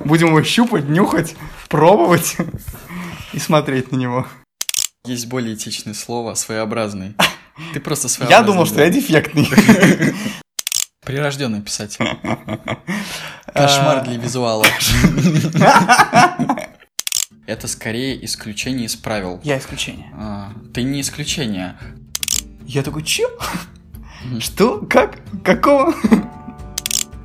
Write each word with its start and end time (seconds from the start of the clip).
Будем 0.00 0.28
его 0.28 0.42
щупать, 0.42 0.88
нюхать, 0.88 1.36
пробовать 1.68 2.36
и 3.32 3.38
смотреть 3.38 3.92
на 3.92 3.96
него. 3.96 4.26
Есть 5.04 5.26
более 5.26 5.54
этичное 5.54 5.94
слово 5.94 6.34
«своеобразный». 6.34 7.14
Ты 7.72 7.80
просто 7.80 8.08
своеобразный. 8.08 8.46
Я 8.46 8.52
думал, 8.52 8.66
что 8.66 8.82
я 8.82 8.90
дефектный. 8.90 9.48
Прирожденный 11.04 11.60
писатель. 11.60 12.04
Кошмар 13.52 14.04
для 14.04 14.16
визуала. 14.16 14.64
Это 17.46 17.68
скорее 17.68 18.24
исключение 18.24 18.86
из 18.86 18.96
правил. 18.96 19.38
Я 19.44 19.58
исключение. 19.58 20.10
А, 20.14 20.50
ты 20.72 20.82
не 20.82 21.02
исключение. 21.02 21.76
Я 22.64 22.82
такой, 22.82 23.02
чё? 23.02 23.28
Что? 24.40 24.78
Как? 24.88 25.18
Какого? 25.44 25.94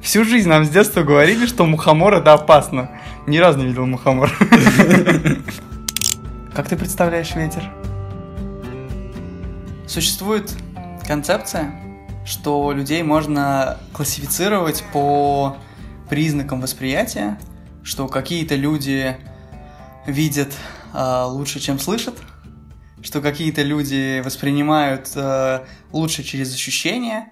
Всю 0.02 0.24
жизнь 0.24 0.50
нам 0.50 0.66
с 0.66 0.70
детства 0.70 1.04
говорили, 1.04 1.46
что 1.46 1.66
мухомор 1.66 2.14
это 2.16 2.34
опасно. 2.34 2.90
Ни 3.28 3.38
разу 3.38 3.60
не 3.60 3.68
видел 3.68 3.86
мухомор. 3.86 4.32
Как 6.54 6.68
ты 6.68 6.78
представляешь 6.78 7.36
ветер? 7.36 7.64
Существует 9.88 10.56
концепция, 11.06 11.74
что 12.26 12.72
людей 12.72 13.04
можно 13.04 13.78
классифицировать 13.94 14.84
по 14.94 15.58
признакам 16.10 16.62
восприятия, 16.62 17.38
что 17.84 18.08
какие-то 18.08 18.56
люди 18.56 19.18
видят 20.06 20.54
э, 20.94 21.24
лучше, 21.28 21.60
чем 21.60 21.78
слышат, 21.78 22.16
что 23.02 23.22
какие-то 23.22 23.64
люди 23.64 24.22
воспринимают 24.24 25.12
э, 25.16 25.62
лучше 25.92 26.24
через 26.24 26.54
ощущения. 26.54 27.30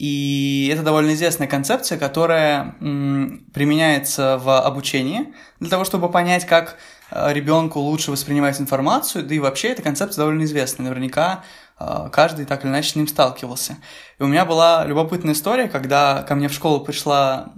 И 0.00 0.70
это 0.72 0.82
довольно 0.82 1.12
известная 1.12 1.46
концепция, 1.46 1.98
которая 1.98 2.74
применяется 2.80 4.40
в 4.42 4.58
обучении 4.58 5.34
для 5.60 5.68
того, 5.68 5.84
чтобы 5.84 6.08
понять, 6.08 6.46
как 6.46 6.78
э, 7.10 7.30
ребенку 7.34 7.80
лучше 7.80 8.10
воспринимать 8.10 8.58
информацию, 8.62 9.26
да 9.26 9.34
и 9.34 9.38
вообще 9.38 9.68
эта 9.68 9.82
концепция 9.82 10.22
довольно 10.22 10.44
известная. 10.44 10.86
Наверняка 10.86 11.44
э, 11.78 12.08
каждый 12.10 12.46
так 12.46 12.64
или 12.64 12.70
иначе 12.70 12.92
с 12.92 12.96
ним 12.96 13.08
сталкивался. 13.08 13.76
И 14.18 14.22
у 14.22 14.26
меня 14.26 14.46
была 14.46 14.86
любопытная 14.86 15.34
история, 15.34 15.68
когда 15.68 16.22
ко 16.22 16.34
мне 16.34 16.48
в 16.48 16.54
школу 16.54 16.80
пришла 16.80 17.52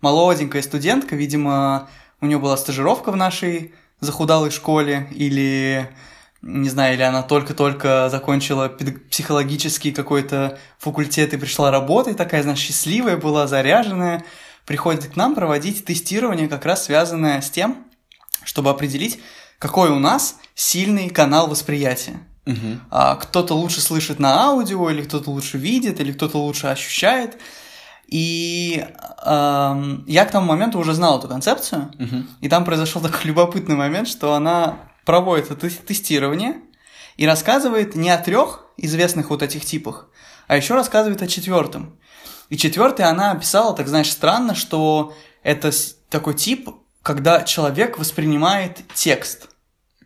молоденькая 0.00 0.62
студентка, 0.62 1.16
видимо, 1.16 1.88
у 2.20 2.26
нее 2.26 2.38
была 2.38 2.56
стажировка 2.56 3.10
в 3.10 3.16
нашей 3.16 3.74
захудалой 3.98 4.52
школе, 4.52 5.08
или 5.10 5.90
не 6.42 6.68
знаю, 6.70 6.94
или 6.94 7.02
она 7.02 7.22
только-только 7.22 8.08
закончила 8.10 8.68
психологический 9.10 9.92
какой-то 9.92 10.58
факультет 10.78 11.34
и 11.34 11.36
пришла 11.36 11.70
работать, 11.70 12.16
такая, 12.16 12.42
знаешь, 12.42 12.60
счастливая 12.60 13.16
была, 13.16 13.46
заряженная, 13.46 14.24
приходит 14.64 15.06
к 15.06 15.16
нам 15.16 15.34
проводить 15.34 15.84
тестирование, 15.84 16.48
как 16.48 16.64
раз 16.64 16.84
связанное 16.84 17.40
с 17.40 17.50
тем, 17.50 17.84
чтобы 18.44 18.70
определить, 18.70 19.20
какой 19.58 19.90
у 19.90 19.98
нас 19.98 20.36
сильный 20.54 21.10
канал 21.10 21.46
восприятия. 21.46 22.20
Угу. 22.46 22.80
А, 22.90 23.16
кто-то 23.16 23.54
лучше 23.54 23.80
слышит 23.80 24.18
на 24.18 24.44
аудио, 24.44 24.88
или 24.90 25.02
кто-то 25.02 25.30
лучше 25.30 25.58
видит, 25.58 26.00
или 26.00 26.12
кто-то 26.12 26.38
лучше 26.38 26.68
ощущает. 26.68 27.38
И 28.06 28.84
э, 29.24 29.96
я 30.06 30.24
к 30.24 30.32
тому 30.32 30.46
моменту 30.46 30.80
уже 30.80 30.94
знал 30.94 31.18
эту 31.18 31.28
концепцию, 31.28 31.92
угу. 31.98 32.24
и 32.40 32.48
там 32.48 32.64
произошел 32.64 33.02
такой 33.02 33.20
любопытный 33.24 33.76
момент, 33.76 34.08
что 34.08 34.34
она 34.34 34.78
проводит 35.04 35.50
это 35.50 35.70
тестирование 35.70 36.56
и 37.16 37.26
рассказывает 37.26 37.94
не 37.94 38.10
о 38.10 38.18
трех 38.18 38.66
известных 38.76 39.30
вот 39.30 39.42
этих 39.42 39.64
типах, 39.64 40.08
а 40.46 40.56
еще 40.56 40.74
рассказывает 40.74 41.22
о 41.22 41.26
четвертом. 41.26 41.98
И 42.48 42.56
четвертый 42.56 43.06
она 43.06 43.32
описала, 43.32 43.74
так 43.74 43.88
знаешь, 43.88 44.10
странно, 44.10 44.54
что 44.54 45.14
это 45.42 45.70
такой 46.08 46.34
тип, 46.34 46.68
когда 47.02 47.42
человек 47.42 47.98
воспринимает 47.98 48.80
текст. 48.94 49.48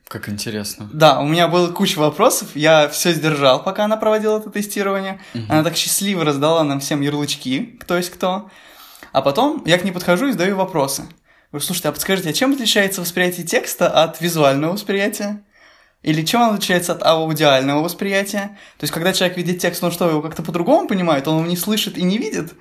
Как 0.08 0.28
интересно. 0.28 0.88
Да, 0.92 1.20
у 1.20 1.26
меня 1.26 1.48
было 1.48 1.72
куча 1.72 1.98
вопросов, 1.98 2.54
я 2.54 2.88
все 2.88 3.12
сдержал, 3.12 3.62
пока 3.62 3.84
она 3.84 3.96
проводила 3.96 4.38
это 4.38 4.50
тестирование. 4.50 5.20
Мгм. 5.32 5.50
Она 5.50 5.64
так 5.64 5.76
счастливо 5.76 6.24
раздала 6.24 6.62
нам 6.62 6.80
всем 6.80 7.00
ярлычки, 7.00 7.78
кто 7.80 7.96
есть 7.96 8.10
кто. 8.10 8.50
А 9.12 9.22
потом 9.22 9.62
я 9.64 9.78
к 9.78 9.84
ней 9.84 9.92
подхожу 9.92 10.28
и 10.28 10.32
задаю 10.32 10.56
вопросы. 10.56 11.04
Говорю, 11.54 11.66
слушайте, 11.66 11.88
а 11.88 11.92
подскажите, 11.92 12.30
а 12.30 12.32
чем 12.32 12.52
отличается 12.52 13.00
восприятие 13.00 13.46
текста 13.46 13.88
от 13.88 14.20
визуального 14.20 14.72
восприятия? 14.72 15.44
Или 16.02 16.24
чем 16.24 16.42
оно 16.42 16.54
отличается 16.54 16.94
от 16.94 17.04
аудиального 17.04 17.80
восприятия? 17.80 18.58
То 18.76 18.82
есть, 18.82 18.92
когда 18.92 19.12
человек 19.12 19.36
видит 19.36 19.60
текст, 19.60 19.84
он 19.84 19.92
что, 19.92 20.10
его 20.10 20.20
как-то 20.20 20.42
по-другому 20.42 20.88
понимает? 20.88 21.28
Он 21.28 21.38
его 21.38 21.46
не 21.46 21.56
слышит 21.56 21.96
и 21.96 22.02
не 22.02 22.18
видит? 22.18 22.54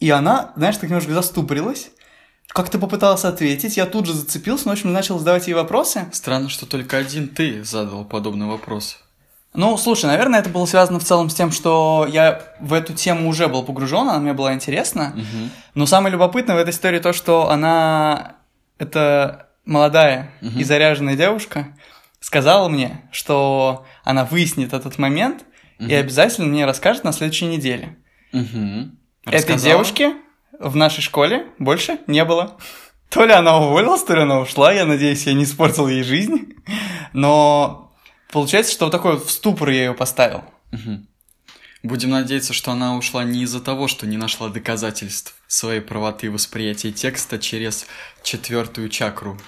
И 0.00 0.10
она, 0.10 0.52
знаешь, 0.56 0.76
так 0.78 0.90
немножко 0.90 1.14
заступорилась. 1.14 1.90
Как-то 2.48 2.80
попыталась 2.80 3.24
ответить, 3.24 3.76
я 3.76 3.86
тут 3.86 4.06
же 4.06 4.14
зацепился, 4.14 4.64
но, 4.64 4.72
в 4.72 4.72
общем, 4.72 4.92
начал 4.92 5.20
задавать 5.20 5.46
ей 5.46 5.54
вопросы. 5.54 6.06
Странно, 6.10 6.48
что 6.48 6.66
только 6.66 6.96
один 6.96 7.28
ты 7.28 7.62
задал 7.62 8.04
подобный 8.04 8.46
вопрос. 8.46 8.98
Ну, 9.54 9.76
слушай, 9.76 10.06
наверное, 10.06 10.40
это 10.40 10.50
было 10.50 10.66
связано 10.66 10.98
в 10.98 11.04
целом 11.04 11.30
с 11.30 11.34
тем, 11.34 11.52
что 11.52 12.06
я 12.10 12.42
в 12.60 12.72
эту 12.72 12.92
тему 12.92 13.28
уже 13.28 13.46
был 13.46 13.62
погружен, 13.62 14.08
она 14.08 14.18
мне 14.18 14.32
была 14.32 14.52
интересна. 14.52 15.12
Мгм. 15.14 15.50
Но 15.74 15.86
самое 15.86 16.12
любопытное 16.12 16.56
в 16.56 16.58
этой 16.58 16.70
истории 16.70 16.98
то, 16.98 17.12
что 17.12 17.48
она, 17.50 18.36
это 18.78 19.48
молодая 19.64 20.32
Мгм. 20.40 20.58
и 20.58 20.64
заряженная 20.64 21.16
девушка, 21.16 21.68
сказала 22.20 22.68
мне, 22.68 23.02
что 23.12 23.84
она 24.02 24.24
выяснит 24.24 24.72
этот 24.72 24.98
момент 24.98 25.44
и 25.78 25.84
Мгм. 25.84 25.92
обязательно 26.00 26.46
мне 26.48 26.66
расскажет 26.66 27.04
на 27.04 27.12
следующей 27.12 27.46
неделе. 27.46 27.96
Мгм. 28.32 28.98
Этой 29.26 29.56
девушки 29.56 30.12
в 30.58 30.74
нашей 30.74 31.00
школе 31.00 31.46
больше 31.60 31.98
не 32.08 32.24
было. 32.24 32.56
То 33.08 33.24
ли 33.24 33.32
она 33.32 33.58
уволилась, 33.58 34.02
то 34.02 34.14
ли 34.14 34.22
она 34.22 34.40
ушла. 34.40 34.72
Я 34.72 34.84
надеюсь, 34.84 35.26
я 35.26 35.34
не 35.34 35.44
испортил 35.44 35.86
ей 35.86 36.02
жизнь. 36.02 36.54
Но 37.12 37.83
получается, 38.30 38.72
что 38.72 38.86
вот 38.86 38.92
такой 38.92 39.14
вот 39.14 39.26
в 39.26 39.30
ступор 39.30 39.70
я 39.70 39.86
ее 39.86 39.94
поставил. 39.94 40.44
Мгм. 40.72 41.08
Будем 41.82 42.10
надеяться, 42.10 42.54
что 42.54 42.72
она 42.72 42.96
ушла 42.96 43.24
не 43.24 43.42
из-за 43.42 43.60
того, 43.60 43.88
что 43.88 44.06
не 44.06 44.16
нашла 44.16 44.48
доказательств 44.48 45.34
своей 45.46 45.80
правоты 45.80 46.30
восприятия 46.30 46.92
текста 46.92 47.38
через 47.38 47.86
четвертую 48.22 48.88
чакру. 48.88 49.38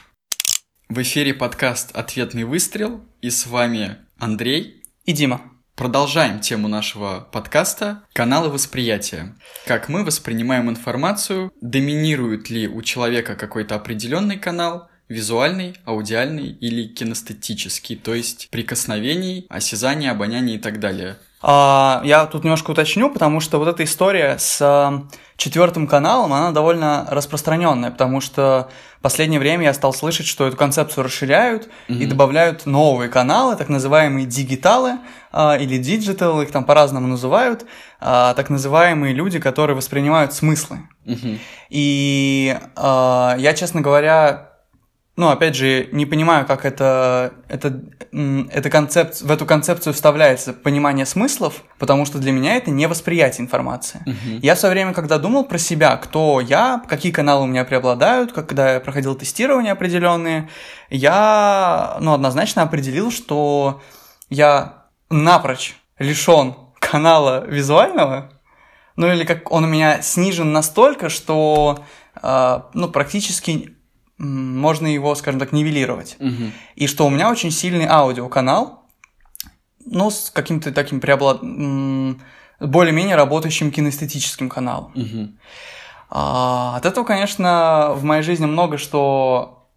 В 0.88 1.00
эфире 1.02 1.34
подкаст 1.34 1.96
«Ответный 1.96 2.44
выстрел» 2.44 3.04
и 3.22 3.30
с 3.30 3.46
вами 3.46 3.96
Андрей. 4.18 4.82
И 5.04 5.12
Дима. 5.12 5.40
Продолжаем 5.76 6.40
тему 6.40 6.68
нашего 6.68 7.28
подкаста 7.32 8.04
«Каналы 8.12 8.50
восприятия». 8.50 9.36
Как 9.66 9.88
мы 9.88 10.04
воспринимаем 10.04 10.70
информацию, 10.70 11.52
доминирует 11.60 12.50
ли 12.50 12.68
у 12.68 12.82
человека 12.82 13.34
какой-то 13.34 13.74
определенный 13.74 14.38
канал, 14.38 14.88
визуальный, 15.08 15.76
аудиальный 15.84 16.46
или 16.48 16.86
кинестетический, 16.88 17.96
то 17.96 18.14
есть 18.14 18.48
прикосновений, 18.50 19.46
осязания, 19.48 20.10
обоняния 20.10 20.56
и 20.56 20.58
так 20.58 20.80
далее. 20.80 21.16
А, 21.42 22.00
я 22.04 22.26
тут 22.26 22.44
немножко 22.44 22.70
уточню, 22.72 23.10
потому 23.10 23.40
что 23.40 23.58
вот 23.58 23.68
эта 23.68 23.84
история 23.84 24.36
с 24.38 24.58
а, 24.60 25.06
четвертым 25.36 25.86
каналом, 25.86 26.32
она 26.32 26.50
довольно 26.50 27.06
распространенная, 27.10 27.90
потому 27.90 28.20
что 28.20 28.68
в 28.98 29.02
последнее 29.02 29.38
время 29.38 29.64
я 29.64 29.74
стал 29.74 29.92
слышать, 29.92 30.26
что 30.26 30.46
эту 30.48 30.56
концепцию 30.56 31.04
расширяют 31.04 31.68
и 31.86 31.92
Мгм. 31.92 32.08
добавляют 32.08 32.66
новые 32.66 33.08
каналы, 33.10 33.54
так 33.54 33.68
называемые 33.68 34.26
дигиталы 34.26 34.98
а, 35.30 35.56
или 35.56 35.76
digital, 35.76 36.40
их 36.40 36.50
там 36.50 36.64
по-разному 36.64 37.06
называют, 37.06 37.64
а, 38.00 38.34
так 38.34 38.50
называемые 38.50 39.14
люди, 39.14 39.38
которые 39.38 39.76
воспринимают 39.76 40.32
смыслы. 40.32 40.80
Мгм. 41.04 41.38
И 41.68 42.58
а, 42.74 43.36
я, 43.38 43.52
честно 43.54 43.82
говоря, 43.82 44.55
ну, 45.16 45.30
опять 45.30 45.54
же, 45.56 45.88
не 45.92 46.04
понимаю, 46.04 46.46
как 46.46 46.66
это, 46.66 47.32
это, 47.48 47.80
м, 48.12 48.50
эта 48.52 48.68
концепц- 48.68 49.24
в 49.24 49.30
эту 49.30 49.46
концепцию 49.46 49.94
вставляется 49.94 50.52
понимание 50.52 51.06
смыслов, 51.06 51.62
потому 51.78 52.04
что 52.04 52.18
для 52.18 52.32
меня 52.32 52.56
это 52.56 52.70
не 52.70 52.86
восприятие 52.86 53.44
информации. 53.44 54.02
Мгм. 54.04 54.40
Я 54.42 54.54
в 54.54 54.58
свое 54.58 54.74
время, 54.74 54.92
когда 54.92 55.18
думал 55.18 55.44
про 55.44 55.56
себя, 55.56 55.96
кто 55.96 56.40
я, 56.40 56.82
какие 56.86 57.12
каналы 57.12 57.44
у 57.44 57.46
меня 57.46 57.64
преобладают, 57.64 58.32
когда 58.32 58.74
я 58.74 58.80
проходил 58.80 59.14
тестирования 59.14 59.72
определенные, 59.72 60.50
я, 60.90 61.96
ну, 62.00 62.12
однозначно 62.12 62.62
определил, 62.62 63.10
что 63.10 63.80
я 64.28 64.84
напрочь 65.08 65.76
лишен 65.98 66.56
канала 66.78 67.46
визуального, 67.46 68.32
ну 68.96 69.10
или 69.10 69.24
как 69.24 69.50
он 69.50 69.64
у 69.64 69.66
меня 69.66 70.02
снижен 70.02 70.52
настолько, 70.52 71.08
что, 71.08 71.84
э, 72.22 72.60
ну, 72.74 72.88
практически 72.88 73.75
можно 74.18 74.86
его, 74.86 75.14
скажем 75.14 75.40
так, 75.40 75.52
нивелировать. 75.52 76.16
Мгм. 76.18 76.52
И 76.74 76.86
что 76.86 77.06
у 77.06 77.10
меня 77.10 77.30
очень 77.30 77.50
сильный 77.50 77.86
аудиоканал, 77.86 78.84
ну, 79.84 80.10
с 80.10 80.30
каким-то 80.30 80.72
таким 80.72 81.00
преоблад... 81.00 81.40
более-менее 82.58 83.16
работающим 83.16 83.70
кинестетическим 83.70 84.48
каналом. 84.48 84.92
Мгм. 84.94 85.38
А, 86.08 86.76
от 86.76 86.86
этого, 86.86 87.04
конечно, 87.04 87.92
в 87.94 88.04
моей 88.04 88.22
жизни 88.22 88.46
много 88.46 88.78
что... 88.78 89.68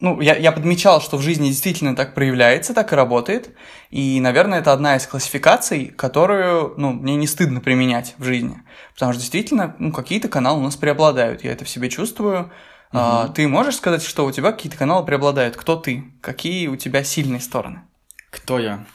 Ну, 0.00 0.20
я, 0.20 0.36
я 0.36 0.52
подмечал, 0.52 1.00
что 1.00 1.16
в 1.16 1.22
жизни 1.22 1.48
действительно 1.48 1.96
так 1.96 2.14
проявляется, 2.14 2.72
так 2.72 2.92
и 2.92 2.96
работает. 2.96 3.50
И, 3.90 4.20
наверное, 4.20 4.60
это 4.60 4.72
одна 4.72 4.96
из 4.96 5.06
классификаций, 5.06 5.86
которую, 5.86 6.74
ну, 6.76 6.92
мне 6.92 7.16
не 7.16 7.26
стыдно 7.26 7.60
применять 7.60 8.14
в 8.16 8.24
жизни. 8.24 8.62
Потому 8.94 9.12
что 9.12 9.20
действительно, 9.20 9.74
ну, 9.78 9.92
какие-то 9.92 10.28
каналы 10.28 10.60
у 10.60 10.62
нас 10.62 10.76
преобладают. 10.76 11.42
Я 11.42 11.52
это 11.52 11.64
в 11.64 11.68
себе 11.68 11.90
чувствую. 11.90 12.52
А, 12.92 13.28
ты 13.28 13.46
можешь 13.48 13.76
сказать, 13.76 14.02
что 14.02 14.24
у 14.24 14.32
тебя 14.32 14.52
какие-то 14.52 14.78
каналы 14.78 15.04
преобладают? 15.04 15.56
Кто 15.56 15.76
ты? 15.76 16.04
Какие 16.20 16.68
у 16.68 16.76
тебя 16.76 17.04
сильные 17.04 17.40
стороны? 17.40 17.82
Кто 18.30 18.58
я? 18.58 18.86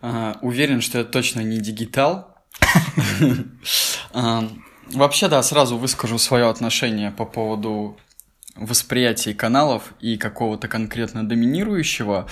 А, 0.00 0.38
уверен, 0.42 0.80
что 0.80 0.98
я 0.98 1.04
точно 1.04 1.40
не 1.40 1.58
дигитал. 1.58 2.36
А, 4.14 4.46
вообще, 4.92 5.28
да, 5.28 5.42
сразу 5.42 5.78
выскажу 5.78 6.18
свое 6.18 6.50
отношение 6.50 7.10
по 7.10 7.24
поводу 7.24 7.96
восприятия 8.56 9.32
каналов 9.32 9.94
и 10.00 10.18
какого-то 10.18 10.68
конкретно 10.68 11.26
доминирующего. 11.26 12.28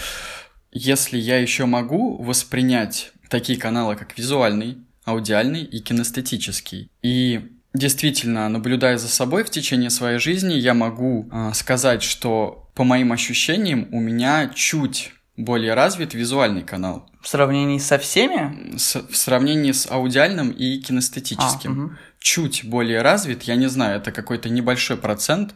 Если 0.73 1.17
я 1.17 1.38
еще 1.38 1.64
могу 1.64 2.23
воспринять 2.23 3.12
такие 3.31 3.58
каналы, 3.58 3.96
как 3.96 4.19
визуальный, 4.19 4.79
аудиальный 5.05 5.64
и 5.64 5.81
кинестетический, 5.81 6.91
и 7.03 7.50
Действительно, 7.72 8.49
наблюдая 8.49 8.99
за 8.99 9.08
собой 9.08 9.44
в 9.44 9.50
течение 9.50 9.90
своей 9.90 10.19
жизни, 10.19 10.55
я 10.55 10.75
могу 10.75 11.28
э, 11.31 11.52
сказать, 11.55 12.02
что 12.02 12.69
по 12.75 12.82
моим 12.82 13.12
ощущениям 13.12 13.88
у 13.93 14.00
меня 14.00 14.50
чуть 14.55 15.12
более 15.37 15.75
развит 15.75 16.14
визуальный 16.14 16.62
канал. 16.62 17.08
В 17.20 17.28
сравнении 17.28 17.78
со 17.78 17.99
всеми? 17.99 18.76
С, 18.76 18.96
в 18.96 19.17
сравнении 19.17 19.72
с 19.72 19.90
аудиальным 19.90 20.50
и 20.50 20.78
кинестетическим. 20.78 21.70
А, 21.70 21.84
угу. 21.84 21.93
Чуть 22.20 22.64
более 22.64 23.00
развит, 23.00 23.44
я 23.44 23.56
не 23.56 23.67
знаю, 23.67 23.96
это 23.96 24.12
какой-то 24.12 24.50
небольшой 24.50 24.99
процент. 24.99 25.55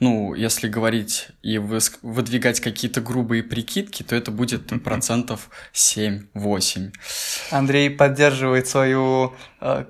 Ну, 0.00 0.32
если 0.32 0.66
говорить 0.66 1.28
и 1.42 1.58
выдвигать 1.58 2.60
какие-то 2.60 3.02
грубые 3.02 3.42
прикидки, 3.42 4.02
то 4.02 4.16
это 4.16 4.30
будет 4.30 4.82
процентов 4.82 5.50
7-8. 5.74 6.90
Андрей 7.50 7.90
поддерживает 7.90 8.66
свою 8.66 9.34
э, 9.60 9.84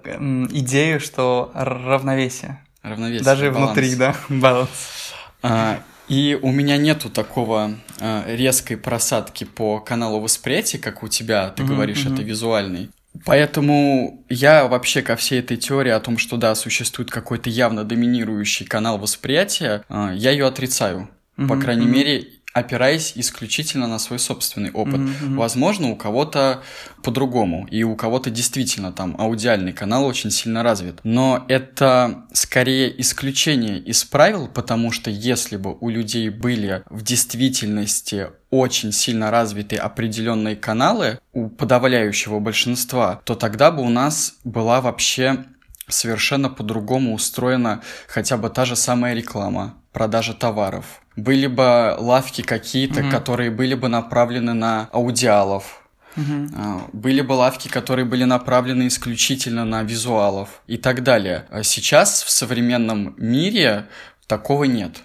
идею, 0.50 0.98
что 0.98 1.52
равновесие. 1.54 2.60
Равновесие. 2.82 3.24
Даже 3.24 3.52
баланс. 3.52 3.76
внутри, 3.76 3.94
да, 3.94 4.16
баланс. 4.28 5.12
А, 5.42 5.80
и 6.08 6.38
у 6.40 6.50
меня 6.50 6.76
нету 6.76 7.10
такого 7.10 7.76
э, 7.98 8.36
резкой 8.36 8.76
просадки 8.76 9.44
по 9.44 9.80
каналу 9.80 10.20
восприятия, 10.20 10.78
как 10.78 11.02
у 11.02 11.08
тебя, 11.08 11.50
ты 11.50 11.62
mm-hmm, 11.62 11.66
говоришь, 11.66 12.04
mm-hmm. 12.04 12.14
это 12.14 12.22
визуальный. 12.22 12.90
Поэтому 13.24 14.24
я 14.28 14.66
вообще 14.66 15.02
ко 15.02 15.16
всей 15.16 15.40
этой 15.40 15.56
теории 15.56 15.90
о 15.90 16.00
том, 16.00 16.18
что 16.18 16.36
да, 16.36 16.54
существует 16.54 17.10
какой-то 17.10 17.50
явно 17.50 17.84
доминирующий 17.84 18.66
канал 18.66 18.98
восприятия, 18.98 19.84
э, 19.88 20.12
я 20.14 20.30
ее 20.30 20.46
отрицаю. 20.46 21.08
Mm-hmm, 21.36 21.48
По 21.48 21.56
крайней 21.58 21.86
mm-hmm. 21.86 21.90
мере, 21.90 22.28
опираясь 22.56 23.12
исключительно 23.16 23.86
на 23.86 23.98
свой 23.98 24.18
собственный 24.18 24.70
опыт. 24.70 24.94
Mm-hmm. 24.94 25.36
Возможно, 25.36 25.90
у 25.90 25.96
кого-то 25.96 26.62
по-другому, 27.02 27.66
и 27.70 27.82
у 27.82 27.94
кого-то 27.96 28.30
действительно 28.30 28.92
там 28.92 29.14
аудиальный 29.18 29.74
канал 29.74 30.06
очень 30.06 30.30
сильно 30.30 30.62
развит. 30.62 31.00
Но 31.04 31.44
это 31.48 32.24
скорее 32.32 32.98
исключение 32.98 33.78
из 33.78 34.04
правил, 34.04 34.48
потому 34.48 34.90
что 34.90 35.10
если 35.10 35.58
бы 35.58 35.76
у 35.78 35.90
людей 35.90 36.30
были 36.30 36.82
в 36.88 37.02
действительности 37.02 38.28
очень 38.48 38.90
сильно 38.90 39.30
развиты 39.30 39.76
определенные 39.76 40.56
каналы 40.56 41.18
у 41.34 41.50
подавляющего 41.50 42.40
большинства, 42.40 43.20
то 43.24 43.34
тогда 43.34 43.70
бы 43.70 43.82
у 43.82 43.90
нас 43.90 44.36
была 44.44 44.80
вообще 44.80 45.44
совершенно 45.88 46.48
по-другому 46.48 47.12
устроена 47.12 47.82
хотя 48.08 48.38
бы 48.38 48.48
та 48.48 48.64
же 48.64 48.76
самая 48.76 49.12
реклама, 49.12 49.74
продажа 49.92 50.32
товаров. 50.32 51.02
Были 51.16 51.46
бы 51.46 51.96
лавки 51.98 52.42
какие-то, 52.42 53.00
mm-hmm. 53.00 53.10
которые 53.10 53.50
были 53.50 53.74
бы 53.74 53.88
направлены 53.88 54.52
на 54.52 54.88
аудиалов, 54.92 55.82
Uh-huh. 56.16 56.90
Были 56.94 57.20
бы 57.20 57.34
лавки, 57.34 57.68
которые 57.68 58.06
были 58.06 58.24
направлены 58.24 58.86
исключительно 58.86 59.66
на 59.66 59.82
визуалов 59.82 60.62
и 60.66 60.78
так 60.78 61.02
далее. 61.02 61.44
А 61.50 61.62
сейчас 61.62 62.22
в 62.22 62.30
современном 62.30 63.14
мире 63.18 63.88
такого 64.26 64.64
нет. 64.64 65.02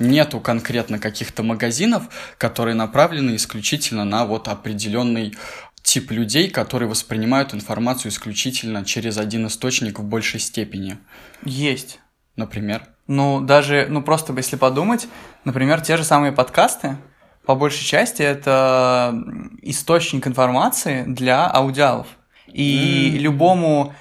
Нету 0.00 0.40
конкретно 0.40 0.98
каких-то 0.98 1.42
магазинов, 1.42 2.08
которые 2.38 2.74
направлены 2.74 3.36
исключительно 3.36 4.04
на 4.04 4.24
вот 4.26 4.48
определенный 4.48 5.36
тип 5.82 6.10
людей, 6.10 6.50
которые 6.50 6.88
воспринимают 6.88 7.54
информацию 7.54 8.10
исключительно 8.10 8.84
через 8.84 9.16
один 9.16 9.46
источник 9.46 9.98
в 9.98 10.04
большей 10.04 10.40
степени. 10.40 10.98
Есть. 11.44 12.00
Например? 12.36 12.82
Ну, 13.08 13.40
даже, 13.40 13.86
ну 13.88 14.02
просто 14.02 14.32
если 14.34 14.56
подумать, 14.56 15.08
например, 15.44 15.80
те 15.80 15.96
же 15.96 16.04
самые 16.04 16.30
подкасты, 16.30 16.96
по 17.44 17.54
большей 17.54 17.84
части 17.84 18.22
это 18.22 19.14
источник 19.62 20.26
информации 20.26 21.04
для 21.04 21.48
аудиалов. 21.48 22.06
И 22.46 23.14
mm. 23.14 23.18
любому 23.18 23.94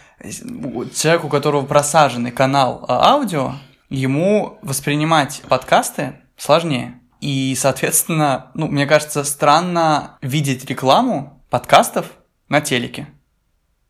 человеку, 0.94 1.28
у 1.28 1.30
которого 1.30 1.66
просаженный 1.66 2.32
канал 2.32 2.84
а, 2.88 3.14
аудио, 3.14 3.54
ему 3.90 4.60
воспринимать 4.62 5.42
подкасты 5.48 6.16
сложнее. 6.36 7.00
И, 7.22 7.56
соответственно, 7.58 8.52
ну, 8.54 8.68
мне 8.68 8.86
кажется, 8.86 9.24
странно 9.24 10.18
видеть 10.22 10.66
рекламу 10.66 11.42
подкастов 11.50 12.12
на 12.50 12.62
телеке 12.62 13.08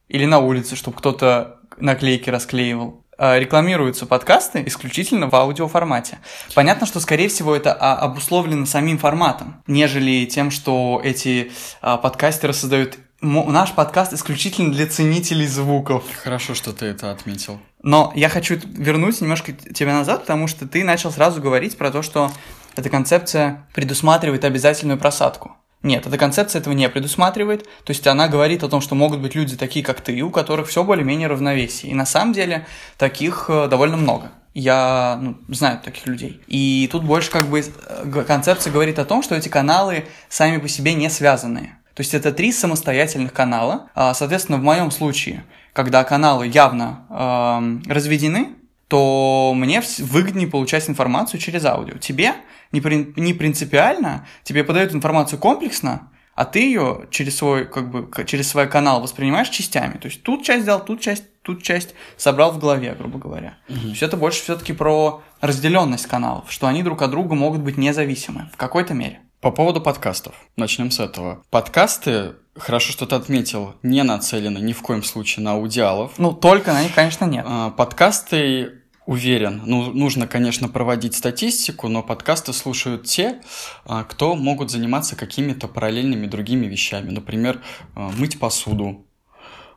или 0.07 0.25
на 0.25 0.37
улице, 0.37 0.75
чтобы 0.75 0.97
кто-то 0.97 1.59
наклейки 1.77 2.29
расклеивал. 2.29 3.03
А, 3.17 3.39
рекламируются 3.39 4.05
подкасты 4.05 4.63
исключительно 4.67 5.27
в 5.27 5.35
аудиоформате. 5.35 6.19
Понятно, 6.53 6.85
что, 6.85 6.99
скорее 6.99 7.29
всего, 7.29 7.55
это 7.55 7.73
а, 7.73 7.95
обусловлено 7.95 8.65
самим 8.65 8.99
форматом, 8.99 9.63
нежели 9.65 10.25
тем, 10.25 10.51
что 10.51 11.01
эти 11.03 11.51
а, 11.81 11.97
подкастеры 11.97 12.53
создают 12.53 12.97
наш 13.21 13.71
подкаст 13.71 14.13
исключительно 14.13 14.71
для 14.71 14.85
ценителей 14.85 15.47
звуков. 15.47 16.03
Хорошо, 16.23 16.53
что 16.53 16.71
ты 16.73 16.85
это 16.85 17.11
отметил. 17.11 17.59
Но 17.81 18.11
я 18.15 18.29
хочу 18.29 18.59
вернуть 18.63 19.19
немножко 19.19 19.53
тебя 19.53 19.93
назад, 19.93 20.21
потому 20.21 20.47
что 20.47 20.67
ты 20.67 20.83
начал 20.83 21.11
сразу 21.11 21.41
говорить 21.41 21.75
про 21.77 21.89
то, 21.89 22.03
что 22.03 22.31
эта 22.75 22.91
концепция 22.91 23.67
предусматривает 23.73 24.45
обязательную 24.45 24.99
просадку. 24.99 25.57
Нет, 25.83 26.07
эта 26.07 26.17
концепция 26.17 26.59
этого 26.59 26.73
не 26.73 26.89
предусматривает. 26.89 27.63
То 27.83 27.91
есть 27.91 28.05
она 28.07 28.27
говорит 28.27 28.63
о 28.63 28.69
том, 28.69 28.81
что 28.81 28.95
могут 28.95 29.19
быть 29.19 29.35
люди 29.35 29.55
такие, 29.55 29.85
как 29.85 30.01
ты, 30.01 30.21
у 30.21 30.31
которых 30.31 30.67
все 30.67 30.83
более-менее 30.83 31.27
равновесие. 31.27 31.91
И 31.91 31.95
на 31.95 32.05
самом 32.05 32.33
деле 32.33 32.65
таких 32.97 33.45
э, 33.49 33.67
довольно 33.67 33.97
много. 33.97 34.31
Я 34.53 35.19
ну, 35.21 35.37
знаю 35.49 35.79
таких 35.83 36.07
людей. 36.07 36.41
И 36.47 36.89
тут 36.91 37.03
больше 37.03 37.29
как 37.29 37.47
бы 37.47 37.61
э, 37.61 38.23
концепция 38.27 38.73
говорит 38.73 38.97
о 38.97 39.05
том, 39.05 39.21
что 39.21 39.35
эти 39.35 39.49
каналы 39.49 40.05
сами 40.29 40.57
по 40.57 40.67
себе 40.67 40.95
не 40.95 41.09
связанные. 41.09 41.77
То 41.93 42.01
есть 42.01 42.13
это 42.13 42.31
три 42.31 42.51
самостоятельных 42.51 43.31
канала. 43.31 43.89
А, 43.93 44.13
соответственно, 44.13 44.57
в 44.57 44.63
моем 44.63 44.89
случае, 44.89 45.45
когда 45.73 46.03
каналы 46.03 46.47
явно 46.47 47.05
э, 47.09 47.91
разведены, 47.91 48.49
то 48.87 49.53
мне 49.55 49.81
выгоднее 49.99 50.47
получать 50.47 50.89
информацию 50.89 51.39
через 51.39 51.65
аудио. 51.65 51.97
Тебе 51.97 52.33
не, 52.71 52.81
при, 52.81 53.13
не 53.15 53.33
принципиально, 53.33 54.27
тебе 54.43 54.63
подают 54.63 54.93
информацию 54.93 55.39
комплексно, 55.39 56.09
а 56.37 56.45
ты 56.45 56.59
ее 56.59 57.07
через 57.09 57.35
свой, 57.37 57.65
как 57.65 57.89
бы, 57.89 58.25
через 58.25 58.47
свой 58.49 58.67
канал 58.67 59.01
воспринимаешь 59.01 59.49
частями. 59.49 59.97
То 59.97 60.07
есть 60.07 60.21
тут 60.21 60.43
часть 60.43 60.63
взял, 60.63 60.85
тут 60.85 61.01
часть, 61.01 61.23
тут 61.41 61.63
часть 61.63 61.95
собрал 62.15 62.51
в 62.51 62.59
голове, 62.59 62.95
грубо 62.97 63.17
говоря. 63.17 63.57
Угу. 63.69 63.79
То 63.79 63.87
есть 63.87 64.03
это 64.03 64.17
больше 64.17 64.43
все-таки 64.43 64.71
про 64.73 65.23
разделенность 65.41 66.05
каналов, 66.05 66.51
что 66.51 66.67
они 66.67 66.83
друг 66.83 67.01
от 67.01 67.09
друга 67.09 67.33
могут 67.33 67.61
быть 67.61 67.77
независимы 67.77 68.49
в 68.53 68.57
какой-то 68.57 68.93
мере. 68.93 69.21
По 69.41 69.51
поводу 69.51 69.81
подкастов. 69.81 70.35
Начнем 70.55 70.91
с 70.91 70.99
этого. 70.99 71.43
Подкасты, 71.49 72.33
хорошо, 72.55 72.91
что 72.91 73.05
ты 73.07 73.15
отметил, 73.15 73.75
не 73.81 74.03
нацелены 74.03 74.59
ни 74.59 74.73
в 74.73 74.81
коем 74.81 75.03
случае 75.03 75.43
на 75.43 75.53
аудиалов. 75.53 76.13
Ну, 76.17 76.33
только 76.33 76.71
на 76.71 76.83
них, 76.83 76.93
конечно, 76.93 77.25
нет. 77.25 77.45
А, 77.47 77.71
подкасты 77.71 78.73
уверен. 79.07 79.63
Ну, 79.65 79.91
нужно, 79.93 80.27
конечно, 80.27 80.67
проводить 80.67 81.15
статистику, 81.15 81.87
но 81.87 82.03
подкасты 82.03 82.53
слушают 82.53 83.05
те, 83.05 83.41
а, 83.85 84.03
кто 84.03 84.35
могут 84.35 84.69
заниматься 84.69 85.15
какими-то 85.15 85.67
параллельными 85.67 86.27
другими 86.27 86.67
вещами. 86.67 87.09
Например, 87.09 87.61
а, 87.95 88.11
мыть 88.11 88.37
посуду, 88.37 89.07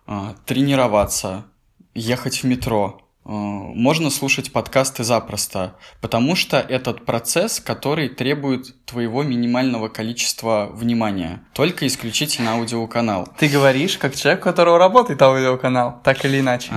а, 0.06 0.34
тренироваться, 0.44 1.46
ехать 1.94 2.42
в 2.42 2.44
метро. 2.44 3.00
Можно 3.22 4.10
слушать 4.10 4.50
подкасты 4.50 5.04
запросто, 5.04 5.76
потому 6.00 6.34
что 6.34 6.58
этот 6.58 7.04
процесс, 7.04 7.60
который 7.60 8.08
требует 8.08 8.84
твоего 8.86 9.22
минимального 9.22 9.88
количества 9.88 10.70
внимания. 10.72 11.44
Только 11.52 11.86
исключительно 11.86 12.52
аудиоканал. 12.52 13.28
Ты 13.38 13.48
говоришь, 13.48 13.98
как 13.98 14.16
человек, 14.16 14.40
у 14.40 14.44
которого 14.44 14.78
работает 14.78 15.20
аудиоканал, 15.22 16.00
так 16.02 16.24
или 16.24 16.40
иначе. 16.40 16.72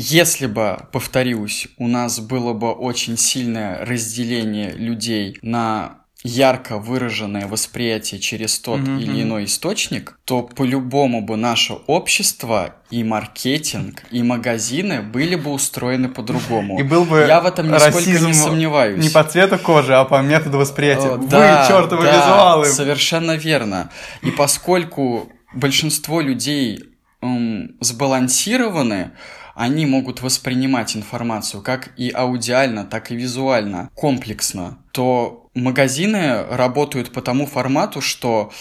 Если 0.00 0.46
бы, 0.46 0.78
повторюсь, 0.92 1.66
у 1.76 1.88
нас 1.88 2.20
было 2.20 2.52
бы 2.52 2.70
очень 2.70 3.18
сильное 3.18 3.84
разделение 3.84 4.70
людей 4.70 5.36
на 5.42 5.98
ярко 6.22 6.78
выраженное 6.78 7.48
восприятие 7.48 8.20
через 8.20 8.60
тот 8.60 8.80
mm-hmm. 8.80 9.00
или 9.00 9.22
иной 9.22 9.44
источник, 9.44 10.18
то 10.24 10.42
по-любому 10.42 11.20
бы 11.20 11.36
наше 11.36 11.74
общество 11.86 12.76
и 12.90 13.02
маркетинг, 13.02 14.04
и 14.10 14.22
магазины 14.22 15.02
были 15.02 15.34
бы 15.34 15.50
устроены 15.50 16.08
по-другому. 16.08 16.78
И 16.78 16.82
был 16.84 17.04
бы 17.04 17.24
Я 17.28 17.40
в 17.40 17.46
этом 17.46 17.70
нисколько 17.70 18.10
не 18.10 18.34
сомневаюсь. 18.34 19.02
Не 19.02 19.10
по 19.10 19.24
цвету 19.24 19.58
кожи, 19.58 19.94
а 19.94 20.04
по 20.04 20.22
методу 20.22 20.58
восприятия. 20.58 21.08
О, 21.08 21.16
Вы, 21.16 21.28
да, 21.28 21.66
чертовы 21.68 22.04
да, 22.04 22.16
визуалы! 22.16 22.66
Совершенно 22.66 23.36
верно. 23.36 23.90
И 24.22 24.30
поскольку 24.30 25.28
большинство 25.54 26.20
людей 26.20 26.84
эм, 27.20 27.76
сбалансированы, 27.80 29.12
они 29.58 29.86
могут 29.86 30.22
воспринимать 30.22 30.96
информацию 30.96 31.62
как 31.62 31.90
и 31.96 32.12
аудиально, 32.14 32.84
так 32.84 33.10
и 33.10 33.16
визуально, 33.16 33.90
комплексно, 33.94 34.78
то 34.92 35.50
магазины 35.52 36.44
работают 36.44 37.12
по 37.12 37.20
тому 37.20 37.44
формату, 37.44 38.00
что 38.00 38.52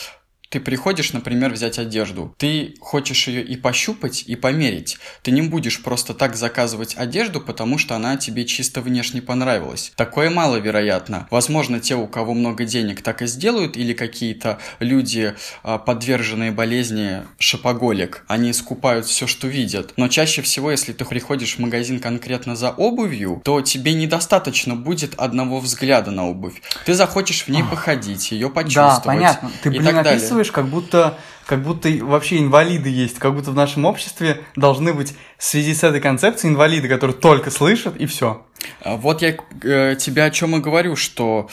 ты 0.49 0.59
приходишь, 0.59 1.13
например, 1.13 1.51
взять 1.51 1.77
одежду. 1.77 2.33
Ты 2.37 2.75
хочешь 2.79 3.27
ее 3.27 3.43
и 3.43 3.57
пощупать, 3.57 4.23
и 4.27 4.35
померить. 4.35 4.97
Ты 5.21 5.31
не 5.31 5.41
будешь 5.41 5.83
просто 5.83 6.13
так 6.13 6.35
заказывать 6.35 6.95
одежду, 6.97 7.41
потому 7.41 7.77
что 7.77 7.95
она 7.95 8.15
тебе 8.17 8.45
чисто 8.45 8.81
внешне 8.81 9.21
понравилась. 9.21 9.91
Такое 9.95 10.29
маловероятно. 10.29 11.27
Возможно, 11.31 11.79
те, 11.79 11.95
у 11.95 12.07
кого 12.07 12.33
много 12.33 12.63
денег, 12.63 13.01
так 13.01 13.21
и 13.21 13.27
сделают, 13.27 13.75
или 13.75 13.93
какие-то 13.93 14.59
люди, 14.79 15.35
а, 15.63 15.77
подверженные 15.77 16.51
болезни 16.51 17.23
шопоголик, 17.39 18.23
они 18.27 18.53
скупают 18.53 19.05
все, 19.05 19.27
что 19.27 19.47
видят. 19.47 19.93
Но 19.97 20.07
чаще 20.07 20.41
всего, 20.41 20.71
если 20.71 20.93
ты 20.93 21.03
приходишь 21.03 21.55
в 21.55 21.59
магазин 21.59 21.99
конкретно 21.99 22.55
за 22.55 22.69
обувью, 22.71 23.41
то 23.43 23.61
тебе 23.61 23.93
недостаточно 23.93 24.75
будет 24.75 25.13
одного 25.15 25.59
взгляда 25.59 26.11
на 26.11 26.29
обувь. 26.29 26.61
Ты 26.85 26.93
захочешь 26.93 27.43
в 27.43 27.49
ней 27.49 27.63
походить, 27.63 28.31
ее 28.31 28.49
почувствовать. 28.49 29.03
Да, 29.03 29.03
понятно. 29.03 29.51
Ты, 29.61 29.69
блин, 29.71 29.81
и 29.81 29.85
так 29.85 30.03
далее 30.03 30.36
описываешь, 30.37 30.51
как 30.51 30.67
будто, 30.67 31.17
как 31.45 31.63
будто 31.63 31.89
вообще 32.01 32.39
инвалиды 32.39 32.89
есть, 32.89 33.19
как 33.19 33.33
будто 33.33 33.51
в 33.51 33.55
нашем 33.55 33.85
обществе 33.85 34.41
должны 34.55 34.93
быть 34.93 35.13
в 35.37 35.43
связи 35.43 35.73
с 35.73 35.83
этой 35.83 35.99
концепцией 35.99 36.51
инвалиды, 36.51 36.87
которые 36.87 37.15
только 37.15 37.51
слышат 37.51 37.95
и 37.97 38.05
все. 38.05 38.45
А 38.81 38.95
вот 38.95 39.21
я 39.21 39.35
э, 39.63 39.95
тебе 39.97 40.23
о 40.23 40.31
чем 40.31 40.55
и 40.55 40.59
говорю, 40.59 40.95
что 40.95 41.49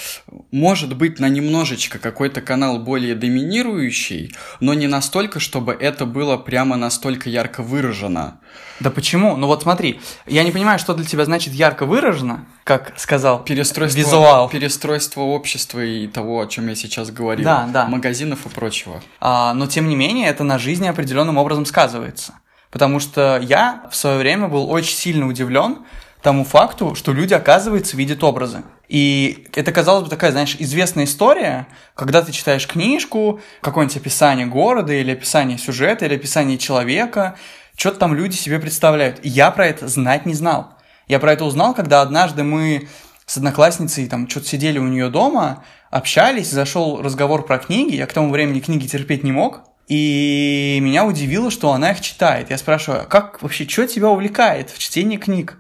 может 0.51 0.97
быть 0.97 1.19
на 1.19 1.29
немножечко 1.29 1.99
какой-то 1.99 2.41
канал 2.41 2.79
более 2.79 3.15
доминирующий, 3.15 4.35
но 4.61 4.75
не 4.75 4.87
настолько, 4.87 5.41
чтобы 5.41 5.73
это 5.73 6.07
было 6.07 6.37
прямо 6.37 6.77
настолько 6.77 7.29
ярко 7.29 7.63
выражено. 7.63 8.41
Да 8.81 8.91
почему? 8.91 9.37
Ну 9.37 9.47
вот 9.47 9.63
смотри, 9.63 10.01
я 10.27 10.43
не 10.43 10.51
понимаю, 10.51 10.79
что 10.79 10.95
для 10.95 11.05
тебя 11.05 11.25
значит 11.25 11.53
ярко 11.55 11.87
выражено, 11.87 12.47
как 12.65 12.93
сказал 12.97 13.45
перестройство, 13.45 13.99
визуал. 13.99 14.49
Перестройство 14.49 15.21
общества 15.21 15.85
и 15.85 16.07
того, 16.07 16.41
о 16.41 16.47
чем 16.47 16.69
я 16.69 16.75
сейчас 16.75 17.11
говорил. 17.11 17.45
Да, 17.45 17.69
да. 17.73 17.87
Магазинов 17.87 18.47
и 18.47 18.49
прочего. 18.49 19.03
А, 19.21 19.55
но 19.55 19.67
тем 19.67 19.89
не 19.89 19.97
менее, 19.97 20.29
это 20.29 20.45
на 20.45 20.59
жизни 20.59 20.89
определенным 20.89 21.39
образом 21.39 21.67
сказывается. 21.67 22.35
Потому 22.71 22.99
что 22.99 23.39
я 23.41 23.85
в 23.89 23.95
свое 23.95 24.19
время 24.19 24.49
был 24.49 24.69
очень 24.69 24.97
сильно 24.97 25.29
удивлен 25.29 25.79
тому 26.25 26.45
факту, 26.45 26.95
что 26.95 27.13
люди, 27.13 27.35
оказывается, 27.35 27.99
видят 27.99 28.25
образы. 28.25 28.63
И 28.89 29.47
это, 29.55 29.73
казалось 29.73 30.05
бы, 30.05 30.11
такая, 30.11 30.33
знаешь, 30.33 30.57
известная 30.59 31.05
история, 31.05 31.67
когда 31.95 32.23
ты 32.23 32.33
читаешь 32.33 32.67
книжку, 32.67 33.41
какое-нибудь 33.61 33.99
описание 33.99 34.47
города, 34.47 34.95
или 34.95 35.13
описание 35.13 35.59
сюжета, 35.59 36.07
или 36.07 36.15
описание 36.15 36.57
человека, 36.57 37.37
что-то 37.77 37.99
там 37.99 38.15
люди 38.15 38.37
себе 38.37 38.59
представляют. 38.59 39.21
И 39.23 39.29
я 39.29 39.51
про 39.51 39.67
это 39.67 39.87
знать 39.87 40.25
не 40.25 40.33
знал. 40.33 40.73
Я 41.09 41.19
про 41.19 41.31
это 41.35 41.45
узнал, 41.45 41.75
когда 41.75 42.01
однажды 42.01 42.43
мы 42.43 42.89
с 43.27 43.37
одноклассницей 43.37 44.09
там 44.09 44.27
что-то 44.27 44.47
сидели 44.47 44.79
у 44.79 44.89
нее 44.89 45.11
дома, 45.11 45.63
общались, 45.91 46.51
зашел 46.51 47.03
разговор 47.03 47.45
про 47.45 47.59
книги, 47.59 47.97
я 47.97 48.07
к 48.07 48.15
тому 48.15 48.31
времени 48.31 48.61
книги 48.61 48.87
терпеть 48.87 49.25
не 49.25 49.33
мог, 49.33 49.61
и 49.89 50.79
меня 50.81 51.05
удивило, 51.05 51.51
что 51.51 51.73
она 51.73 51.91
их 51.91 52.01
читает. 52.01 52.49
Я 52.49 52.57
спрашиваю, 52.57 53.03
«А 53.03 53.05
как 53.05 53.43
вообще, 53.43 53.69
что 53.69 53.87
тебя 53.87 54.09
увлекает 54.09 54.71
в 54.71 54.79
чтении 54.79 55.19
книг? 55.19 55.59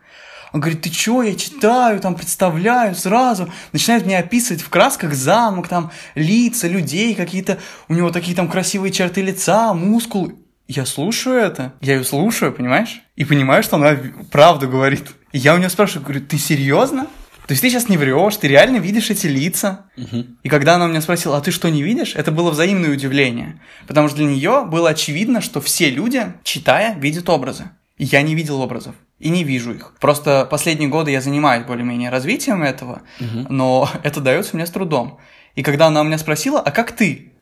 Он 0.54 0.60
говорит, 0.60 0.82
ты 0.82 0.88
чё, 0.88 1.22
я 1.22 1.34
читаю, 1.34 1.98
там, 1.98 2.14
представляю 2.14 2.94
сразу. 2.94 3.52
Начинает 3.72 4.06
мне 4.06 4.16
описывать 4.16 4.62
в 4.62 4.68
красках 4.68 5.12
замок, 5.12 5.66
там, 5.66 5.90
лица 6.14 6.68
людей, 6.68 7.16
какие-то, 7.16 7.58
у 7.88 7.94
него 7.94 8.12
такие 8.12 8.36
там 8.36 8.48
красивые 8.48 8.92
черты 8.92 9.20
лица, 9.20 9.74
мускул. 9.74 10.32
Я 10.68 10.86
слушаю 10.86 11.40
это, 11.40 11.74
я 11.80 11.94
ее 11.96 12.04
слушаю, 12.04 12.52
понимаешь? 12.52 13.02
И 13.16 13.24
понимаю, 13.24 13.64
что 13.64 13.76
она 13.76 13.98
правду 14.30 14.68
говорит. 14.68 15.08
И 15.32 15.38
я 15.38 15.56
у 15.56 15.58
нее 15.58 15.68
спрашиваю, 15.68 16.04
говорю, 16.04 16.24
ты 16.24 16.38
серьезно? 16.38 17.08
То 17.48 17.52
есть 17.52 17.60
ты 17.60 17.68
сейчас 17.68 17.88
не 17.88 17.96
врешь, 17.96 18.36
ты 18.36 18.46
реально 18.46 18.76
видишь 18.76 19.10
эти 19.10 19.26
лица. 19.26 19.86
Угу. 19.96 20.24
И 20.44 20.48
когда 20.48 20.76
она 20.76 20.84
у 20.84 20.88
меня 20.88 21.00
спросила, 21.00 21.36
а 21.36 21.40
ты 21.40 21.50
что 21.50 21.68
не 21.68 21.82
видишь, 21.82 22.14
это 22.14 22.30
было 22.30 22.52
взаимное 22.52 22.92
удивление. 22.92 23.60
Потому 23.88 24.06
что 24.06 24.18
для 24.18 24.26
нее 24.26 24.64
было 24.70 24.90
очевидно, 24.90 25.40
что 25.40 25.60
все 25.60 25.90
люди, 25.90 26.32
читая, 26.44 26.94
видят 26.94 27.28
образы. 27.28 27.64
Я 27.96 28.22
не 28.22 28.34
видел 28.34 28.60
образов. 28.60 28.94
И 29.20 29.28
не 29.28 29.44
вижу 29.44 29.72
их. 29.72 29.94
Просто 30.00 30.46
последние 30.50 30.88
годы 30.88 31.12
я 31.12 31.20
занимаюсь 31.20 31.64
более-менее 31.64 32.10
развитием 32.10 32.62
этого, 32.62 33.02
угу. 33.20 33.46
но 33.48 33.88
это 34.02 34.20
дается 34.20 34.56
мне 34.56 34.66
с 34.66 34.70
трудом. 34.70 35.18
И 35.54 35.62
когда 35.62 35.86
она 35.86 36.00
у 36.00 36.04
меня 36.04 36.18
спросила, 36.18 36.60
а 36.60 36.70
как 36.72 36.92
ты? 36.92 37.32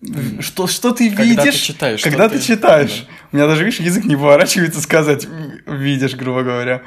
Что, 0.41 0.67
что 0.67 0.93
ты 0.93 1.09
когда 1.09 1.23
видишь? 1.23 1.37
Когда 1.37 1.53
ты 1.53 1.59
читаешь. 1.59 2.03
Когда 2.03 2.29
ты, 2.29 2.39
ты 2.39 2.45
читаешь. 2.45 3.07
Да. 3.09 3.15
У 3.33 3.37
меня 3.37 3.47
даже, 3.47 3.65
видишь, 3.65 3.81
язык 3.81 4.05
не 4.05 4.17
поворачивается 4.17 4.83
сказать 4.83 5.27
«видишь», 5.67 6.15
грубо 6.15 6.43
говоря. 6.43 6.83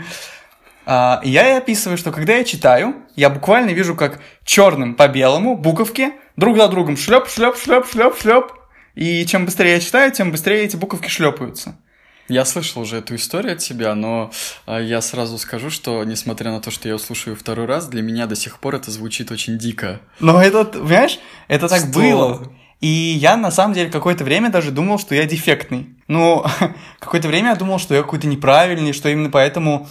А, 0.86 1.20
я 1.24 1.56
и 1.56 1.58
описываю, 1.58 1.98
что 1.98 2.12
когда 2.12 2.34
я 2.36 2.44
читаю, 2.44 2.96
я 3.16 3.32
буквально 3.32 3.72
вижу, 3.72 3.96
как 3.96 4.22
черным 4.44 4.94
по 4.94 5.08
белому 5.08 5.58
буковки 5.58 6.12
друг 6.36 6.58
за 6.58 6.68
другом 6.68 6.96
шлеп, 6.96 7.28
шлеп, 7.28 7.58
шлеп, 7.58 7.88
шлеп, 7.88 8.16
шлеп. 8.22 8.52
И 8.94 9.26
чем 9.26 9.46
быстрее 9.46 9.74
я 9.74 9.80
читаю, 9.80 10.12
тем 10.12 10.32
быстрее 10.32 10.64
эти 10.64 10.76
буковки 10.76 11.10
шлепаются. 11.10 11.80
Я 12.27 12.44
слышал 12.46 12.82
уже 12.82 12.98
эту 12.98 13.15
историю 13.15 13.53
от 13.53 13.60
тебя, 13.60 13.94
но 13.94 14.32
а, 14.65 14.82
я 14.82 15.01
сразу 15.01 15.38
скажу, 15.38 15.70
что 15.70 16.03
несмотря 16.03 16.51
на 16.51 16.60
то, 16.60 16.72
что 16.72 16.88
я 16.88 16.96
услышаю 16.96 17.36
второй 17.36 17.67
раз, 17.67 17.88
для 17.88 18.01
меня 18.01 18.25
до 18.25 18.36
сих 18.36 18.60
пор 18.60 18.75
это 18.75 18.89
звучит 18.89 19.32
очень 19.32 19.58
дико. 19.58 20.01
Но 20.20 20.41
это, 20.41 20.65
понимаешь, 20.65 21.20
это 21.48 21.67
так 21.67 21.82
что? 21.82 21.89
было. 21.89 22.51
И 22.82 22.88
я 22.88 23.38
на 23.38 23.51
самом 23.51 23.74
деле 23.74 23.89
какое-то 23.89 24.24
время 24.24 24.50
даже 24.50 24.72
думал, 24.72 25.00
что 25.00 25.15
я 25.15 25.25
дефектный. 25.25 25.96
Ну, 26.08 26.44
какое-то 27.00 27.27
время 27.27 27.50
я 27.50 27.55
думал, 27.55 27.79
что 27.79 27.94
я 27.94 28.01
какой-то 28.01 28.27
неправильный, 28.27 28.94
что 28.94 29.10
именно 29.10 29.29
поэтому 29.29 29.88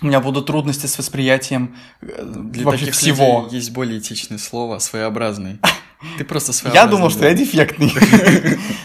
у 0.00 0.06
меня 0.06 0.20
будут 0.20 0.46
трудности 0.46 0.86
с 0.86 0.96
восприятием 0.98 1.76
э, 2.00 2.22
Для 2.24 2.64
вообще 2.64 2.86
таких 2.86 2.94
всего. 2.94 3.42
Людей 3.44 3.58
есть 3.58 3.72
более 3.72 3.98
этичное 3.98 4.38
слово 4.38 4.78
своеобразный. 4.78 5.58
Ты 6.16 6.24
просто 6.24 6.52
своеобразный. 6.52 6.86
Я 6.86 6.90
думал, 6.90 7.10
что 7.10 7.26
я 7.26 7.34
дефектный. 7.34 7.92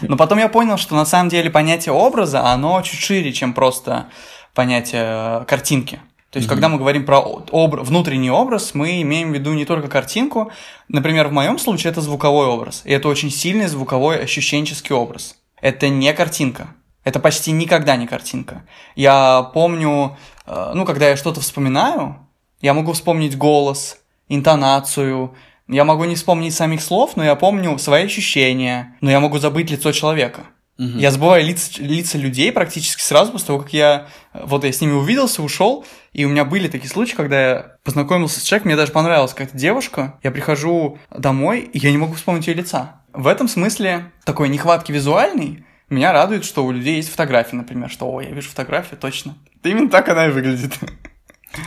Но 0.02 0.16
потом 0.16 0.38
я 0.38 0.48
понял, 0.48 0.76
что 0.76 0.94
на 0.94 1.06
самом 1.06 1.28
деле 1.28 1.50
понятие 1.50 1.92
образа, 1.92 2.46
оно 2.46 2.82
чуть 2.82 3.00
шире, 3.00 3.32
чем 3.32 3.52
просто 3.52 4.06
понятие 4.52 5.02
э, 5.04 5.44
картинки. 5.46 6.00
То 6.30 6.38
есть, 6.38 6.48
mm-hmm. 6.48 6.50
когда 6.50 6.68
мы 6.68 6.78
говорим 6.78 7.06
про 7.06 7.20
об... 7.20 7.76
внутренний 7.80 8.30
образ, 8.30 8.74
мы 8.74 9.00
имеем 9.02 9.30
в 9.30 9.34
виду 9.34 9.52
не 9.52 9.64
только 9.64 9.88
картинку. 9.88 10.50
Например, 10.88 11.28
в 11.28 11.32
моем 11.32 11.58
случае 11.58 11.92
это 11.92 12.00
звуковой 12.00 12.46
образ. 12.46 12.82
И 12.84 12.90
это 12.90 13.08
очень 13.08 13.30
сильный 13.30 13.68
звуковой 13.68 14.20
ощущенческий 14.20 14.94
образ. 14.94 15.36
Это 15.60 15.88
не 15.88 16.12
картинка. 16.12 16.74
Это 17.04 17.20
почти 17.20 17.52
никогда 17.52 17.96
не 17.96 18.08
картинка. 18.08 18.64
Я 18.96 19.50
помню, 19.54 20.16
э, 20.46 20.72
ну, 20.74 20.84
когда 20.84 21.08
я 21.08 21.16
что-то 21.16 21.40
вспоминаю, 21.40 22.16
я 22.60 22.74
могу 22.74 22.92
вспомнить 22.94 23.38
голос, 23.38 23.98
интонацию, 24.28 25.34
я 25.68 25.84
могу 25.84 26.04
не 26.04 26.14
вспомнить 26.14 26.54
самих 26.54 26.82
слов, 26.82 27.16
но 27.16 27.24
я 27.24 27.34
помню 27.36 27.78
свои 27.78 28.04
ощущения, 28.04 28.96
но 29.00 29.10
я 29.10 29.20
могу 29.20 29.38
забыть 29.38 29.70
лицо 29.70 29.92
человека. 29.92 30.42
Угу. 30.78 30.98
Я 30.98 31.12
забываю 31.12 31.44
лица, 31.44 31.80
лица 31.80 32.18
людей 32.18 32.50
практически 32.50 33.00
сразу 33.00 33.30
после 33.30 33.46
того, 33.46 33.60
как 33.60 33.72
я 33.72 34.08
вот 34.32 34.64
я 34.64 34.72
с 34.72 34.80
ними 34.80 34.92
увиделся, 34.92 35.42
ушел, 35.42 35.86
и 36.12 36.24
у 36.24 36.28
меня 36.28 36.44
были 36.44 36.68
такие 36.68 36.90
случаи, 36.90 37.14
когда 37.14 37.40
я 37.40 37.76
познакомился 37.84 38.40
с 38.40 38.42
человеком, 38.42 38.70
мне 38.70 38.76
даже 38.76 38.90
понравилась 38.90 39.32
какая-то 39.32 39.56
девушка, 39.56 40.18
я 40.22 40.32
прихожу 40.32 40.98
домой, 41.16 41.60
и 41.60 41.78
я 41.78 41.92
не 41.92 41.98
могу 41.98 42.14
вспомнить 42.14 42.46
ее 42.48 42.54
лица. 42.54 43.02
В 43.12 43.28
этом 43.28 43.46
смысле 43.46 44.10
такой 44.24 44.48
нехватки 44.48 44.90
визуальной 44.90 45.64
меня 45.88 46.12
радует, 46.12 46.44
что 46.44 46.64
у 46.64 46.72
людей 46.72 46.96
есть 46.96 47.10
фотографии, 47.10 47.54
например, 47.54 47.88
что, 47.88 48.10
о, 48.12 48.20
я 48.20 48.30
вижу 48.30 48.48
фотографию, 48.48 48.98
точно. 48.98 49.36
Именно 49.62 49.90
так 49.90 50.08
она 50.08 50.26
и 50.26 50.30
выглядит. 50.30 50.72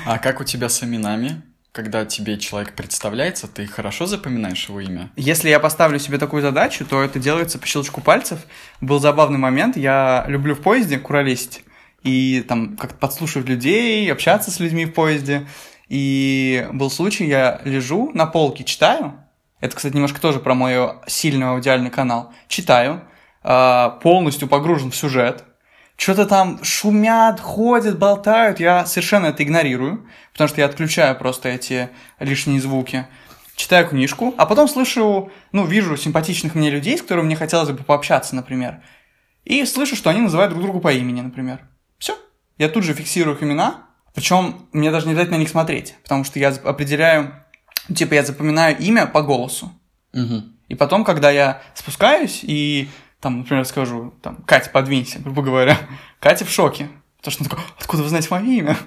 А 0.05 0.17
как 0.17 0.41
у 0.41 0.43
тебя 0.43 0.67
с 0.67 0.83
именами? 0.83 1.43
Когда 1.77 2.05
тебе 2.05 2.39
человек 2.39 2.73
представляется, 2.73 3.47
ты 3.47 3.67
хорошо 3.67 4.07
запоминаешь 4.07 4.67
его 4.67 4.79
имя? 4.79 5.11
Если 5.15 5.47
я 5.47 5.59
поставлю 5.59 5.99
себе 5.99 6.17
такую 6.17 6.41
задачу, 6.41 6.83
то 6.87 7.03
это 7.03 7.19
делается 7.19 7.59
по 7.59 7.67
щелчку 7.67 8.01
пальцев. 8.01 8.39
Был 8.81 8.97
забавный 8.97 9.37
момент, 9.37 9.77
я 9.77 10.25
люблю 10.27 10.55
в 10.55 10.61
поезде 10.61 10.97
куролесить 10.97 11.63
и 12.01 12.43
там 12.47 12.77
как-то 12.77 12.97
подслушивать 12.97 13.47
людей, 13.47 14.11
общаться 14.11 14.49
с 14.49 14.59
людьми 14.59 14.85
в 14.85 14.93
поезде. 14.93 15.47
И 15.87 16.67
был 16.73 16.89
случай, 16.89 17.27
я 17.27 17.61
лежу 17.63 18.09
на 18.11 18.25
полке, 18.25 18.63
читаю. 18.63 19.13
Это, 19.59 19.75
кстати, 19.75 19.93
немножко 19.93 20.19
тоже 20.19 20.39
про 20.39 20.55
мой 20.55 20.93
сильный 21.05 21.45
аудиальный 21.45 21.91
канал. 21.91 22.33
Читаю, 22.47 23.03
а, 23.43 23.99
полностью 24.01 24.47
погружен 24.47 24.89
в 24.89 24.95
сюжет, 24.95 25.43
что-то 25.97 26.27
там 26.27 26.63
шумят, 26.63 27.39
ходят, 27.39 27.97
болтают, 27.97 28.59
я 28.59 28.85
совершенно 28.85 29.27
это 29.27 29.43
игнорирую, 29.43 30.07
потому 30.31 30.47
что 30.47 30.61
я 30.61 30.67
отключаю 30.67 31.17
просто 31.17 31.49
эти 31.49 31.89
лишние 32.19 32.61
звуки. 32.61 33.07
Читаю 33.55 33.87
книжку, 33.87 34.35
а 34.37 34.45
потом 34.45 34.67
слышу, 34.67 35.31
ну, 35.51 35.65
вижу 35.65 35.97
симпатичных 35.97 36.53
мне 36.53 36.69
людей, 36.69 36.95
с 36.95 37.01
которыми 37.01 37.25
мне 37.25 37.35
хотелось 37.35 37.71
бы 37.71 37.83
пообщаться, 37.83 38.35
например. 38.35 38.81
И 39.43 39.65
слышу, 39.65 39.95
что 39.95 40.11
они 40.11 40.21
называют 40.21 40.51
друг 40.51 40.63
друга 40.63 40.79
по 40.79 40.93
имени, 40.93 41.21
например. 41.21 41.61
Все. 41.97 42.15
Я 42.59 42.69
тут 42.69 42.83
же 42.83 42.93
фиксирую 42.93 43.35
их 43.35 43.41
имена, 43.41 43.87
причем 44.13 44.67
мне 44.73 44.91
даже 44.91 45.07
не 45.07 45.15
дать 45.15 45.31
на 45.31 45.37
них 45.37 45.49
смотреть, 45.49 45.95
потому 46.03 46.23
что 46.23 46.37
я 46.37 46.49
определяю, 46.49 47.33
типа 47.93 48.13
я 48.13 48.23
запоминаю 48.23 48.77
имя 48.77 49.07
по 49.07 49.23
голосу. 49.23 49.71
Угу. 50.13 50.43
И 50.67 50.75
потом, 50.75 51.03
когда 51.03 51.31
я 51.31 51.61
спускаюсь 51.73 52.41
и 52.43 52.89
там, 53.19 53.39
например, 53.39 53.65
скажу, 53.65 54.13
там, 54.21 54.37
Катя, 54.45 54.69
подвинься, 54.69 55.19
грубо 55.19 55.41
говоря. 55.41 55.77
Катя 56.19 56.45
в 56.45 56.51
шоке. 56.51 56.89
Потому 57.17 57.31
что 57.31 57.43
он 57.43 57.49
такой, 57.49 57.63
откуда 57.79 58.03
вы 58.03 58.09
знаете 58.09 58.27
мое 58.31 58.43
имя? 58.43 58.77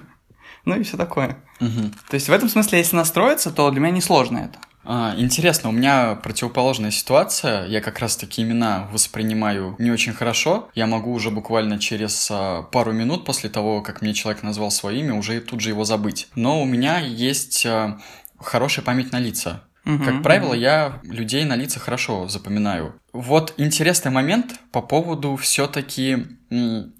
Ну 0.65 0.79
и 0.79 0.83
все 0.83 0.97
такое. 0.97 1.37
Мгм. 1.59 1.91
То 2.09 2.15
есть 2.15 2.29
в 2.29 2.31
этом 2.31 2.47
смысле, 2.47 2.79
если 2.79 2.95
настроиться, 2.95 3.51
то 3.51 3.69
для 3.71 3.81
меня 3.81 3.93
несложно 3.93 4.37
это. 4.39 4.59
А, 4.83 5.13
интересно, 5.17 5.69
у 5.69 5.71
меня 5.71 6.15
противоположная 6.15 6.91
ситуация. 6.91 7.67
Я 7.67 7.81
как 7.81 7.99
раз 7.99 8.15
таки 8.17 8.41
имена 8.41 8.87
воспринимаю 8.91 9.75
не 9.77 9.91
очень 9.91 10.13
хорошо. 10.13 10.69
Я 10.73 10.87
могу 10.87 11.13
уже 11.13 11.29
буквально 11.29 11.79
через 11.79 12.29
а, 12.31 12.63
пару 12.63 12.91
минут 12.91 13.25
после 13.25 13.49
того, 13.49 13.81
как 13.81 14.01
мне 14.01 14.13
человек 14.13 14.43
назвал 14.43 14.71
свое 14.71 14.99
имя, 14.99 15.13
уже 15.13 15.39
тут 15.41 15.61
же 15.61 15.69
его 15.69 15.83
забыть. 15.83 16.29
Но 16.35 16.61
у 16.61 16.65
меня 16.65 16.99
есть 16.99 17.65
а, 17.65 17.99
хорошая 18.39 18.83
память 18.83 19.11
на 19.11 19.19
лица. 19.19 19.63
Мгм, 19.83 20.05
Как 20.05 20.23
правило, 20.23 20.53
мгм. 20.53 20.61
я 20.61 20.99
людей 21.03 21.43
на 21.45 21.55
лица 21.55 21.79
хорошо 21.79 22.27
запоминаю. 22.27 22.99
Вот 23.13 23.53
интересный 23.57 24.11
момент 24.11 24.53
по 24.71 24.81
поводу 24.81 25.35
все-таки 25.35 26.27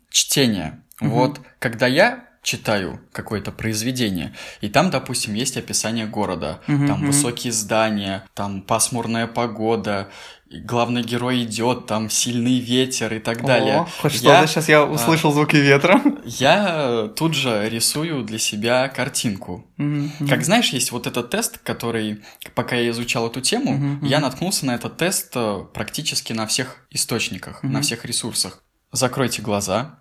чтения. 0.10 0.84
Мгм. 1.00 1.12
Вот 1.12 1.42
когда 1.60 1.88
я 1.88 2.26
читаю 2.42 3.00
какое-то 3.12 3.52
произведение, 3.52 4.34
и 4.62 4.70
там, 4.70 4.90
допустим, 4.90 5.34
есть 5.36 5.58
описание 5.58 6.08
города, 6.08 6.60
Мгм, 6.68 6.88
там 6.88 7.06
высокие 7.06 7.54
здания, 7.54 8.26
там 8.34 8.62
пасмурная 8.62 9.28
погода, 9.28 10.10
главный 10.50 11.04
герой 11.04 11.44
идет, 11.44 11.86
там 11.86 12.10
сильный 12.10 12.60
ветер 12.60 13.14
и 13.14 13.20
так 13.20 13.46
далее. 13.46 13.82
О, 13.82 13.88
хоть 14.02 14.14
Я- 14.16 14.20
что-то, 14.20 14.48
сейчас 14.48 14.70
я 14.70 14.84
услышал 14.84 15.32
звуки 15.32 15.56
ветра. 15.56 16.02
Я 16.26 16.68
э, 17.06 17.10
тут 17.16 17.36
же 17.36 17.70
рисую 17.70 18.24
для 18.24 18.38
себя 18.40 18.90
картинку. 18.90 19.66
Мгм. 19.78 20.12
Как 20.28 20.44
знаешь, 20.44 20.70
есть 20.72 20.92
вот 20.92 21.08
этот 21.08 21.30
тест, 21.30 21.60
который, 21.60 22.22
пока 22.54 22.76
я 22.76 22.90
изучал 22.90 23.28
эту 23.28 23.40
тему, 23.40 23.72
Мгм, 23.78 24.06
я 24.06 24.20
наткнулся 24.20 24.66
на 24.66 24.76
этот 24.76 24.98
тест 24.98 25.32
э, 25.36 25.64
практически 25.74 26.34
на 26.34 26.48
всех 26.48 26.86
источниках, 26.90 27.64
на 27.64 27.70
Мгм. 27.70 27.82
всех 27.84 28.04
ресурсах. 28.04 28.64
Закройте 28.92 29.42
глаза, 29.42 30.00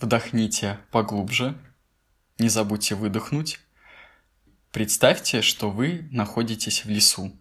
вдохните 0.00 0.78
поглубже, 0.90 1.56
не 2.38 2.48
забудьте 2.48 2.94
выдохнуть. 2.94 3.60
Представьте, 4.72 5.42
что 5.42 5.70
вы 5.70 6.08
находитесь 6.12 6.84
в 6.84 6.88
лесу. 6.88 7.32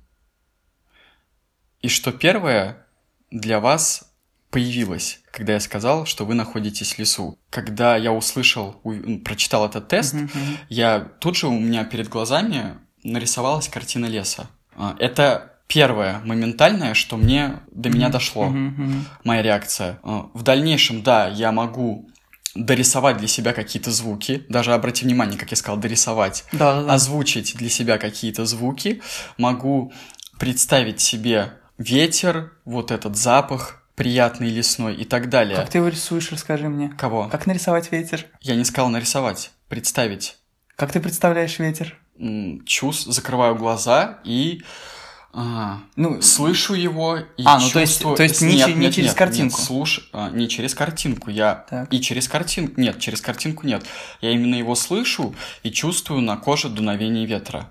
И 1.81 1.87
что 1.87 2.11
первое 2.11 2.85
для 3.31 3.59
вас 3.59 4.11
появилось, 4.49 5.21
когда 5.31 5.53
я 5.53 5.59
сказал, 5.59 6.05
что 6.05 6.25
вы 6.25 6.33
находитесь 6.33 6.93
в 6.95 6.99
лесу. 6.99 7.37
Когда 7.51 7.95
я 7.95 8.11
услышал, 8.11 8.79
у- 8.83 9.19
прочитал 9.19 9.65
этот 9.67 9.87
тест, 9.87 10.15
мгм. 10.15 10.29
я 10.69 10.99
тут 10.99 11.37
же 11.37 11.47
у 11.47 11.57
меня 11.57 11.83
перед 11.85 12.09
глазами 12.09 12.75
нарисовалась 13.03 13.69
картина 13.69 14.07
леса. 14.07 14.49
А, 14.75 14.95
Это 14.99 15.53
первое 15.67 16.19
моментальное, 16.25 16.95
что 16.95 17.15
мне 17.15 17.59
до 17.71 17.89
меня 17.89 18.09
дошло, 18.09 18.47
Мгм, 18.49 18.65
мгм. 18.83 19.05
моя 19.23 19.41
реакция. 19.43 19.99
А, 20.01 20.29
В 20.33 20.41
дальнейшем, 20.41 21.03
да, 21.03 21.27
я 21.27 21.51
могу 21.51 22.09
дорисовать 22.55 23.17
для 23.17 23.27
себя 23.27 23.53
какие-то 23.53 23.91
звуки, 23.91 24.45
даже 24.49 24.73
обрати 24.73 25.05
внимание, 25.05 25.37
как 25.37 25.51
я 25.51 25.57
сказал, 25.57 25.77
дорисовать, 25.77 26.45
Да, 26.51 26.75
да, 26.75 26.83
да. 26.83 26.93
озвучить 26.93 27.55
для 27.55 27.69
себя 27.69 27.97
какие-то 27.97 28.45
звуки, 28.45 29.01
могу 29.37 29.93
представить 30.39 30.99
себе 30.99 31.53
ветер, 31.77 32.53
вот 32.65 32.91
этот 32.91 33.15
запах 33.15 33.83
приятный 33.95 34.49
лесной 34.49 34.95
и 34.95 35.03
так 35.03 35.27
далее. 35.29 35.57
Как 35.57 35.69
ты 35.69 35.79
его 35.79 35.89
рисуешь, 35.89 36.31
расскажи 36.31 36.69
мне. 36.69 36.89
Кого? 36.97 37.27
Как 37.27 37.45
нарисовать 37.45 37.91
ветер? 37.91 38.25
Я 38.39 38.55
не 38.55 38.63
сказал 38.63 38.89
нарисовать, 38.89 39.51
представить. 39.67 40.37
Как 40.75 40.91
ты 40.91 40.99
представляешь 41.01 41.59
ветер? 41.59 41.97
чувств, 42.65 43.07
закрываю 43.07 43.55
глаза 43.55 44.19
и 44.25 44.61
а, 45.33 45.79
Ну, 45.95 46.21
слышу 46.21 46.73
его 46.73 47.17
и 47.17 47.43
А, 47.45 47.59
ну, 47.59 47.69
то 47.69 47.79
есть- 47.79 47.93
чувствую- 47.93 48.17
то 48.17 48.23
есть 48.23 48.41
не 48.41 48.55
Нет, 48.55 48.67
не 48.69 48.73
нет, 48.75 48.93
через 48.93 49.09
нет, 49.09 49.17
картинку? 49.17 49.57
нет, 49.59 49.69
слуш- 49.69 50.01
а, 50.11 50.29
не 50.31 50.47
через 50.49 50.73
картинку, 50.73 51.29
я 51.29 51.65
Так. 51.69 51.93
и 51.93 52.01
через 52.01 52.27
картинку, 52.27 52.79
нет, 52.81 52.99
через 52.99 53.21
картинку 53.21 53.67
нет, 53.67 53.85
я 54.21 54.31
именно 54.31 54.55
его 54.55 54.75
слышу 54.75 55.35
и 55.63 55.71
чувствую 55.71 56.21
на 56.21 56.35
коже 56.37 56.69
дуновение 56.69 57.25
ветра. 57.25 57.69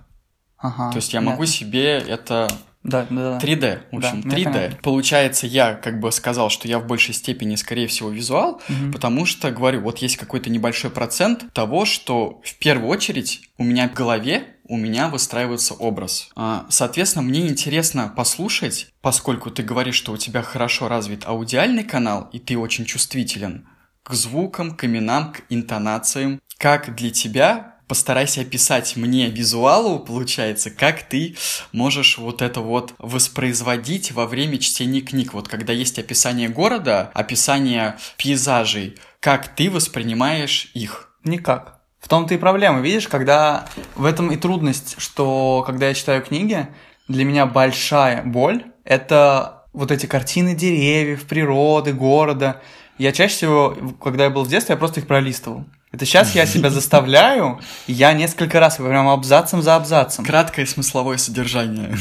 ага, 0.57 0.91
То 0.91 0.97
есть 0.97 1.13
я 1.13 1.21
могу 1.21 1.37
понятно. 1.37 1.53
себе 1.55 1.97
это 1.99 2.49
Да, 2.83 3.05
да, 3.09 3.31
да. 3.33 3.37
3D, 3.39 3.81
в 3.91 3.99
Да, 4.01 4.09
общем, 4.09 4.21
мне 4.25 4.35
3D. 4.37 4.43
понятно. 4.53 4.77
Получается, 4.81 5.47
я 5.47 5.73
как 5.73 5.99
бы 5.99 6.11
сказал, 6.13 6.49
что 6.49 6.67
я 6.67 6.79
в 6.79 6.87
большей 6.87 7.13
степени, 7.13 7.55
скорее 7.55 7.87
всего, 7.87 8.09
визуал, 8.09 8.61
Мгм. 8.69 8.91
потому 8.93 9.25
что, 9.25 9.51
говорю, 9.51 9.81
вот 9.81 9.99
есть 9.99 10.15
какой-то 10.17 10.49
небольшой 10.49 10.91
процент 10.91 11.51
того, 11.53 11.83
что 11.85 12.41
в 12.43 12.55
первую 12.57 12.89
очередь 12.89 13.41
у 13.57 13.63
меня 13.63 13.87
в 13.89 13.93
голове 13.93 14.55
у 14.69 14.77
меня 14.77 15.09
выстраивается 15.09 15.73
образ. 15.73 16.29
А, 16.35 16.65
Соответственно, 16.69 17.23
мне 17.23 17.47
интересно 17.47 18.13
послушать, 18.15 18.87
поскольку 19.01 19.51
ты 19.51 19.63
говоришь, 19.63 19.95
что 19.95 20.13
у 20.13 20.17
тебя 20.17 20.41
хорошо 20.43 20.87
развит 20.87 21.25
аудиальный 21.25 21.83
канал, 21.83 22.29
и 22.31 22.39
ты 22.39 22.57
очень 22.57 22.85
чувствителен 22.85 23.67
к 24.03 24.13
звукам, 24.13 24.75
к 24.75 24.85
именам, 24.85 25.33
к 25.33 25.41
интонациям. 25.49 26.39
Как 26.57 26.95
для 26.95 27.09
тебя 27.09 27.79
постарайся 27.87 28.41
описать 28.41 28.95
мне 28.95 29.29
визуалу, 29.29 29.99
получается, 29.99 30.69
как 30.69 31.09
ты 31.09 31.35
можешь 31.71 32.19
вот 32.19 32.41
это 32.43 32.61
вот 32.61 32.93
воспроизводить 32.99 34.11
во 34.11 34.27
время 34.27 34.59
чтения 34.59 35.01
книг. 35.01 35.33
Вот 35.33 35.47
когда 35.47 35.73
есть 35.73 35.97
описание 35.97 36.47
города, 36.47 37.11
описание 37.15 37.97
пейзажей, 38.17 38.97
как 39.19 39.55
ты 39.55 39.71
воспринимаешь 39.71 40.69
их? 40.75 41.09
Никак. 41.23 41.78
В 41.99 42.07
том-то 42.07 42.33
и 42.33 42.37
проблема, 42.37 42.79
видишь, 42.79 43.07
когда 43.07 43.65
в 43.95 44.05
этом 44.05 44.31
и 44.31 44.37
трудность, 44.37 44.95
что 44.99 45.63
когда 45.65 45.87
я 45.89 45.93
читаю 45.93 46.23
книги, 46.23 46.67
для 47.07 47.25
меня 47.25 47.45
большая 47.45 48.23
боль— 48.23 48.63
это 48.83 49.63
вот 49.73 49.91
эти 49.91 50.05
картины 50.05 50.55
деревьев, 50.55 51.25
природы, 51.25 51.93
города. 51.93 52.61
Я 52.97 53.11
чаще 53.11 53.35
всего, 53.35 53.77
когда 54.01 54.25
я 54.25 54.29
был 54.29 54.43
в 54.43 54.49
детстве, 54.49 54.73
я 54.73 54.77
просто 54.77 54.99
их 54.99 55.07
пролистывал. 55.07 55.65
Это 55.91 56.05
сейчас 56.05 56.35
я 56.35 56.45
себя 56.45 56.69
заставляю, 56.69 57.59
я 57.87 58.13
несколько 58.13 58.59
раз, 58.59 58.77
прям 58.77 59.07
абзацем 59.09 59.61
за 59.61 59.75
абзацем. 59.75 60.23
Краткое 60.23 60.65
смысловое 60.65 61.17
содержание. 61.17 61.95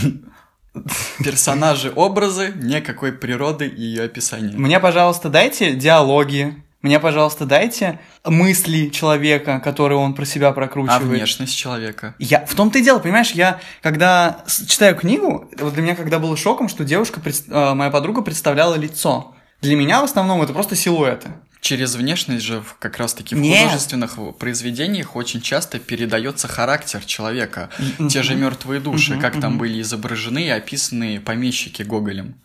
Персонажи, 1.24 1.90
образы, 1.94 2.52
никакой 2.56 3.12
природы 3.12 3.66
и 3.66 3.80
ее 3.80 4.04
описания. 4.04 4.54
Мне, 4.56 4.78
пожалуйста, 4.78 5.30
дайте 5.30 5.74
диалоги, 5.74 6.62
мне, 6.80 7.00
пожалуйста, 7.00 7.44
дайте 7.44 7.98
мысли 8.24 8.88
человека, 8.88 9.58
которые 9.58 9.98
он 9.98 10.14
про 10.14 10.24
себя 10.24 10.48
А 10.48 10.52
прокручивает. 10.52 11.02
внешность 11.02 11.56
человека? 11.56 12.14
Я 12.20 12.46
в 12.46 12.54
том-то 12.54 12.78
и 12.78 12.82
дело, 12.82 13.00
понимаешь, 13.00 13.32
я 13.32 13.60
когда 13.82 14.44
читаю 14.46 14.94
книгу, 14.94 15.50
вот 15.58 15.74
для 15.74 15.82
меня 15.82 15.96
когда 15.96 16.20
было 16.20 16.36
шоком, 16.36 16.68
что 16.68 16.84
девушка, 16.84 17.20
э, 17.24 17.74
моя 17.74 17.90
подруга 17.90 18.22
представляла 18.22 18.76
лицо. 18.76 19.34
Для 19.60 19.74
меня 19.74 20.00
в 20.00 20.04
основном 20.04 20.40
это 20.40 20.52
просто 20.52 20.76
силуэты. 20.76 21.30
Через 21.60 21.96
внешность 21.96 22.44
же 22.44 22.62
как 22.78 22.98
раз-таки 22.98 23.34
в 23.34 23.40
Нет. 23.40 23.58
художественных 23.64 24.16
произведениях 24.38 25.16
очень 25.16 25.40
часто 25.40 25.80
передается 25.80 26.46
характер 26.46 27.04
человека. 27.04 27.70
Те 28.08 28.22
же 28.22 28.36
мертвые 28.36 28.80
души, 28.80 29.18
как 29.18 29.40
там 29.40 29.58
были 29.58 29.80
изображены 29.80 30.46
и 30.46 30.50
описаны 30.50 31.20
помещики 31.20 31.82
Гоголем. 31.82 32.36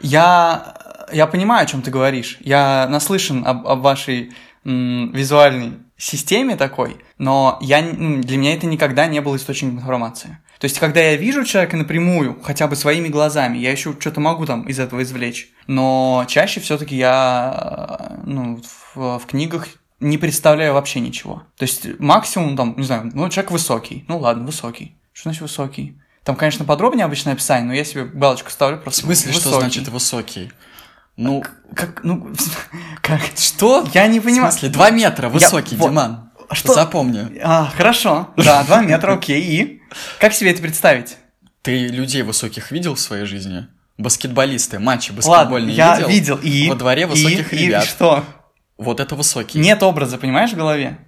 Я, 0.00 0.74
я 1.12 1.26
понимаю, 1.26 1.64
о 1.64 1.66
чем 1.66 1.82
ты 1.82 1.90
говоришь. 1.90 2.38
Я 2.40 2.86
наслышан 2.88 3.46
об, 3.46 3.66
об 3.66 3.80
вашей 3.80 4.32
м, 4.64 5.12
визуальной 5.12 5.74
системе 5.96 6.56
такой, 6.56 6.98
но 7.18 7.58
я, 7.62 7.80
н- 7.80 8.16
м, 8.16 8.20
для 8.20 8.36
меня 8.36 8.54
это 8.54 8.66
никогда 8.66 9.06
не 9.06 9.20
был 9.20 9.36
источником 9.36 9.78
информации. 9.78 10.38
То 10.58 10.64
есть, 10.64 10.78
когда 10.78 11.00
я 11.00 11.16
вижу 11.16 11.44
человека 11.44 11.76
напрямую, 11.76 12.40
хотя 12.42 12.66
бы 12.66 12.76
своими 12.76 13.08
глазами, 13.08 13.58
я 13.58 13.70
еще 13.70 13.94
что-то 13.98 14.20
могу 14.20 14.46
там 14.46 14.62
из 14.62 14.78
этого 14.78 15.02
извлечь. 15.02 15.50
Но 15.66 16.24
чаще 16.28 16.60
все-таки 16.60 16.96
я 16.96 18.08
э, 18.10 18.20
ну, 18.24 18.62
в, 18.94 19.18
в 19.18 19.26
книгах 19.26 19.68
не 20.00 20.16
представляю 20.18 20.72
вообще 20.74 21.00
ничего. 21.00 21.42
То 21.56 21.64
есть, 21.64 21.86
максимум 21.98 22.56
там, 22.56 22.74
не 22.76 22.84
знаю, 22.84 23.10
ну, 23.12 23.28
человек 23.28 23.50
высокий. 23.50 24.04
Ну, 24.08 24.18
ладно, 24.18 24.46
высокий. 24.46 24.96
Что 25.12 25.24
значит 25.24 25.42
высокий? 25.42 25.98
Там, 26.26 26.34
конечно, 26.34 26.64
подробнее 26.64 27.04
обычное 27.04 27.34
описание, 27.34 27.66
но 27.68 27.72
я 27.72 27.84
себе 27.84 28.04
галочку 28.04 28.50
ставлю 28.50 28.78
В 28.78 28.82
просто. 28.82 29.02
смысле, 29.02 29.32
что 29.32 29.44
высокий. 29.50 29.60
значит 29.60 29.88
высокий? 29.88 30.52
Ну, 31.16 31.44
Как, 31.72 32.02
ну, 32.02 32.34
как? 33.00 33.20
что? 33.36 33.86
Я 33.94 34.08
не 34.08 34.18
В 34.18 34.24
понимаю. 34.24 34.50
смысле, 34.50 34.70
два 34.70 34.90
метра 34.90 35.28
высокий, 35.28 35.76
вот. 35.76 35.90
Диман. 35.90 36.30
Что? 36.50 36.74
Запомни. 36.74 37.38
А, 37.42 37.72
хорошо. 37.76 38.30
Да, 38.36 38.64
два 38.64 38.82
метра, 38.82 39.12
окей. 39.14 39.40
И? 39.40 39.82
Как 40.18 40.32
себе 40.32 40.50
это 40.50 40.60
представить? 40.62 41.16
Ты 41.62 41.86
людей 41.86 42.22
высоких 42.22 42.72
видел 42.72 42.96
в 42.96 43.00
своей 43.00 43.24
жизни? 43.24 43.68
Баскетболисты, 43.96 44.80
матчи 44.80 45.10
Ладно, 45.12 45.22
баскетбольные 45.30 45.76
я 45.76 45.94
видел? 45.94 46.08
видел. 46.08 46.36
И? 46.42 46.68
Во 46.68 46.74
дворе 46.74 47.06
высоких 47.06 47.52
И? 47.52 47.66
ребят. 47.66 47.84
И 47.84 47.86
что? 47.86 48.24
Вот 48.78 48.98
это 48.98 49.14
высокий. 49.14 49.60
Нет 49.60 49.82
образа, 49.84 50.18
понимаешь, 50.18 50.50
в 50.50 50.56
голове? 50.56 50.98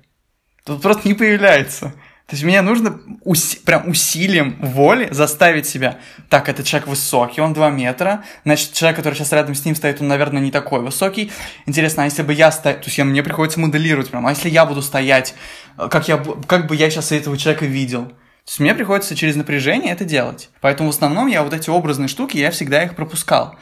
Тут 0.65 0.81
просто 0.81 1.07
не 1.09 1.15
появляется. 1.15 1.93
То 2.29 2.35
есть 2.35 2.45
мне 2.45 2.61
нужно 2.61 3.01
уси- 3.25 3.59
прям 3.65 3.89
усилием 3.89 4.59
воли 4.61 5.09
заставить 5.11 5.67
себя. 5.67 5.97
Так, 6.29 6.51
этот 6.51 6.67
человек 6.67 6.87
высокий, 6.87 7.41
он 7.41 7.55
2 7.55 7.71
метра. 7.71 8.23
Значит, 8.45 8.75
человек, 8.75 8.97
который 8.99 9.15
сейчас 9.15 9.33
рядом 9.33 9.55
с 9.55 9.65
ним 9.65 9.75
стоит, 9.75 10.03
он, 10.03 10.09
наверное, 10.09 10.43
не 10.43 10.51
такой 10.51 10.83
высокий. 10.83 11.33
Интересно, 11.65 12.03
а 12.03 12.05
если 12.05 12.23
бы 12.23 12.35
я 12.35 12.53
стоял... 12.53 12.81
То 12.81 12.85
есть 12.85 12.99
я, 12.99 13.07
мне 13.07 13.23
приходится 13.23 13.59
моделировать 13.61 14.11
прям. 14.11 14.27
А 14.27 14.31
если 14.31 14.51
я 14.51 14.67
буду 14.67 14.83
стоять, 14.83 15.35
э, 15.79 15.89
как, 15.91 16.07
я, 16.09 16.23
как 16.47 16.67
бы 16.67 16.77
я 16.77 16.91
сейчас 16.91 17.13
этого 17.13 17.39
человека 17.39 17.65
видел? 17.65 18.05
То 18.05 18.51
есть 18.51 18.61
мне 18.61 18.75
приходится 18.75 19.17
через 19.17 19.35
напряжение 19.35 19.95
это 19.95 20.05
делать. 20.05 20.51
Поэтому 20.61 20.91
в 20.91 20.95
основном 20.95 21.29
я 21.29 21.43
вот 21.43 21.55
эти 21.55 21.71
образные 21.71 22.09
штуки, 22.09 22.37
я 22.37 22.51
всегда 22.51 22.83
их 22.83 22.95
пропускал. 22.95 23.57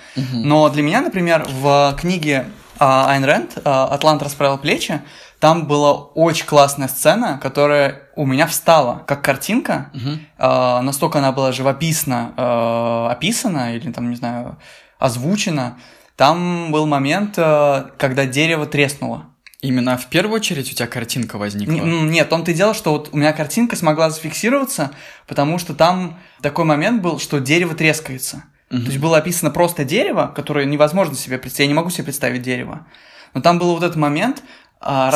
Но 0.44 0.68
для 0.70 0.82
меня, 0.82 1.02
например, 1.02 1.46
в 1.48 1.96
книге 2.00 2.46
а, 2.78 3.10
Айн 3.12 3.24
Рэнд 3.24 3.58
а, 3.64 3.86
«Атлант 3.86 4.22
расправил 4.22 4.58
плечи», 4.58 5.00
Там 5.40 5.66
была 5.66 5.92
очень 5.92 6.46
классная 6.46 6.88
сцена, 6.88 7.38
которая 7.42 8.02
у 8.16 8.24
меня 8.24 8.46
встала 8.46 9.04
как 9.06 9.22
картинка. 9.22 9.90
Мгм. 9.92 10.20
Э, 10.38 10.80
настолько 10.80 11.18
она 11.18 11.32
была 11.32 11.52
живописно 11.52 12.32
э, 12.36 13.12
описана 13.12 13.74
или 13.76 13.92
там, 13.92 14.08
не 14.10 14.16
знаю, 14.16 14.56
озвучена. 14.98 15.76
Там 16.16 16.72
был 16.72 16.86
момент, 16.86 17.34
э, 17.36 17.84
когда 17.98 18.24
дерево 18.24 18.66
треснуло. 18.66 19.26
Именно 19.60 19.96
в 19.98 20.06
первую 20.06 20.36
очередь 20.36 20.70
у 20.70 20.74
тебя 20.74 20.86
картинка 20.86 21.36
возникла. 21.38 21.72
Н- 21.74 22.10
Нет, 22.10 22.26
в 22.26 22.30
том-то 22.30 22.50
и 22.52 22.54
дело, 22.54 22.72
что 22.72 22.92
вот 22.92 23.10
у 23.12 23.16
меня 23.16 23.32
картинка 23.32 23.76
смогла 23.76 24.10
зафиксироваться, 24.10 24.92
потому 25.26 25.58
что 25.58 25.74
там 25.74 26.18
такой 26.40 26.64
момент 26.64 27.02
был, 27.02 27.18
что 27.18 27.40
дерево 27.40 27.74
трескается. 27.74 28.44
Мгм. 28.70 28.82
То 28.84 28.86
есть 28.88 28.98
было 29.00 29.18
описано 29.18 29.50
просто 29.50 29.84
дерево, 29.84 30.32
которое 30.34 30.64
невозможно 30.66 31.14
себе 31.14 31.38
представить. 31.38 31.68
Я 31.68 31.72
не 31.72 31.74
могу 31.74 31.90
себе 31.90 32.04
представить 32.04 32.42
дерево. 32.42 32.86
Но 33.34 33.40
там 33.42 33.58
был 33.58 33.74
вот 33.74 33.82
этот 33.82 33.96
момент 33.96 34.42
а, 34.88 35.10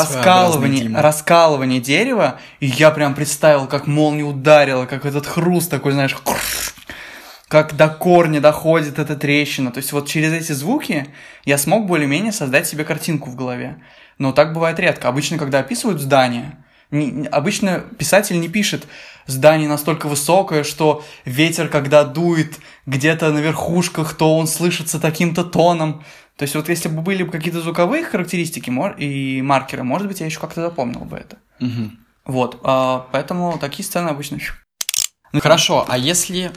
Дима. 0.80 1.00
раскалывания 1.00 1.80
дерева, 1.80 2.40
и 2.58 2.66
я 2.66 2.90
прям 2.90 3.14
представил, 3.14 3.66
как 3.66 3.86
молния 3.86 4.24
ударила, 4.24 4.86
как 4.86 5.06
этот 5.06 5.26
хруст 5.26 5.70
такой, 5.70 5.92
знаешь, 5.92 6.16
как 7.48 7.76
до 7.76 7.88
корня 7.88 8.40
доходит 8.40 8.98
эта 8.98 9.16
трещина. 9.16 9.70
То 9.70 9.78
есть 9.78 9.92
вот 9.92 10.08
через 10.08 10.32
эти 10.32 10.52
звуки 10.52 11.08
я 11.44 11.58
смог 11.58 11.86
более-менее 11.86 12.32
создать 12.32 12.66
себе 12.66 12.84
картинку 12.84 13.30
в 13.30 13.36
голове. 13.36 13.82
Но 14.18 14.32
так 14.32 14.52
бывает 14.52 14.78
редко. 14.78 15.08
Обычно, 15.08 15.38
когда 15.38 15.60
описывают 15.60 16.00
здание, 16.00 16.56
не- 16.90 17.26
обычно 17.28 17.80
писатель 17.98 18.40
не 18.40 18.48
пишет 18.48 18.86
здание 19.26 19.68
настолько 19.68 20.08
высокое, 20.08 20.64
что 20.64 21.04
ветер, 21.24 21.68
когда 21.68 22.04
дует 22.04 22.58
где-то 22.86 23.30
на 23.32 23.38
верхушках, 23.38 24.14
то 24.14 24.36
он 24.36 24.46
слышится 24.46 25.00
таким-то 25.00 25.44
тоном. 25.44 26.04
То 26.36 26.44
есть 26.44 26.54
вот 26.54 26.68
если 26.68 26.88
бы 26.88 27.02
были 27.02 27.22
бы 27.22 27.30
какие-то 27.30 27.60
звуковые 27.60 28.04
характеристики 28.04 28.72
и 28.98 29.42
маркеры, 29.42 29.84
может 29.84 30.08
быть, 30.08 30.20
я 30.20 30.26
еще 30.26 30.40
как-то 30.40 30.62
запомнил 30.62 31.00
бы 31.00 31.16
это. 31.16 31.36
Мгм. 31.58 31.98
Вот, 32.24 32.60
а, 32.62 33.06
поэтому 33.12 33.58
такие 33.58 33.84
сцены 33.84 34.08
обычно... 34.08 34.38
Ну 35.32 35.40
хорошо, 35.40 35.84
а 35.88 35.96
если 35.96 36.50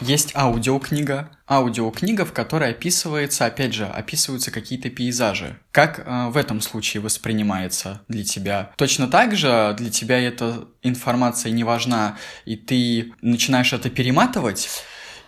есть 0.00 0.34
аудиокнига, 0.34 1.30
аудиокнига, 1.46 2.24
в 2.24 2.32
которой 2.32 2.70
описывается, 2.70 3.44
опять 3.44 3.74
же, 3.74 3.84
описываются 3.86 4.50
какие-то 4.50 4.88
пейзажи, 4.88 5.58
как 5.70 5.98
э, 5.98 6.28
в 6.30 6.36
этом 6.38 6.62
случае 6.62 7.02
воспринимается 7.02 8.00
для 8.08 8.24
тебя? 8.24 8.70
Точно 8.76 9.06
так 9.06 9.36
же 9.36 9.74
для 9.76 9.90
тебя 9.90 10.18
эта 10.18 10.64
информация 10.82 11.52
не 11.52 11.62
важна, 11.62 12.16
и 12.46 12.56
ты 12.56 13.12
начинаешь 13.20 13.72
это 13.74 13.90
перематывать? 13.90 14.68